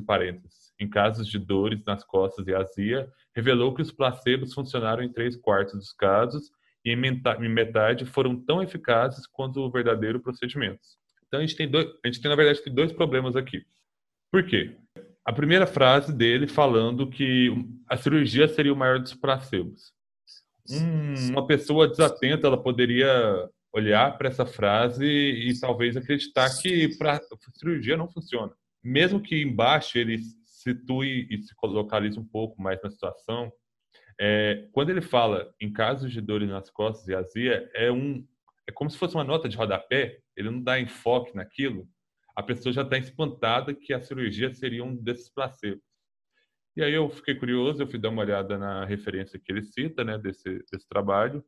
em 0.80 0.88
casos 0.88 1.26
de 1.26 1.38
dores 1.38 1.84
nas 1.84 2.02
costas 2.02 2.46
e 2.46 2.54
azia, 2.54 3.06
revelou 3.36 3.74
que 3.74 3.82
os 3.82 3.92
placebos 3.92 4.54
funcionaram 4.54 5.02
em 5.02 5.12
três 5.12 5.36
quartos 5.36 5.74
dos 5.74 5.92
casos 5.92 6.50
e 6.84 6.92
em 6.92 7.48
metade 7.48 8.04
foram 8.04 8.36
tão 8.36 8.62
eficazes 8.62 9.26
quanto 9.26 9.60
o 9.60 9.70
verdadeiro 9.70 10.20
procedimento. 10.20 10.80
Então 11.26 11.40
a 11.40 11.42
gente 11.42 11.56
tem 11.56 11.68
dois, 11.68 11.86
a 12.04 12.08
gente 12.08 12.20
tem 12.20 12.28
na 12.28 12.36
verdade 12.36 12.62
tem 12.62 12.74
dois 12.74 12.92
problemas 12.92 13.36
aqui. 13.36 13.64
Por 14.30 14.44
quê? 14.44 14.76
A 15.24 15.32
primeira 15.32 15.66
frase 15.66 16.12
dele 16.12 16.46
falando 16.46 17.08
que 17.08 17.50
a 17.88 17.96
cirurgia 17.96 18.48
seria 18.48 18.72
o 18.72 18.76
maior 18.76 18.98
dos 18.98 19.14
placebos. 19.14 19.92
Hum, 20.70 21.14
uma 21.30 21.46
pessoa 21.46 21.88
desatenta 21.88 22.46
ela 22.46 22.60
poderia 22.60 23.48
olhar 23.72 24.16
para 24.16 24.28
essa 24.28 24.46
frase 24.46 25.04
e 25.04 25.58
talvez 25.60 25.96
acreditar 25.96 26.48
que 26.60 26.90
a 27.02 27.58
cirurgia 27.58 27.96
não 27.96 28.10
funciona. 28.10 28.52
Mesmo 28.82 29.20
que 29.20 29.40
embaixo 29.40 29.98
ele 29.98 30.18
situe 30.44 31.26
e 31.30 31.42
se 31.42 31.54
localize 31.62 32.18
um 32.18 32.24
pouco 32.24 32.60
mais 32.60 32.80
na 32.82 32.90
situação, 32.90 33.52
é, 34.22 34.68
quando 34.72 34.90
ele 34.90 35.00
fala 35.00 35.50
em 35.58 35.72
casos 35.72 36.12
de 36.12 36.20
dores 36.20 36.50
nas 36.50 36.68
costas 36.68 37.08
e 37.08 37.14
azia, 37.14 37.70
é 37.74 37.90
um 37.90 38.22
é 38.68 38.72
como 38.72 38.90
se 38.90 38.98
fosse 38.98 39.14
uma 39.14 39.24
nota 39.24 39.48
de 39.48 39.56
rodapé, 39.56 40.20
ele 40.36 40.50
não 40.50 40.62
dá 40.62 40.78
enfoque 40.78 41.34
naquilo, 41.34 41.88
a 42.36 42.42
pessoa 42.42 42.72
já 42.72 42.82
está 42.82 42.98
espantada 42.98 43.74
que 43.74 43.92
a 43.92 44.00
cirurgia 44.00 44.52
seria 44.52 44.84
um 44.84 44.94
desses 44.94 45.28
placebos. 45.28 45.82
E 46.76 46.82
aí 46.82 46.92
eu 46.92 47.08
fiquei 47.08 47.34
curioso, 47.34 47.82
eu 47.82 47.86
fui 47.88 47.98
dar 47.98 48.10
uma 48.10 48.22
olhada 48.22 48.56
na 48.56 48.84
referência 48.84 49.40
que 49.40 49.50
ele 49.50 49.62
cita, 49.62 50.04
né, 50.04 50.18
desse, 50.18 50.64
desse 50.70 50.86
trabalho, 50.86 51.42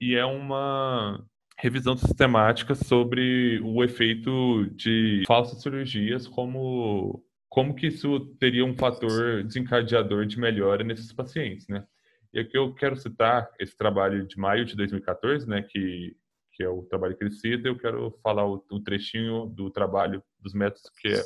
e 0.00 0.14
é 0.14 0.24
uma 0.24 1.26
revisão 1.58 1.96
sistemática 1.96 2.74
sobre 2.74 3.60
o 3.64 3.82
efeito 3.82 4.66
de 4.76 5.24
falsas 5.26 5.60
cirurgias, 5.60 6.28
como, 6.28 7.24
como 7.48 7.74
que 7.74 7.88
isso 7.88 8.20
teria 8.38 8.64
um 8.64 8.76
fator 8.76 9.42
desencadeador 9.42 10.24
de 10.24 10.38
melhora 10.38 10.84
nesses 10.84 11.12
pacientes, 11.12 11.66
né? 11.66 11.84
E 12.32 12.40
aqui 12.40 12.56
eu 12.56 12.72
quero 12.74 12.96
citar 12.96 13.50
esse 13.58 13.76
trabalho 13.76 14.26
de 14.26 14.38
maio 14.38 14.64
de 14.64 14.76
2014, 14.76 15.48
né, 15.48 15.62
que, 15.62 16.16
que 16.52 16.62
é 16.62 16.68
o 16.68 16.82
trabalho 16.82 17.16
cita, 17.32 17.66
eu 17.66 17.76
quero 17.76 18.18
falar 18.22 18.46
o, 18.46 18.64
o 18.70 18.80
trechinho 18.80 19.46
do 19.46 19.70
trabalho 19.70 20.22
dos 20.38 20.54
métodos 20.54 20.90
que 21.00 21.08
é 21.08 21.22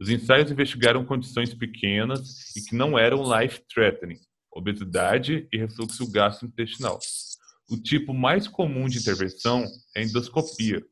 os 0.00 0.08
ensaios 0.08 0.50
investigaram 0.50 1.04
condições 1.04 1.52
pequenas 1.52 2.56
e 2.56 2.62
que 2.62 2.74
não 2.74 2.98
eram 2.98 3.22
life-threatening, 3.22 4.18
obesidade 4.50 5.46
e 5.52 5.58
refluxo 5.58 6.10
gastrointestinal. 6.10 6.98
O 7.70 7.76
tipo 7.76 8.14
mais 8.14 8.48
comum 8.48 8.88
de 8.88 8.98
intervenção 8.98 9.62
é 9.94 10.02
endoscopia. 10.02 10.82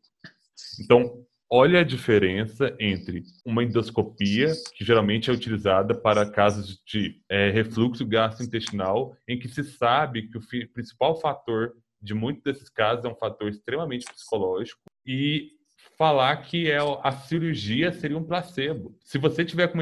Então, 0.79 1.27
olha 1.51 1.81
a 1.81 1.85
diferença 1.85 2.75
entre 2.79 3.23
uma 3.45 3.65
endoscopia, 3.65 4.53
que 4.75 4.85
geralmente 4.85 5.31
é 5.31 5.33
utilizada 5.33 5.95
para 5.95 6.31
casos 6.31 6.83
de 6.87 7.21
é, 7.29 7.51
refluxo 7.51 8.07
gastrointestinal, 8.07 9.17
em 9.27 9.39
que 9.39 9.49
se 9.49 9.65
sabe 9.65 10.29
que 10.29 10.39
o 10.39 10.69
principal 10.73 11.19
fator 11.21 11.75
de 12.01 12.15
muitos 12.15 12.43
desses 12.43 12.69
casos 12.69 13.05
é 13.05 13.09
um 13.09 13.17
fator 13.17 13.49
extremamente 13.49 14.07
psicológico, 14.13 14.81
e 15.05 15.49
falar 15.97 16.37
que 16.39 16.71
é 16.71 16.79
a 17.03 17.13
cirurgia 17.13 17.93
seria 17.93 18.19
um 18.19 18.25
placebo. 18.25 18.97
Se 19.05 19.19
você 19.19 19.45
tiver 19.45 19.69
com 19.69 19.79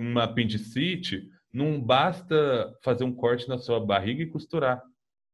uma 0.00 0.24
apendicite, 0.24 1.28
não 1.52 1.80
basta 1.80 2.74
fazer 2.82 3.04
um 3.04 3.12
corte 3.12 3.48
na 3.48 3.58
sua 3.58 3.84
barriga 3.84 4.22
e 4.22 4.30
costurar. 4.30 4.82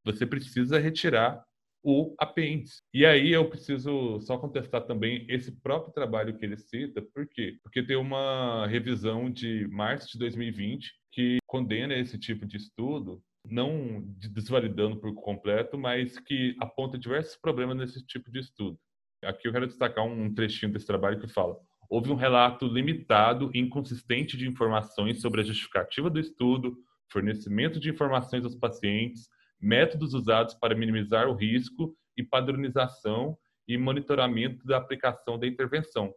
Você 0.04 0.26
precisa 0.26 0.78
retirar 0.78 1.44
o 1.84 2.14
apêndice. 2.18 2.82
E 2.94 3.04
aí 3.04 3.30
eu 3.30 3.48
preciso 3.48 4.18
só 4.22 4.38
contestar 4.38 4.86
também 4.86 5.26
esse 5.28 5.52
próprio 5.60 5.92
trabalho 5.92 6.36
que 6.36 6.44
ele 6.44 6.56
cita, 6.56 7.02
por 7.02 7.28
quê? 7.28 7.58
Porque 7.62 7.82
tem 7.82 7.96
uma 7.96 8.66
revisão 8.66 9.30
de 9.30 9.68
março 9.68 10.12
de 10.12 10.18
2020 10.18 10.90
que 11.12 11.36
condena 11.46 11.94
esse 11.94 12.18
tipo 12.18 12.46
de 12.46 12.56
estudo, 12.56 13.22
não 13.48 14.02
desvalidando 14.32 14.96
por 14.96 15.14
completo, 15.14 15.76
mas 15.76 16.18
que 16.18 16.56
aponta 16.58 16.98
diversos 16.98 17.36
problemas 17.36 17.76
nesse 17.76 18.04
tipo 18.06 18.32
de 18.32 18.40
estudo. 18.40 18.78
Aqui 19.22 19.46
eu 19.46 19.52
quero 19.52 19.66
destacar 19.66 20.04
um 20.04 20.34
trechinho 20.34 20.72
desse 20.72 20.86
trabalho 20.86 21.20
que 21.20 21.28
fala: 21.28 21.56
houve 21.88 22.10
um 22.10 22.16
relato 22.16 22.66
limitado 22.66 23.50
e 23.54 23.60
inconsistente 23.60 24.36
de 24.38 24.48
informações 24.48 25.20
sobre 25.20 25.42
a 25.42 25.44
justificativa 25.44 26.08
do 26.08 26.18
estudo, 26.18 26.76
fornecimento 27.12 27.78
de 27.78 27.90
informações 27.90 28.44
aos 28.44 28.54
pacientes, 28.54 29.28
métodos 29.64 30.14
usados 30.14 30.54
para 30.54 30.74
minimizar 30.74 31.28
o 31.28 31.34
risco 31.34 31.96
e 32.16 32.22
padronização 32.22 33.36
e 33.66 33.78
monitoramento 33.78 34.64
da 34.66 34.76
aplicação 34.76 35.38
da 35.38 35.46
intervenção. 35.46 36.14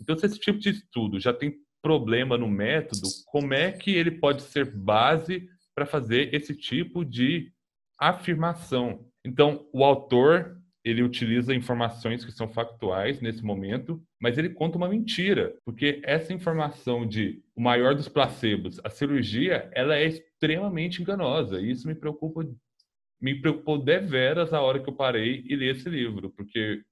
Então, 0.00 0.16
se 0.16 0.26
esse 0.26 0.38
tipo 0.38 0.58
de 0.58 0.70
estudo 0.70 1.18
já 1.18 1.32
tem 1.32 1.56
problema 1.82 2.38
no 2.38 2.48
método, 2.48 3.08
como 3.26 3.52
é 3.52 3.72
que 3.72 3.90
ele 3.90 4.12
pode 4.12 4.42
ser 4.42 4.64
base 4.76 5.48
para 5.74 5.86
fazer 5.86 6.34
esse 6.34 6.54
tipo 6.54 7.04
de 7.04 7.52
afirmação. 7.98 9.06
Então, 9.24 9.68
o 9.72 9.84
autor 9.84 10.58
ele 10.84 11.02
utiliza 11.02 11.54
informações 11.54 12.24
que 12.24 12.32
são 12.32 12.48
factuais 12.48 13.20
nesse 13.20 13.44
momento, 13.44 14.02
mas 14.20 14.38
ele 14.38 14.50
conta 14.50 14.78
uma 14.78 14.88
mentira, 14.88 15.54
porque 15.64 16.00
essa 16.02 16.32
informação 16.32 17.06
de 17.06 17.42
o 17.54 17.60
maior 17.60 17.94
dos 17.94 18.08
placebos, 18.08 18.80
a 18.84 18.88
cirurgia, 18.88 19.70
ela 19.74 19.96
é 19.96 20.06
extremamente 20.06 21.02
enganosa. 21.02 21.60
E 21.60 21.70
isso 21.70 21.86
me 21.86 21.94
preocupa, 21.94 22.48
me 23.20 23.40
preocupou 23.40 23.78
deveras 23.82 24.52
a 24.52 24.60
hora 24.60 24.80
que 24.80 24.88
eu 24.88 24.94
parei 24.94 25.44
e 25.46 25.56
li 25.56 25.68
esse 25.68 25.88
livro, 25.88 26.30
porque 26.30 26.82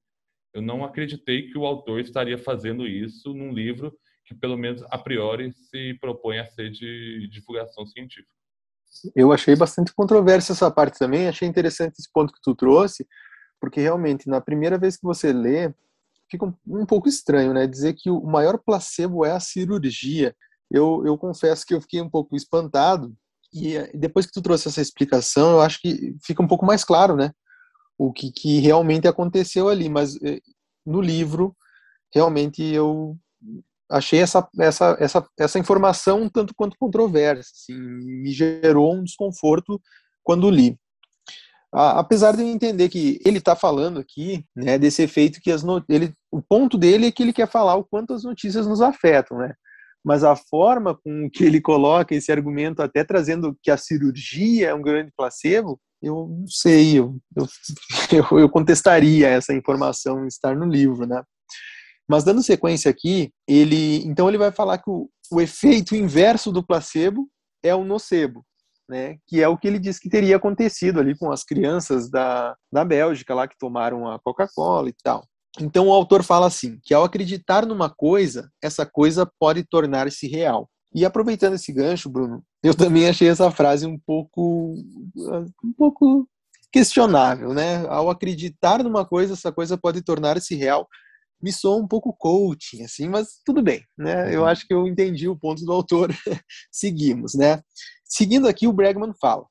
eu 0.53 0.63
não 0.63 0.85
acreditei 0.85 1.51
que 1.51 1.59
o 1.59 1.67
autor 1.67 2.01
estaria 2.01 2.39
fazendo 2.39 2.87
isso 2.87 3.33
num 3.35 3.53
livro 3.53 3.97
que, 4.25 4.35
pelo 4.35 4.57
menos 4.57 4.83
a 4.91 4.99
priori, 4.99 5.53
se 5.53 5.95
propõe 6.01 6.39
a 6.39 6.47
ser 6.47 6.71
de 6.71 7.29
divulgação 7.29 7.87
científica. 7.87 8.29
Eu 9.15 9.33
achei 9.33 9.55
bastante 9.55 9.95
controversa 9.95 10.53
essa 10.53 10.71
parte 10.71 10.99
também, 10.99 11.29
achei 11.29 11.47
interessante 11.47 11.97
esse 11.99 12.11
ponto 12.13 12.33
que 12.33 12.41
tu 12.43 12.55
trouxe, 12.55 13.07
porque 13.61 13.81
realmente, 13.81 14.29
na 14.29 14.41
primeira 14.41 14.79
vez 14.79 14.97
que 14.97 15.05
você 15.05 15.33
lê, 15.33 15.73
fica 16.31 16.45
um, 16.45 16.55
um 16.67 16.87
pouco 16.87 17.09
estranho, 17.09 17.53
né? 17.53 17.67
Dizer 17.67 17.95
que 17.95 18.11
o 18.11 18.25
maior 18.25 18.59
placebo 18.59 19.25
é 19.25 19.33
a 19.33 19.41
cirurgia. 19.41 20.35
Eu, 20.71 21.05
eu 21.07 21.17
confesso 21.17 21.65
que 21.65 21.75
eu 21.75 21.81
fiquei 21.81 22.01
um 22.01 22.11
pouco 22.11 22.35
espantado, 22.35 23.15
e 23.57 23.77
eh, 23.77 23.91
depois 23.95 24.27
que 24.27 24.33
tu 24.33 24.43
trouxe 24.43 24.69
essa 24.69 24.81
explicação, 24.81 25.53
eu 25.53 25.61
acho 25.61 25.81
que 25.81 26.15
fica 26.25 26.43
um 26.43 26.47
pouco 26.47 26.67
mais 26.67 26.85
claro, 26.85 27.17
né? 27.17 27.33
O 27.99 28.13
que, 28.13 28.31
que 28.31 28.59
realmente 28.61 29.09
aconteceu 29.09 29.69
ali. 29.69 29.89
Mas 29.89 30.17
eh, 30.23 30.41
no 30.85 31.01
livro, 31.01 31.57
realmente 32.15 32.63
eu 32.63 33.17
achei 33.91 34.21
essa, 34.21 34.49
essa, 34.59 34.97
essa, 35.01 35.29
essa 35.39 35.59
informação 35.59 36.23
um 36.23 36.29
tanto 36.29 36.55
quanto 36.55 36.77
controversa. 36.79 37.51
Assim, 37.55 37.75
me 37.79 38.33
gerou 38.33 38.95
um 38.95 39.05
desconforto 39.05 39.81
quando 40.23 40.51
li 40.51 40.79
apesar 41.77 42.35
de 42.35 42.43
eu 42.43 42.49
entender 42.49 42.89
que 42.89 43.21
ele 43.25 43.39
está 43.39 43.55
falando 43.55 43.99
aqui 44.01 44.45
né, 44.55 44.79
desse 44.79 45.03
efeito 45.03 45.41
que 45.41 45.51
as 45.51 45.63
ele, 45.89 46.13
o 46.31 46.41
ponto 46.41 46.79
dele 46.79 47.07
é 47.07 47.13
que 47.13 47.23
ele 47.23 47.33
quer 47.33 47.49
falar 47.49 47.75
o 47.77 47.85
quanto 47.85 48.15
as 48.15 48.25
notícias 48.25 48.67
nos 48.67 48.81
afetam, 48.81 49.39
né? 49.39 49.55
Mas 50.07 50.23
a 50.23 50.37
forma 50.37 50.95
com 50.95 51.29
que 51.29 51.45
ele 51.45 51.61
coloca 51.61 52.15
esse 52.15 52.31
argumento, 52.31 52.81
até 52.81 53.03
trazendo 53.03 53.57
que 53.61 53.73
a 53.73 53.77
cirurgia 53.77 54.69
é 54.69 54.75
um 54.75 54.81
grande 54.81 55.11
placebo, 55.17 55.81
eu 56.01 56.29
não 56.29 56.47
sei, 56.47 56.99
eu, 56.99 57.17
eu, 57.37 57.47
eu 58.39 58.49
contestaria 58.49 59.29
essa 59.29 59.53
informação 59.53 60.25
estar 60.27 60.55
no 60.55 60.65
livro, 60.65 61.07
né? 61.07 61.23
Mas 62.09 62.23
dando 62.23 62.41
sequência 62.41 62.89
aqui, 62.89 63.33
ele 63.49 64.05
então 64.07 64.29
ele 64.29 64.39
vai 64.39 64.53
falar 64.53 64.79
que 64.79 64.89
o, 64.89 65.11
o 65.33 65.41
efeito 65.41 65.97
inverso 65.97 66.53
do 66.53 66.65
placebo 66.65 67.29
é 67.65 67.75
o 67.75 67.85
nocebo 67.85 68.45
né, 68.89 69.19
que 69.27 69.43
é 69.43 69.49
o 69.49 69.57
que 69.57 69.67
ele 69.67 69.79
disse 69.79 70.01
que 70.01 70.09
teria 70.09 70.37
acontecido 70.37 71.01
ali 71.01 71.17
com 71.17 71.31
as 71.31 71.43
crianças 71.43 72.09
da, 72.09 72.57
da 72.73 72.85
Bélgica 72.85 73.35
lá 73.35 73.49
que 73.49 73.59
tomaram 73.59 74.09
a 74.09 74.19
Coca-Cola 74.21 74.89
e 74.89 74.95
tal. 75.03 75.27
Então 75.61 75.89
o 75.89 75.93
autor 75.93 76.23
fala 76.23 76.47
assim, 76.47 76.79
que 76.83 76.93
ao 76.93 77.05
acreditar 77.05 77.65
numa 77.67 77.89
coisa, 77.89 78.51
essa 78.63 78.85
coisa 78.85 79.31
pode 79.39 79.65
tornar-se 79.65 80.27
real. 80.27 80.69
E 80.95 81.05
aproveitando 81.05 81.55
esse 81.55 81.73
gancho, 81.73 82.09
Bruno, 82.09 82.43
eu 82.63 82.75
também 82.75 83.09
achei 83.09 83.29
essa 83.29 83.51
frase 83.51 83.87
um 83.87 83.99
pouco 83.99 84.75
um 85.65 85.73
pouco 85.77 86.29
questionável, 86.73 87.53
né? 87.53 87.87
Ao 87.89 88.11
acreditar 88.11 88.83
numa 88.83 89.05
coisa, 89.05 89.35
essa 89.35 89.53
coisa 89.53 89.77
pode 89.77 90.03
tornar-se 90.03 90.55
real. 90.55 90.87
Me 91.41 91.53
soa 91.53 91.77
um 91.77 91.87
pouco 91.87 92.15
coaching, 92.19 92.83
assim, 92.83 93.09
mas 93.09 93.41
tudo 93.45 93.63
bem, 93.63 93.83
né? 93.97 94.35
Eu 94.35 94.41
uhum. 94.41 94.47
acho 94.47 94.67
que 94.67 94.73
eu 94.73 94.87
entendi 94.87 95.29
o 95.29 95.39
ponto 95.39 95.65
do 95.65 95.73
autor. 95.73 96.11
Seguimos, 96.73 97.35
né? 97.35 97.61
Seguindo 98.05 98.49
aqui, 98.49 98.67
o 98.67 98.73
Bregman 98.73 99.13
fala: 99.21 99.45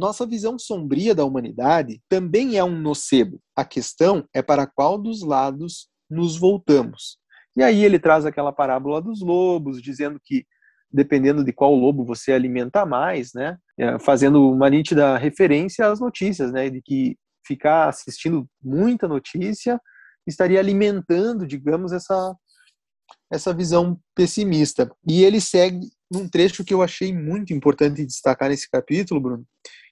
nossa 0.00 0.26
visão 0.26 0.58
sombria 0.58 1.14
da 1.14 1.24
humanidade 1.24 2.00
também 2.08 2.56
é 2.56 2.64
um 2.64 2.76
nocebo. 2.80 3.38
A 3.54 3.64
questão 3.64 4.26
é 4.34 4.42
para 4.42 4.66
qual 4.66 4.98
dos 4.98 5.22
lados 5.22 5.88
nos 6.08 6.36
voltamos. 6.36 7.18
E 7.56 7.62
aí 7.62 7.84
ele 7.84 7.98
traz 7.98 8.24
aquela 8.24 8.52
parábola 8.52 9.00
dos 9.00 9.20
lobos, 9.20 9.80
dizendo 9.82 10.18
que 10.24 10.44
dependendo 10.92 11.44
de 11.44 11.52
qual 11.52 11.72
lobo 11.74 12.04
você 12.04 12.32
alimenta 12.32 12.84
mais, 12.84 13.30
né, 13.32 13.56
é, 13.78 13.96
fazendo 14.00 14.50
uma 14.50 14.68
nítida 14.68 15.16
referência 15.16 15.86
às 15.86 16.00
notícias, 16.00 16.50
né, 16.50 16.68
de 16.68 16.82
que 16.82 17.16
ficar 17.46 17.88
assistindo 17.88 18.48
muita 18.60 19.06
notícia 19.06 19.80
estaria 20.26 20.58
alimentando, 20.58 21.46
digamos, 21.46 21.92
essa 21.92 22.34
essa 23.32 23.54
visão 23.54 23.98
pessimista. 24.14 24.90
E 25.08 25.22
ele 25.22 25.40
segue 25.40 25.88
num 26.10 26.28
trecho 26.28 26.64
que 26.64 26.74
eu 26.74 26.82
achei 26.82 27.14
muito 27.14 27.52
importante 27.52 28.04
destacar 28.04 28.48
nesse 28.48 28.68
capítulo, 28.68 29.20
Bruno, 29.20 29.44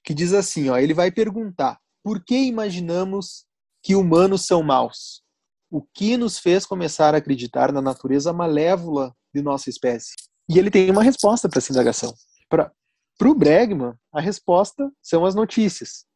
que 0.09 0.15
diz 0.15 0.33
assim, 0.33 0.71
ó, 0.71 0.79
ele 0.79 0.95
vai 0.95 1.11
perguntar: 1.11 1.79
por 2.03 2.25
que 2.25 2.35
imaginamos 2.35 3.45
que 3.83 3.95
humanos 3.95 4.47
são 4.47 4.63
maus? 4.63 5.23
O 5.71 5.83
que 5.83 6.17
nos 6.17 6.39
fez 6.39 6.65
começar 6.65 7.15
a 7.15 7.19
acreditar 7.19 7.71
na 7.73 7.83
natureza 7.83 8.33
malévola 8.33 9.15
de 9.35 9.43
nossa 9.43 9.69
espécie? 9.69 10.15
E 10.49 10.59
ele 10.59 10.71
tem 10.71 10.91
uma 10.91 11.03
resposta 11.03 11.47
para 11.47 11.59
essa 11.59 11.73
indagação. 11.73 12.15
Para 12.49 12.73
o 13.23 13.35
Bregman, 13.35 13.93
a 14.11 14.19
resposta 14.19 14.91
são 15.03 15.27
as 15.27 15.35
notícias, 15.35 16.07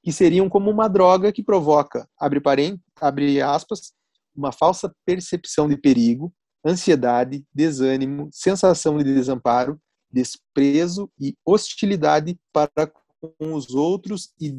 que 0.00 0.12
seriam 0.12 0.48
como 0.48 0.70
uma 0.70 0.86
droga 0.86 1.32
que 1.32 1.42
provoca, 1.42 2.08
abre, 2.20 2.40
parênteses, 2.40 2.84
abre 3.00 3.42
aspas, 3.42 3.92
uma 4.32 4.52
falsa 4.52 4.94
percepção 5.04 5.68
de 5.68 5.76
perigo, 5.76 6.32
ansiedade, 6.64 7.44
desânimo, 7.52 8.28
sensação 8.32 8.96
de 8.96 9.12
desamparo, 9.12 9.76
desprezo 10.08 11.10
e 11.18 11.34
hostilidade 11.44 12.38
para 12.52 12.92
com 13.38 13.54
os 13.54 13.70
outros 13.74 14.32
e 14.40 14.54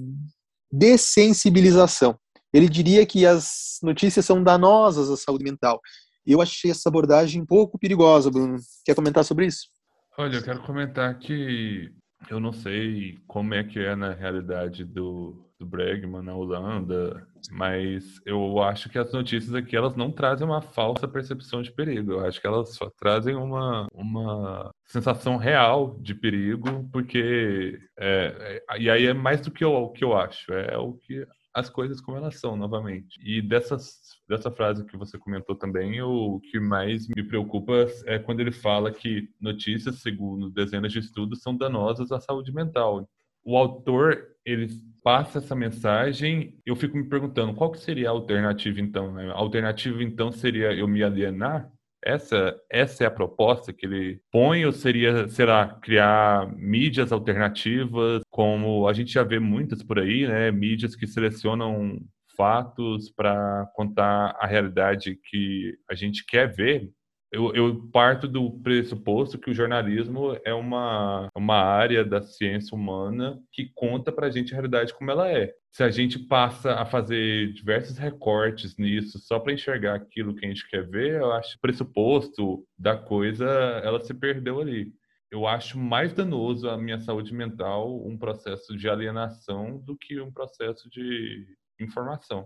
dessensibilização. 0.71 2.17
Ele 2.53 2.67
diria 2.67 3.05
que 3.05 3.25
as 3.25 3.79
notícias 3.81 4.25
são 4.25 4.43
danosas 4.43 5.09
à 5.09 5.17
saúde 5.17 5.43
mental. 5.43 5.79
Eu 6.25 6.41
achei 6.41 6.69
essa 6.71 6.89
abordagem 6.89 7.41
um 7.41 7.45
pouco 7.45 7.79
perigosa, 7.79 8.29
Bruno. 8.29 8.57
Quer 8.85 8.95
comentar 8.95 9.23
sobre 9.23 9.47
isso? 9.47 9.67
Olha, 10.17 10.37
eu 10.37 10.43
quero 10.43 10.61
comentar 10.63 11.17
que 11.17 11.91
eu 12.29 12.39
não 12.39 12.53
sei 12.53 13.17
como 13.27 13.53
é 13.53 13.63
que 13.63 13.79
é 13.79 13.95
na 13.95 14.13
realidade 14.13 14.85
do, 14.85 15.45
do 15.59 15.65
Bregman 15.65 16.23
na 16.23 16.35
Holanda, 16.35 17.27
mas 17.51 18.21
eu 18.25 18.61
acho 18.61 18.89
que 18.89 18.97
as 18.97 19.11
notícias 19.11 19.53
aqui 19.53 19.75
elas 19.75 19.95
não 19.95 20.11
trazem 20.11 20.45
uma 20.45 20.61
falsa 20.61 21.07
percepção 21.07 21.61
de 21.61 21.71
perigo. 21.71 22.13
Eu 22.13 22.25
acho 22.25 22.39
que 22.39 22.47
elas 22.47 22.75
só 22.75 22.89
trazem 22.89 23.35
uma, 23.35 23.87
uma 23.93 24.71
sensação 24.85 25.37
real 25.37 25.97
de 25.99 26.13
perigo, 26.13 26.87
porque 26.91 27.79
é, 27.97 28.61
é, 28.69 28.79
e 28.79 28.89
aí 28.89 29.05
é 29.05 29.13
mais 29.13 29.41
do 29.41 29.51
que 29.51 29.65
o 29.65 29.89
que 29.89 30.03
eu 30.03 30.17
acho, 30.17 30.53
é 30.53 30.77
o 30.77 30.93
que 30.93 31.25
as 31.53 31.69
coisas 31.69 31.99
como 31.99 32.17
elas 32.17 32.39
são 32.39 32.55
novamente. 32.55 33.19
E 33.23 33.41
dessas, 33.41 33.99
dessa 34.31 34.49
frase 34.49 34.85
que 34.85 34.95
você 34.95 35.17
comentou 35.17 35.55
também, 35.55 36.01
o 36.01 36.39
que 36.39 36.57
mais 36.57 37.05
me 37.09 37.21
preocupa 37.21 37.85
é 38.05 38.17
quando 38.17 38.39
ele 38.39 38.51
fala 38.51 38.89
que 38.89 39.27
notícias, 39.39 39.99
segundo 39.99 40.49
dezenas 40.49 40.93
de 40.93 40.99
estudos, 40.99 41.41
são 41.41 41.55
danosas 41.55 42.13
à 42.13 42.19
saúde 42.19 42.53
mental. 42.53 43.07
O 43.43 43.57
autor 43.57 44.25
ele 44.45 44.69
passa 45.03 45.39
essa 45.39 45.53
mensagem, 45.53 46.57
eu 46.65 46.77
fico 46.77 46.95
me 46.95 47.09
perguntando 47.09 47.53
qual 47.53 47.71
que 47.71 47.79
seria 47.79 48.07
a 48.07 48.11
alternativa 48.11 48.79
então? 48.79 49.11
Né? 49.13 49.29
A 49.29 49.33
alternativa 49.33 50.01
então 50.01 50.31
seria 50.31 50.73
eu 50.73 50.87
me 50.87 51.03
alienar? 51.03 51.69
Essa, 52.03 52.55
essa 52.71 53.03
é 53.03 53.07
a 53.07 53.11
proposta 53.11 53.71
que 53.73 53.85
ele 53.85 54.21
põe 54.31 54.65
ou 54.65 54.71
seria, 54.71 55.27
será, 55.27 55.67
criar 55.67 56.51
mídias 56.55 57.11
alternativas, 57.11 58.23
como 58.29 58.87
a 58.87 58.93
gente 58.93 59.11
já 59.11 59.23
vê 59.23 59.39
muitas 59.39 59.83
por 59.83 59.99
aí, 59.99 60.25
né? 60.25 60.49
Mídias 60.49 60.95
que 60.95 61.05
selecionam 61.05 61.99
fatos 62.41 63.11
para 63.11 63.69
contar 63.75 64.35
a 64.39 64.47
realidade 64.47 65.15
que 65.29 65.77
a 65.87 65.93
gente 65.93 66.25
quer 66.25 66.51
ver 66.51 66.91
eu, 67.31 67.55
eu, 67.55 67.89
parto 67.93 68.27
do 68.27 68.59
pressuposto 68.59 69.39
que 69.39 69.49
o 69.49 69.53
jornalismo 69.53 70.37
é 70.43 70.53
uma, 70.53 71.29
uma 71.33 71.55
área 71.55 72.03
da 72.03 72.21
ciência 72.21 72.75
humana 72.75 73.41
que 73.53 73.71
conta 73.73 74.11
para 74.11 74.27
a 74.27 74.29
gente 74.29 74.51
a 74.51 74.55
realidade 74.55 74.93
como 74.93 75.09
ela 75.09 75.31
é. 75.31 75.53
Se 75.71 75.81
a 75.81 75.89
gente 75.89 76.19
passa 76.19 76.73
a 76.73 76.85
fazer 76.85 77.53
diversos 77.53 77.97
recortes 77.97 78.75
nisso 78.77 79.17
só 79.17 79.39
para 79.39 79.53
enxergar 79.53 79.95
aquilo 79.95 80.35
que 80.35 80.45
a 80.45 80.49
gente 80.49 80.67
quer 80.69 80.85
ver, 80.85 81.21
eu 81.21 81.31
acho 81.31 81.51
que 81.51 81.57
o 81.57 81.61
pressuposto 81.61 82.65
da 82.77 82.97
coisa 82.97 83.45
ela 83.81 84.01
se 84.01 84.13
perdeu 84.13 84.59
ali. 84.59 84.91
Eu 85.31 85.47
acho 85.47 85.79
mais 85.79 86.11
danoso 86.11 86.69
à 86.69 86.77
minha 86.77 86.99
saúde 86.99 87.33
mental 87.33 88.05
um 88.05 88.17
processo 88.17 88.75
de 88.75 88.89
alienação 88.89 89.79
do 89.79 89.95
que 89.95 90.19
um 90.19 90.33
processo 90.33 90.89
de 90.89 91.47
informação. 91.83 92.45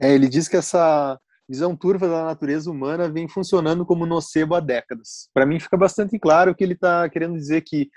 É, 0.00 0.12
ele 0.14 0.28
diz 0.28 0.48
que 0.48 0.56
essa 0.56 1.18
visão 1.48 1.76
turva 1.76 2.08
da 2.08 2.24
natureza 2.24 2.70
humana 2.70 3.08
vem 3.08 3.28
funcionando 3.28 3.84
como 3.84 4.06
nocebo 4.06 4.54
há 4.54 4.60
décadas. 4.60 5.28
Para 5.34 5.44
mim 5.44 5.58
fica 5.58 5.76
bastante 5.76 6.18
claro 6.18 6.54
que 6.54 6.62
ele 6.62 6.74
está 6.74 7.08
querendo 7.08 7.34
dizer 7.34 7.62
que 7.62 7.90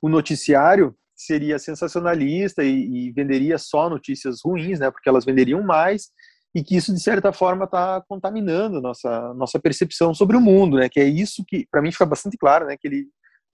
o 0.00 0.08
noticiário 0.08 0.96
seria 1.14 1.58
sensacionalista 1.58 2.62
e, 2.62 3.08
e, 3.08 3.12
venderia 3.12 3.58
só 3.58 3.90
notícias 3.90 4.38
ruins, 4.42 4.78
né, 4.78 4.90
porque 4.90 5.08
elas 5.08 5.24
venderiam 5.24 5.62
mais, 5.62 6.08
e 6.54 6.64
que 6.64 6.76
isso 6.76 6.94
de 6.94 7.00
certa 7.00 7.32
forma 7.32 7.64
está 7.64 8.02
contaminando 8.08 8.80
nossa 8.80 9.34
nossa 9.34 9.58
percepção 9.60 10.14
sobre 10.14 10.36
o 10.36 10.40
mundo, 10.40 10.78
né? 10.78 10.88
Que 10.88 11.00
é 11.00 11.04
isso 11.04 11.44
que 11.46 11.66
para 11.70 11.80
mim 11.80 11.92
fica 11.92 12.06
bastante 12.06 12.36
claro, 12.36 12.66
né? 12.66 12.76
Que 12.76 12.88
ele 12.88 13.06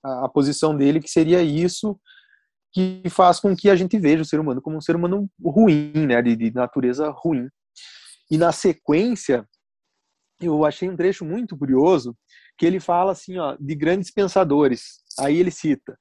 a, 0.02 0.24
a, 0.24 0.28
posição 0.28 0.76
dele 0.76 1.00
que 1.00 1.10
seria 1.10 1.42
isso 1.42 1.98
que 2.76 3.08
faz 3.08 3.40
com 3.40 3.56
que 3.56 3.70
a 3.70 3.74
gente 3.74 3.98
veja 3.98 4.20
o 4.20 4.24
ser 4.26 4.38
humano 4.38 4.60
como 4.60 4.76
um 4.76 4.82
ser 4.82 4.94
humano 4.94 5.30
ruim, 5.42 6.06
né? 6.06 6.20
De, 6.20 6.36
de 6.36 6.52
natureza 6.52 7.08
ruim. 7.08 7.48
E 8.30 8.36
na 8.36 8.52
sequência 8.52 9.48
eu 10.42 10.62
achei 10.62 10.86
um 10.86 10.94
trecho 10.94 11.24
muito 11.24 11.56
curioso 11.56 12.14
que 12.58 12.66
ele 12.66 12.78
fala 12.78 13.12
assim, 13.12 13.38
ó, 13.38 13.56
de 13.58 13.74
grandes 13.74 14.10
pensadores. 14.10 15.02
Aí 15.18 15.38
ele 15.38 15.50
cita 15.50 15.98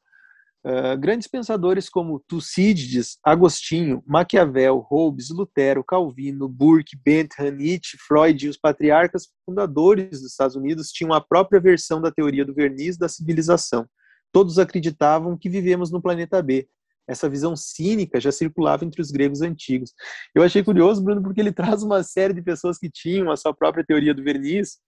Uh, 0.68 0.98
grandes 0.98 1.28
pensadores 1.28 1.88
como 1.88 2.20
Tucídides, 2.28 3.20
Agostinho, 3.24 4.04
Maquiavel, 4.04 4.80
Hobbes, 4.80 5.30
Lutero, 5.30 5.84
Calvino, 5.84 6.50
Burke, 6.50 6.98
Bentham, 7.06 7.52
Nietzsche, 7.52 8.00
Freud 8.00 8.44
e 8.44 8.50
os 8.50 8.58
patriarcas 8.58 9.28
fundadores 9.46 10.22
dos 10.22 10.32
Estados 10.32 10.56
Unidos 10.56 10.90
tinham 10.90 11.14
a 11.14 11.22
própria 11.22 11.62
versão 11.62 12.02
da 12.02 12.12
teoria 12.12 12.44
do 12.44 12.52
verniz 12.52 12.98
da 12.98 13.08
civilização. 13.08 13.88
Todos 14.36 14.60
acreditavam 14.60 15.38
que 15.38 15.48
vivemos 15.48 15.90
no 15.90 16.02
planeta 16.02 16.42
B. 16.44 16.68
Essa 17.08 17.30
visão 17.30 17.56
cínica 17.56 18.20
já 18.20 18.34
circulava 18.34 18.84
entre 18.84 19.02
os 19.02 19.10
gregos 19.10 19.42
antigos. 19.42 19.94
Eu 20.36 20.44
achei 20.44 20.62
curioso, 20.62 21.02
Bruno, 21.02 21.24
porque 21.24 21.40
ele 21.40 21.54
traz 21.56 21.84
uma 21.84 22.04
série 22.04 22.34
de 22.34 22.42
pessoas 22.42 22.78
que 22.78 22.90
tinham 22.90 23.32
a 23.32 23.38
sua 23.38 23.54
própria 23.54 23.86
teoria 23.86 24.14
do 24.14 24.22
verniz 24.22 24.80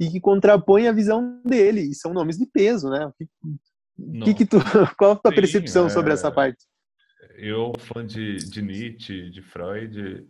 e 0.00 0.08
que 0.08 0.18
contrapõem 0.18 0.88
a 0.88 0.92
visão 0.92 1.38
dele, 1.44 1.82
e 1.82 1.94
são 1.94 2.14
nomes 2.14 2.38
de 2.38 2.46
peso, 2.46 2.88
né? 2.88 3.12
Que 4.24 4.32
que 4.32 4.46
tu, 4.46 4.56
qual 4.96 5.12
a 5.12 5.16
tua 5.16 5.30
Sim, 5.32 5.36
percepção 5.36 5.84
é... 5.84 5.90
sobre 5.90 6.14
essa 6.14 6.32
parte? 6.32 6.64
Eu, 7.36 7.74
fã 7.80 8.06
de, 8.06 8.36
de 8.36 8.62
Nietzsche, 8.62 9.28
de 9.28 9.42
Freud, 9.42 10.26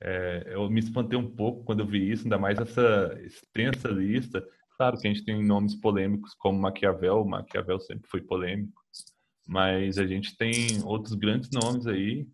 é, 0.00 0.52
eu 0.52 0.70
me 0.70 0.78
espantei 0.78 1.18
um 1.18 1.28
pouco 1.28 1.64
quando 1.64 1.80
eu 1.80 1.86
vi 1.86 2.12
isso, 2.12 2.22
ainda 2.22 2.38
mais 2.38 2.60
essa 2.60 3.18
extensa 3.24 3.88
lista. 3.88 4.46
Claro 4.76 4.98
que 4.98 5.06
a 5.06 5.12
gente 5.12 5.24
tem 5.24 5.44
nomes 5.44 5.74
polêmicos 5.74 6.34
como 6.34 6.58
Maquiavel, 6.58 7.24
Maquiavel 7.24 7.80
sempre 7.80 8.08
foi 8.08 8.20
polêmico, 8.20 8.80
mas 9.46 9.98
a 9.98 10.06
gente 10.06 10.36
tem 10.36 10.82
outros 10.84 11.14
grandes 11.14 11.48
nomes 11.50 11.86
aí 11.86 12.26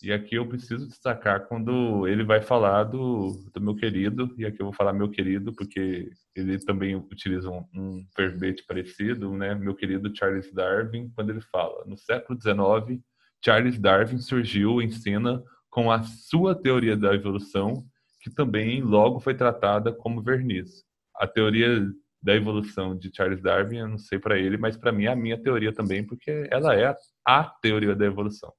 e 0.00 0.12
aqui 0.12 0.36
eu 0.36 0.46
preciso 0.46 0.86
destacar 0.86 1.48
quando 1.48 2.06
ele 2.06 2.22
vai 2.22 2.40
falar 2.40 2.84
do, 2.84 3.32
do 3.52 3.60
meu 3.60 3.74
querido, 3.74 4.32
e 4.38 4.46
aqui 4.46 4.62
eu 4.62 4.66
vou 4.66 4.72
falar 4.72 4.92
meu 4.92 5.10
querido, 5.10 5.52
porque 5.52 6.12
ele 6.36 6.56
também 6.60 6.94
utiliza 6.94 7.50
um, 7.50 7.64
um 7.74 8.06
verbete 8.16 8.64
parecido, 8.64 9.32
né? 9.32 9.56
Meu 9.56 9.74
querido 9.74 10.14
Charles 10.14 10.52
Darwin, 10.52 11.10
quando 11.16 11.30
ele 11.30 11.40
fala: 11.40 11.84
no 11.84 11.96
século 11.98 12.38
XIX, 12.40 13.02
Charles 13.44 13.78
Darwin 13.78 14.18
surgiu 14.18 14.80
em 14.80 14.90
cena 14.90 15.42
com 15.68 15.90
a 15.90 16.04
sua 16.04 16.54
teoria 16.54 16.96
da 16.96 17.12
evolução, 17.12 17.84
que 18.20 18.30
também 18.30 18.80
logo 18.80 19.18
foi 19.18 19.34
tratada 19.34 19.92
como 19.92 20.22
verniz. 20.22 20.84
A 21.18 21.26
teoria 21.26 21.84
da 22.22 22.34
evolução 22.34 22.96
de 22.96 23.10
Charles 23.14 23.42
Darwin, 23.42 23.78
eu 23.78 23.88
não 23.88 23.98
sei 23.98 24.18
para 24.18 24.38
ele, 24.38 24.56
mas 24.56 24.76
para 24.76 24.92
mim 24.92 25.04
é 25.04 25.08
a 25.08 25.16
minha 25.16 25.40
teoria 25.40 25.72
também, 25.72 26.04
porque 26.04 26.48
ela 26.50 26.74
é 26.74 26.94
a 27.26 27.44
teoria 27.44 27.94
da 27.94 28.06
evolução. 28.06 28.52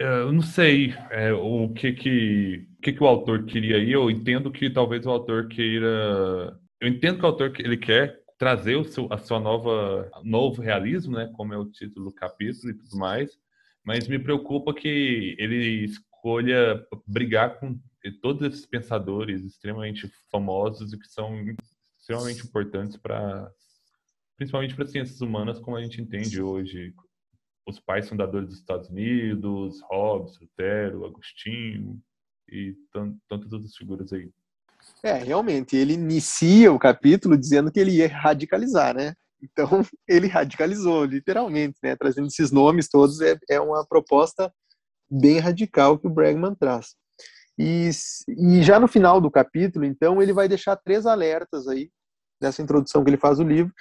É, 0.00 0.04
eu 0.04 0.32
não 0.32 0.42
sei 0.42 0.94
é, 1.10 1.32
o 1.32 1.68
que 1.68 1.92
que, 1.92 2.66
que 2.82 2.92
que 2.92 3.02
o 3.02 3.06
autor 3.06 3.44
queria 3.44 3.76
aí. 3.76 3.92
Eu 3.92 4.10
entendo 4.10 4.50
que 4.50 4.70
talvez 4.70 5.06
o 5.06 5.10
autor 5.10 5.48
queira. 5.48 6.56
Eu 6.80 6.88
entendo 6.88 7.18
que 7.18 7.24
o 7.24 7.26
autor 7.26 7.52
ele 7.58 7.76
quer 7.76 8.20
trazer 8.38 8.76
o 8.76 8.84
seu, 8.84 9.06
a 9.10 9.18
sua 9.18 9.38
nova 9.38 10.10
novo 10.24 10.62
realismo, 10.62 11.16
né? 11.16 11.30
Como 11.36 11.54
é 11.54 11.58
o 11.58 11.70
título 11.70 12.06
do 12.06 12.14
capítulo 12.14 12.70
e 12.72 12.74
tudo 12.74 12.96
mais. 12.96 13.30
Mas 13.84 14.08
me 14.08 14.18
preocupa 14.18 14.74
que 14.74 15.36
ele 15.38 15.84
escolha 15.84 16.84
brigar 17.06 17.58
com 17.58 17.78
todos 18.20 18.42
esses 18.42 18.66
pensadores 18.66 19.44
extremamente 19.44 20.10
famosos 20.30 20.92
e 20.92 20.98
que 20.98 21.06
são 21.06 21.32
extremamente 22.12 22.46
importantes 22.46 22.96
para 22.96 23.50
principalmente 24.36 24.74
para 24.74 24.86
ciências 24.86 25.20
humanas 25.20 25.58
como 25.58 25.76
a 25.76 25.82
gente 25.82 26.00
entende 26.00 26.42
hoje 26.42 26.92
os 27.66 27.78
pais 27.78 28.08
fundadores 28.08 28.48
dos 28.48 28.58
Estados 28.58 28.88
Unidos, 28.88 29.80
Hobbes, 29.90 30.38
Lutero, 30.40 31.04
Agostinho 31.04 32.00
e 32.48 32.74
tantas 33.28 33.52
outras 33.52 33.74
figuras 33.76 34.12
aí. 34.12 34.28
É, 35.02 35.14
realmente, 35.14 35.76
ele 35.76 35.94
inicia 35.94 36.72
o 36.72 36.78
capítulo 36.78 37.38
dizendo 37.38 37.70
que 37.70 37.78
ele 37.78 37.92
ia 37.92 38.08
radicalizar, 38.08 38.94
né? 38.94 39.14
Então, 39.40 39.68
ele 40.08 40.26
radicalizou, 40.26 41.04
literalmente, 41.04 41.78
né? 41.82 41.96
Trazendo 41.96 42.26
esses 42.26 42.50
nomes 42.50 42.88
todos, 42.88 43.20
é, 43.20 43.38
é 43.48 43.60
uma 43.60 43.86
proposta 43.86 44.52
bem 45.10 45.38
radical 45.38 45.98
que 45.98 46.06
o 46.06 46.10
Bregman 46.10 46.54
traz. 46.54 46.94
E, 47.58 47.90
e 48.28 48.62
já 48.62 48.80
no 48.80 48.88
final 48.88 49.20
do 49.20 49.30
capítulo, 49.30 49.84
então, 49.84 50.22
ele 50.22 50.32
vai 50.32 50.48
deixar 50.48 50.76
três 50.76 51.06
alertas 51.06 51.68
aí, 51.68 51.90
nessa 52.42 52.60
introdução 52.62 53.02
que 53.02 53.10
ele 53.10 53.16
faz 53.16 53.38
do 53.38 53.44
livro. 53.44 53.72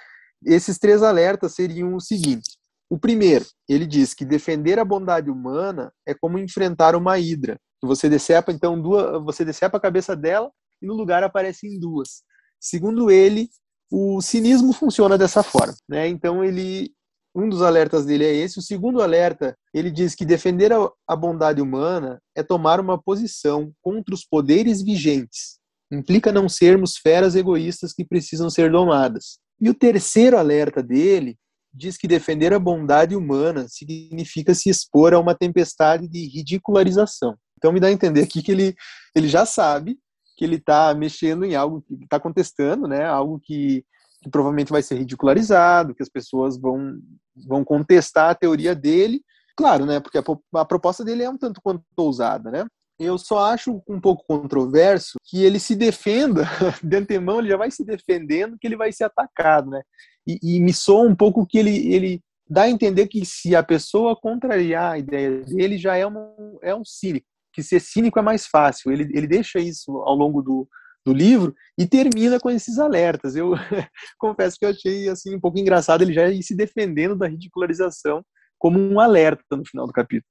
Esses 0.45 0.77
três 0.77 1.03
alertas 1.03 1.53
seriam 1.53 1.95
o 1.95 1.99
seguinte: 1.99 2.57
o 2.89 2.97
primeiro, 2.97 3.45
ele 3.67 3.85
diz 3.85 4.13
que 4.13 4.25
defender 4.25 4.79
a 4.79 4.85
bondade 4.85 5.29
humana 5.29 5.91
é 6.05 6.13
como 6.13 6.37
enfrentar 6.37 6.95
uma 6.95 7.17
hidra. 7.17 7.57
Você 7.81 8.07
decepa 8.07 8.51
então 8.51 8.79
duas, 8.79 9.23
você 9.23 9.43
decepa 9.43 9.77
a 9.77 9.81
cabeça 9.81 10.15
dela 10.15 10.51
e 10.81 10.85
no 10.85 10.93
lugar 10.93 11.23
aparecem 11.23 11.79
duas. 11.79 12.21
Segundo 12.59 13.09
ele, 13.09 13.49
o 13.91 14.21
cinismo 14.21 14.71
funciona 14.71 15.17
dessa 15.17 15.41
forma, 15.41 15.75
né? 15.89 16.07
Então 16.07 16.43
ele 16.43 16.93
um 17.33 17.47
dos 17.47 17.61
alertas 17.61 18.05
dele 18.05 18.25
é 18.25 18.33
esse. 18.33 18.59
O 18.59 18.61
segundo 18.61 19.01
alerta, 19.01 19.57
ele 19.73 19.89
diz 19.89 20.13
que 20.13 20.25
defender 20.25 20.71
a 21.07 21.15
bondade 21.15 21.61
humana 21.61 22.21
é 22.35 22.43
tomar 22.43 22.79
uma 22.79 23.01
posição 23.01 23.71
contra 23.81 24.13
os 24.13 24.25
poderes 24.25 24.81
vigentes. 24.81 25.60
Implica 25.91 26.31
não 26.31 26.47
sermos 26.47 26.97
feras 26.97 27.35
egoístas 27.35 27.93
que 27.93 28.05
precisam 28.05 28.49
ser 28.49 28.71
domadas. 28.71 29.39
E 29.59 29.69
o 29.69 29.73
terceiro 29.73 30.37
alerta 30.37 30.81
dele 30.81 31.37
diz 31.73 31.97
que 31.97 32.07
defender 32.07 32.53
a 32.53 32.59
bondade 32.59 33.15
humana 33.15 33.67
significa 33.67 34.53
se 34.53 34.69
expor 34.69 35.13
a 35.13 35.19
uma 35.19 35.35
tempestade 35.35 36.07
de 36.07 36.27
ridicularização. 36.27 37.35
Então 37.57 37.71
me 37.71 37.79
dá 37.79 37.87
a 37.87 37.91
entender 37.91 38.23
aqui 38.23 38.41
que 38.41 38.51
ele, 38.51 38.75
ele 39.15 39.27
já 39.27 39.45
sabe 39.45 39.97
que 40.35 40.43
ele 40.43 40.55
está 40.55 40.93
mexendo 40.95 41.45
em 41.45 41.55
algo 41.55 41.81
que 41.81 41.93
está 42.03 42.19
contestando, 42.19 42.87
né? 42.87 43.05
Algo 43.05 43.39
que, 43.39 43.85
que, 44.23 44.29
provavelmente 44.29 44.71
vai 44.71 44.81
ser 44.81 44.95
ridicularizado, 44.95 45.93
que 45.93 46.01
as 46.01 46.09
pessoas 46.09 46.57
vão, 46.57 46.99
vão 47.47 47.63
contestar 47.63 48.31
a 48.31 48.35
teoria 48.35 48.73
dele. 48.73 49.21
Claro, 49.55 49.85
né? 49.85 49.99
Porque 49.99 50.17
a, 50.17 50.23
a 50.55 50.65
proposta 50.65 51.05
dele 51.05 51.23
é 51.23 51.29
um 51.29 51.37
tanto 51.37 51.61
quanto 51.61 51.83
ousada, 51.95 52.49
né? 52.49 52.65
Eu 53.01 53.17
só 53.17 53.51
acho 53.51 53.81
um 53.89 53.99
pouco 53.99 54.23
controverso 54.27 55.17
que 55.23 55.43
ele 55.43 55.59
se 55.59 55.75
defenda, 55.75 56.43
de 56.83 56.95
antemão 56.95 57.39
ele 57.39 57.49
já 57.49 57.57
vai 57.57 57.71
se 57.71 57.83
defendendo 57.83 58.57
que 58.59 58.67
ele 58.67 58.77
vai 58.77 58.91
ser 58.91 59.05
atacado, 59.05 59.71
né? 59.71 59.81
E, 60.27 60.37
e, 60.43 60.59
me 60.59 60.71
soa 60.71 61.01
um 61.01 61.15
pouco 61.15 61.45
que 61.47 61.57
ele, 61.57 61.91
ele 61.91 62.21
dá 62.47 62.63
a 62.63 62.69
entender 62.69 63.07
que 63.07 63.25
se 63.25 63.55
a 63.55 63.63
pessoa 63.63 64.15
contrariar 64.15 64.91
a 64.91 64.99
ideia 64.99 65.41
dele, 65.41 65.79
já 65.79 65.95
é 65.95 66.05
um, 66.05 66.59
é 66.61 66.75
um 66.75 66.85
cínico, 66.85 67.25
que 67.51 67.63
ser 67.63 67.79
cínico 67.79 68.19
é 68.19 68.21
mais 68.21 68.45
fácil. 68.45 68.91
Ele, 68.91 69.09
ele 69.15 69.25
deixa 69.25 69.59
isso 69.59 69.97
ao 70.03 70.13
longo 70.13 70.43
do, 70.43 70.67
do 71.03 71.11
livro 71.11 71.55
e 71.77 71.87
termina 71.87 72.39
com 72.39 72.51
esses 72.51 72.77
alertas. 72.77 73.35
Eu 73.35 73.53
confesso 74.19 74.57
que 74.59 74.65
eu 74.65 74.69
achei 74.69 75.09
assim 75.09 75.35
um 75.35 75.39
pouco 75.39 75.57
engraçado 75.57 76.03
ele 76.03 76.13
já 76.13 76.29
ir 76.29 76.43
se 76.43 76.55
defendendo 76.55 77.15
da 77.15 77.27
ridicularização 77.27 78.23
como 78.59 78.79
um 78.79 78.99
alerta 78.99 79.57
no 79.57 79.65
final 79.65 79.87
do 79.87 79.93
capítulo. 79.93 80.30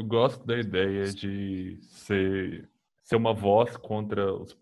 Eu 0.00 0.06
gosto 0.06 0.46
da 0.46 0.58
ideia 0.58 1.12
de 1.12 1.78
ser, 1.82 2.66
ser 3.02 3.16
uma 3.16 3.34
voz 3.34 3.76
contra 3.76 4.32
os 4.32 4.58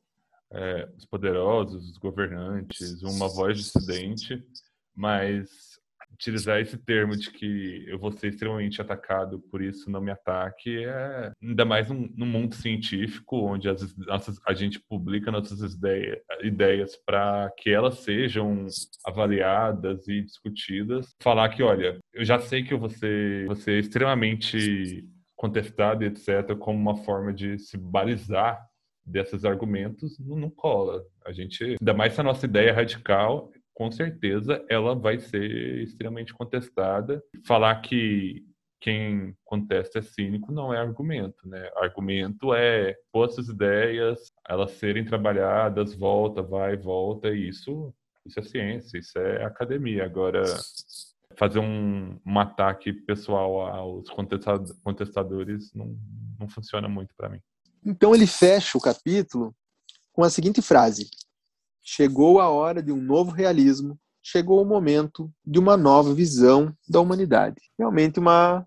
é, 0.50 0.88
os 0.96 1.04
poderosos, 1.06 1.90
os 1.90 1.96
governantes, 1.96 3.02
uma 3.02 3.28
voz 3.28 3.56
dissidente, 3.56 4.42
mas 4.96 5.78
utilizar 6.10 6.60
esse 6.60 6.76
termo 6.76 7.16
de 7.16 7.30
que 7.30 7.84
eu 7.86 8.00
vou 8.00 8.10
ser 8.10 8.28
extremamente 8.28 8.82
atacado, 8.82 9.38
por 9.38 9.62
isso 9.62 9.88
não 9.88 10.00
me 10.00 10.10
ataque, 10.10 10.84
é 10.84 11.30
ainda 11.40 11.64
mais 11.64 11.88
num, 11.88 12.26
mundo 12.26 12.56
científico, 12.56 13.36
onde 13.36 13.68
as, 13.68 13.96
nossas, 13.96 14.40
a 14.44 14.52
gente 14.54 14.80
publica 14.80 15.30
nossas 15.30 15.74
ideia, 15.74 16.20
ideias 16.42 16.96
para 17.06 17.48
que 17.56 17.70
elas 17.70 18.00
sejam 18.00 18.66
avaliadas 19.06 20.08
e 20.08 20.22
discutidas. 20.22 21.14
Falar 21.22 21.50
que, 21.50 21.62
olha, 21.62 22.00
eu 22.12 22.24
já 22.24 22.40
sei 22.40 22.64
que 22.64 22.74
vou 22.74 22.88
ser 22.88 23.78
extremamente 23.78 25.06
contestado, 25.38 26.04
etc., 26.04 26.56
como 26.58 26.76
uma 26.76 26.96
forma 27.04 27.32
de 27.32 27.58
se 27.60 27.78
balizar 27.78 28.60
desses 29.06 29.44
argumentos 29.44 30.18
não, 30.18 30.36
não 30.36 30.50
cola. 30.50 31.02
A 31.24 31.32
gente, 31.32 31.76
ainda 31.80 31.94
mais 31.94 32.12
se 32.12 32.20
a 32.20 32.24
nossa 32.24 32.44
ideia 32.44 32.70
é 32.70 32.72
radical, 32.72 33.50
com 33.72 33.90
certeza 33.90 34.62
ela 34.68 34.94
vai 34.96 35.20
ser 35.20 35.80
extremamente 35.80 36.34
contestada. 36.34 37.22
Falar 37.46 37.80
que 37.80 38.44
quem 38.80 39.34
contesta 39.44 40.00
é 40.00 40.02
cínico 40.02 40.52
não 40.52 40.74
é 40.74 40.78
argumento, 40.78 41.48
né? 41.48 41.70
Argumento 41.76 42.52
é 42.52 42.96
pôr 43.12 43.28
essas 43.28 43.48
ideias, 43.48 44.32
elas 44.48 44.72
serem 44.72 45.04
trabalhadas, 45.04 45.94
volta, 45.94 46.42
vai, 46.42 46.76
volta, 46.76 47.28
e 47.28 47.48
isso, 47.48 47.94
isso 48.26 48.40
é 48.40 48.42
ciência, 48.42 48.98
isso 48.98 49.18
é 49.18 49.44
academia. 49.44 50.04
Agora, 50.04 50.42
fazer 51.38 51.60
um, 51.60 52.18
um 52.26 52.38
ataque 52.38 52.92
pessoal 52.92 53.60
aos 53.68 54.08
contestadores 54.82 55.72
não, 55.72 55.96
não 56.38 56.48
funciona 56.48 56.88
muito 56.88 57.14
para 57.16 57.28
mim. 57.28 57.40
Então 57.86 58.14
ele 58.14 58.26
fecha 58.26 58.76
o 58.76 58.80
capítulo 58.80 59.54
com 60.12 60.24
a 60.24 60.30
seguinte 60.30 60.60
frase: 60.60 61.08
Chegou 61.80 62.40
a 62.40 62.48
hora 62.48 62.82
de 62.82 62.90
um 62.90 63.00
novo 63.00 63.30
realismo, 63.30 63.96
chegou 64.20 64.60
o 64.60 64.66
momento 64.66 65.30
de 65.46 65.60
uma 65.60 65.76
nova 65.76 66.12
visão 66.12 66.74
da 66.88 67.00
humanidade. 67.00 67.62
Realmente 67.78 68.18
uma 68.18 68.66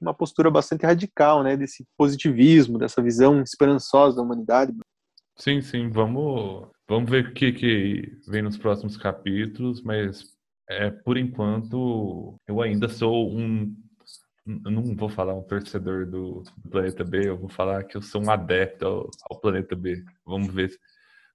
uma 0.00 0.12
postura 0.12 0.50
bastante 0.50 0.84
radical, 0.84 1.42
né, 1.42 1.56
desse 1.56 1.86
positivismo, 1.96 2.76
dessa 2.76 3.00
visão 3.00 3.40
esperançosa 3.40 4.16
da 4.16 4.22
humanidade. 4.22 4.72
Sim, 5.36 5.62
sim, 5.62 5.88
vamos 5.88 6.68
vamos 6.86 7.10
ver 7.10 7.28
o 7.28 7.32
que 7.32 7.52
que 7.52 8.18
vem 8.28 8.42
nos 8.42 8.58
próximos 8.58 8.96
capítulos, 8.96 9.82
mas 9.82 10.33
é, 10.68 10.90
por 10.90 11.16
enquanto 11.16 12.38
eu 12.46 12.60
ainda 12.60 12.88
sou 12.88 13.30
um 13.30 13.74
não 14.46 14.94
vou 14.94 15.08
falar 15.08 15.34
um 15.34 15.42
torcedor 15.42 16.04
do, 16.04 16.42
do, 16.58 16.70
Planeta 16.70 17.02
B, 17.02 17.28
eu 17.28 17.36
vou 17.38 17.48
falar 17.48 17.82
que 17.84 17.96
eu 17.96 18.02
sou 18.02 18.22
um 18.22 18.30
adepto 18.30 18.84
ao, 18.84 19.10
ao 19.30 19.40
Planeta 19.40 19.74
B. 19.74 20.04
Vamos 20.24 20.52
ver, 20.52 20.70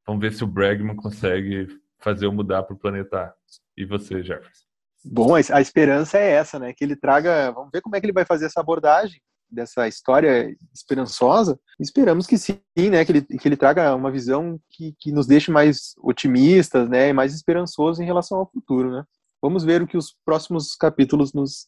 vamos 0.06 0.22
ver 0.22 0.32
se 0.32 0.44
o 0.44 0.48
Bregman 0.48 0.96
consegue 0.96 1.68
fazer 1.98 2.28
eu 2.28 2.32
mudar 2.32 2.64
para 2.64 2.76
o 2.76 2.80
Planeta 2.80 3.18
A. 3.18 3.34
E 3.76 3.84
você, 3.84 4.22
Jefferson? 4.22 4.70
Bom, 5.04 5.34
a 5.34 5.62
esperança 5.62 6.18
é 6.18 6.32
essa, 6.32 6.60
né? 6.60 6.74
Que 6.74 6.84
ele 6.84 6.96
traga. 6.96 7.52
Vamos 7.52 7.72
ver 7.72 7.82
como 7.82 7.96
é 7.96 8.00
que 8.00 8.06
ele 8.06 8.14
vai 8.14 8.26
fazer 8.26 8.46
essa 8.46 8.60
abordagem 8.60 9.20
dessa 9.50 9.88
história 9.88 10.56
esperançosa. 10.74 11.60
Esperamos 11.80 12.28
que 12.28 12.38
sim, 12.38 12.60
né? 12.78 13.04
Que 13.04 13.12
ele, 13.12 13.22
que 13.22 13.48
ele 13.48 13.58
traga 13.58 13.96
uma 13.96 14.12
visão 14.12 14.60
que, 14.70 14.94
que 15.00 15.12
nos 15.12 15.26
deixe 15.26 15.50
mais 15.50 15.96
otimistas, 16.04 16.88
né? 16.88 17.10
E 17.10 17.14
mais 17.14 17.34
esperançosos 17.34 18.00
em 18.00 18.06
relação 18.06 18.38
ao 18.38 18.52
futuro, 18.52 18.92
né? 18.92 19.04
Vamos 19.42 19.64
ver 19.64 19.82
o 19.82 19.88
que 19.88 19.98
os 19.98 20.16
próximos 20.26 20.76
capítulos 20.76 21.34
nos, 21.34 21.68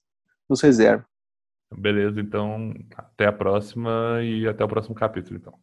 nos 0.49 0.61
reservam. 0.61 1.05
Beleza, 1.73 2.19
então 2.19 2.73
até 2.95 3.27
a 3.27 3.31
próxima 3.31 4.19
e 4.21 4.47
até 4.47 4.63
o 4.63 4.67
próximo 4.67 4.93
capítulo, 4.93 5.37
então. 5.37 5.57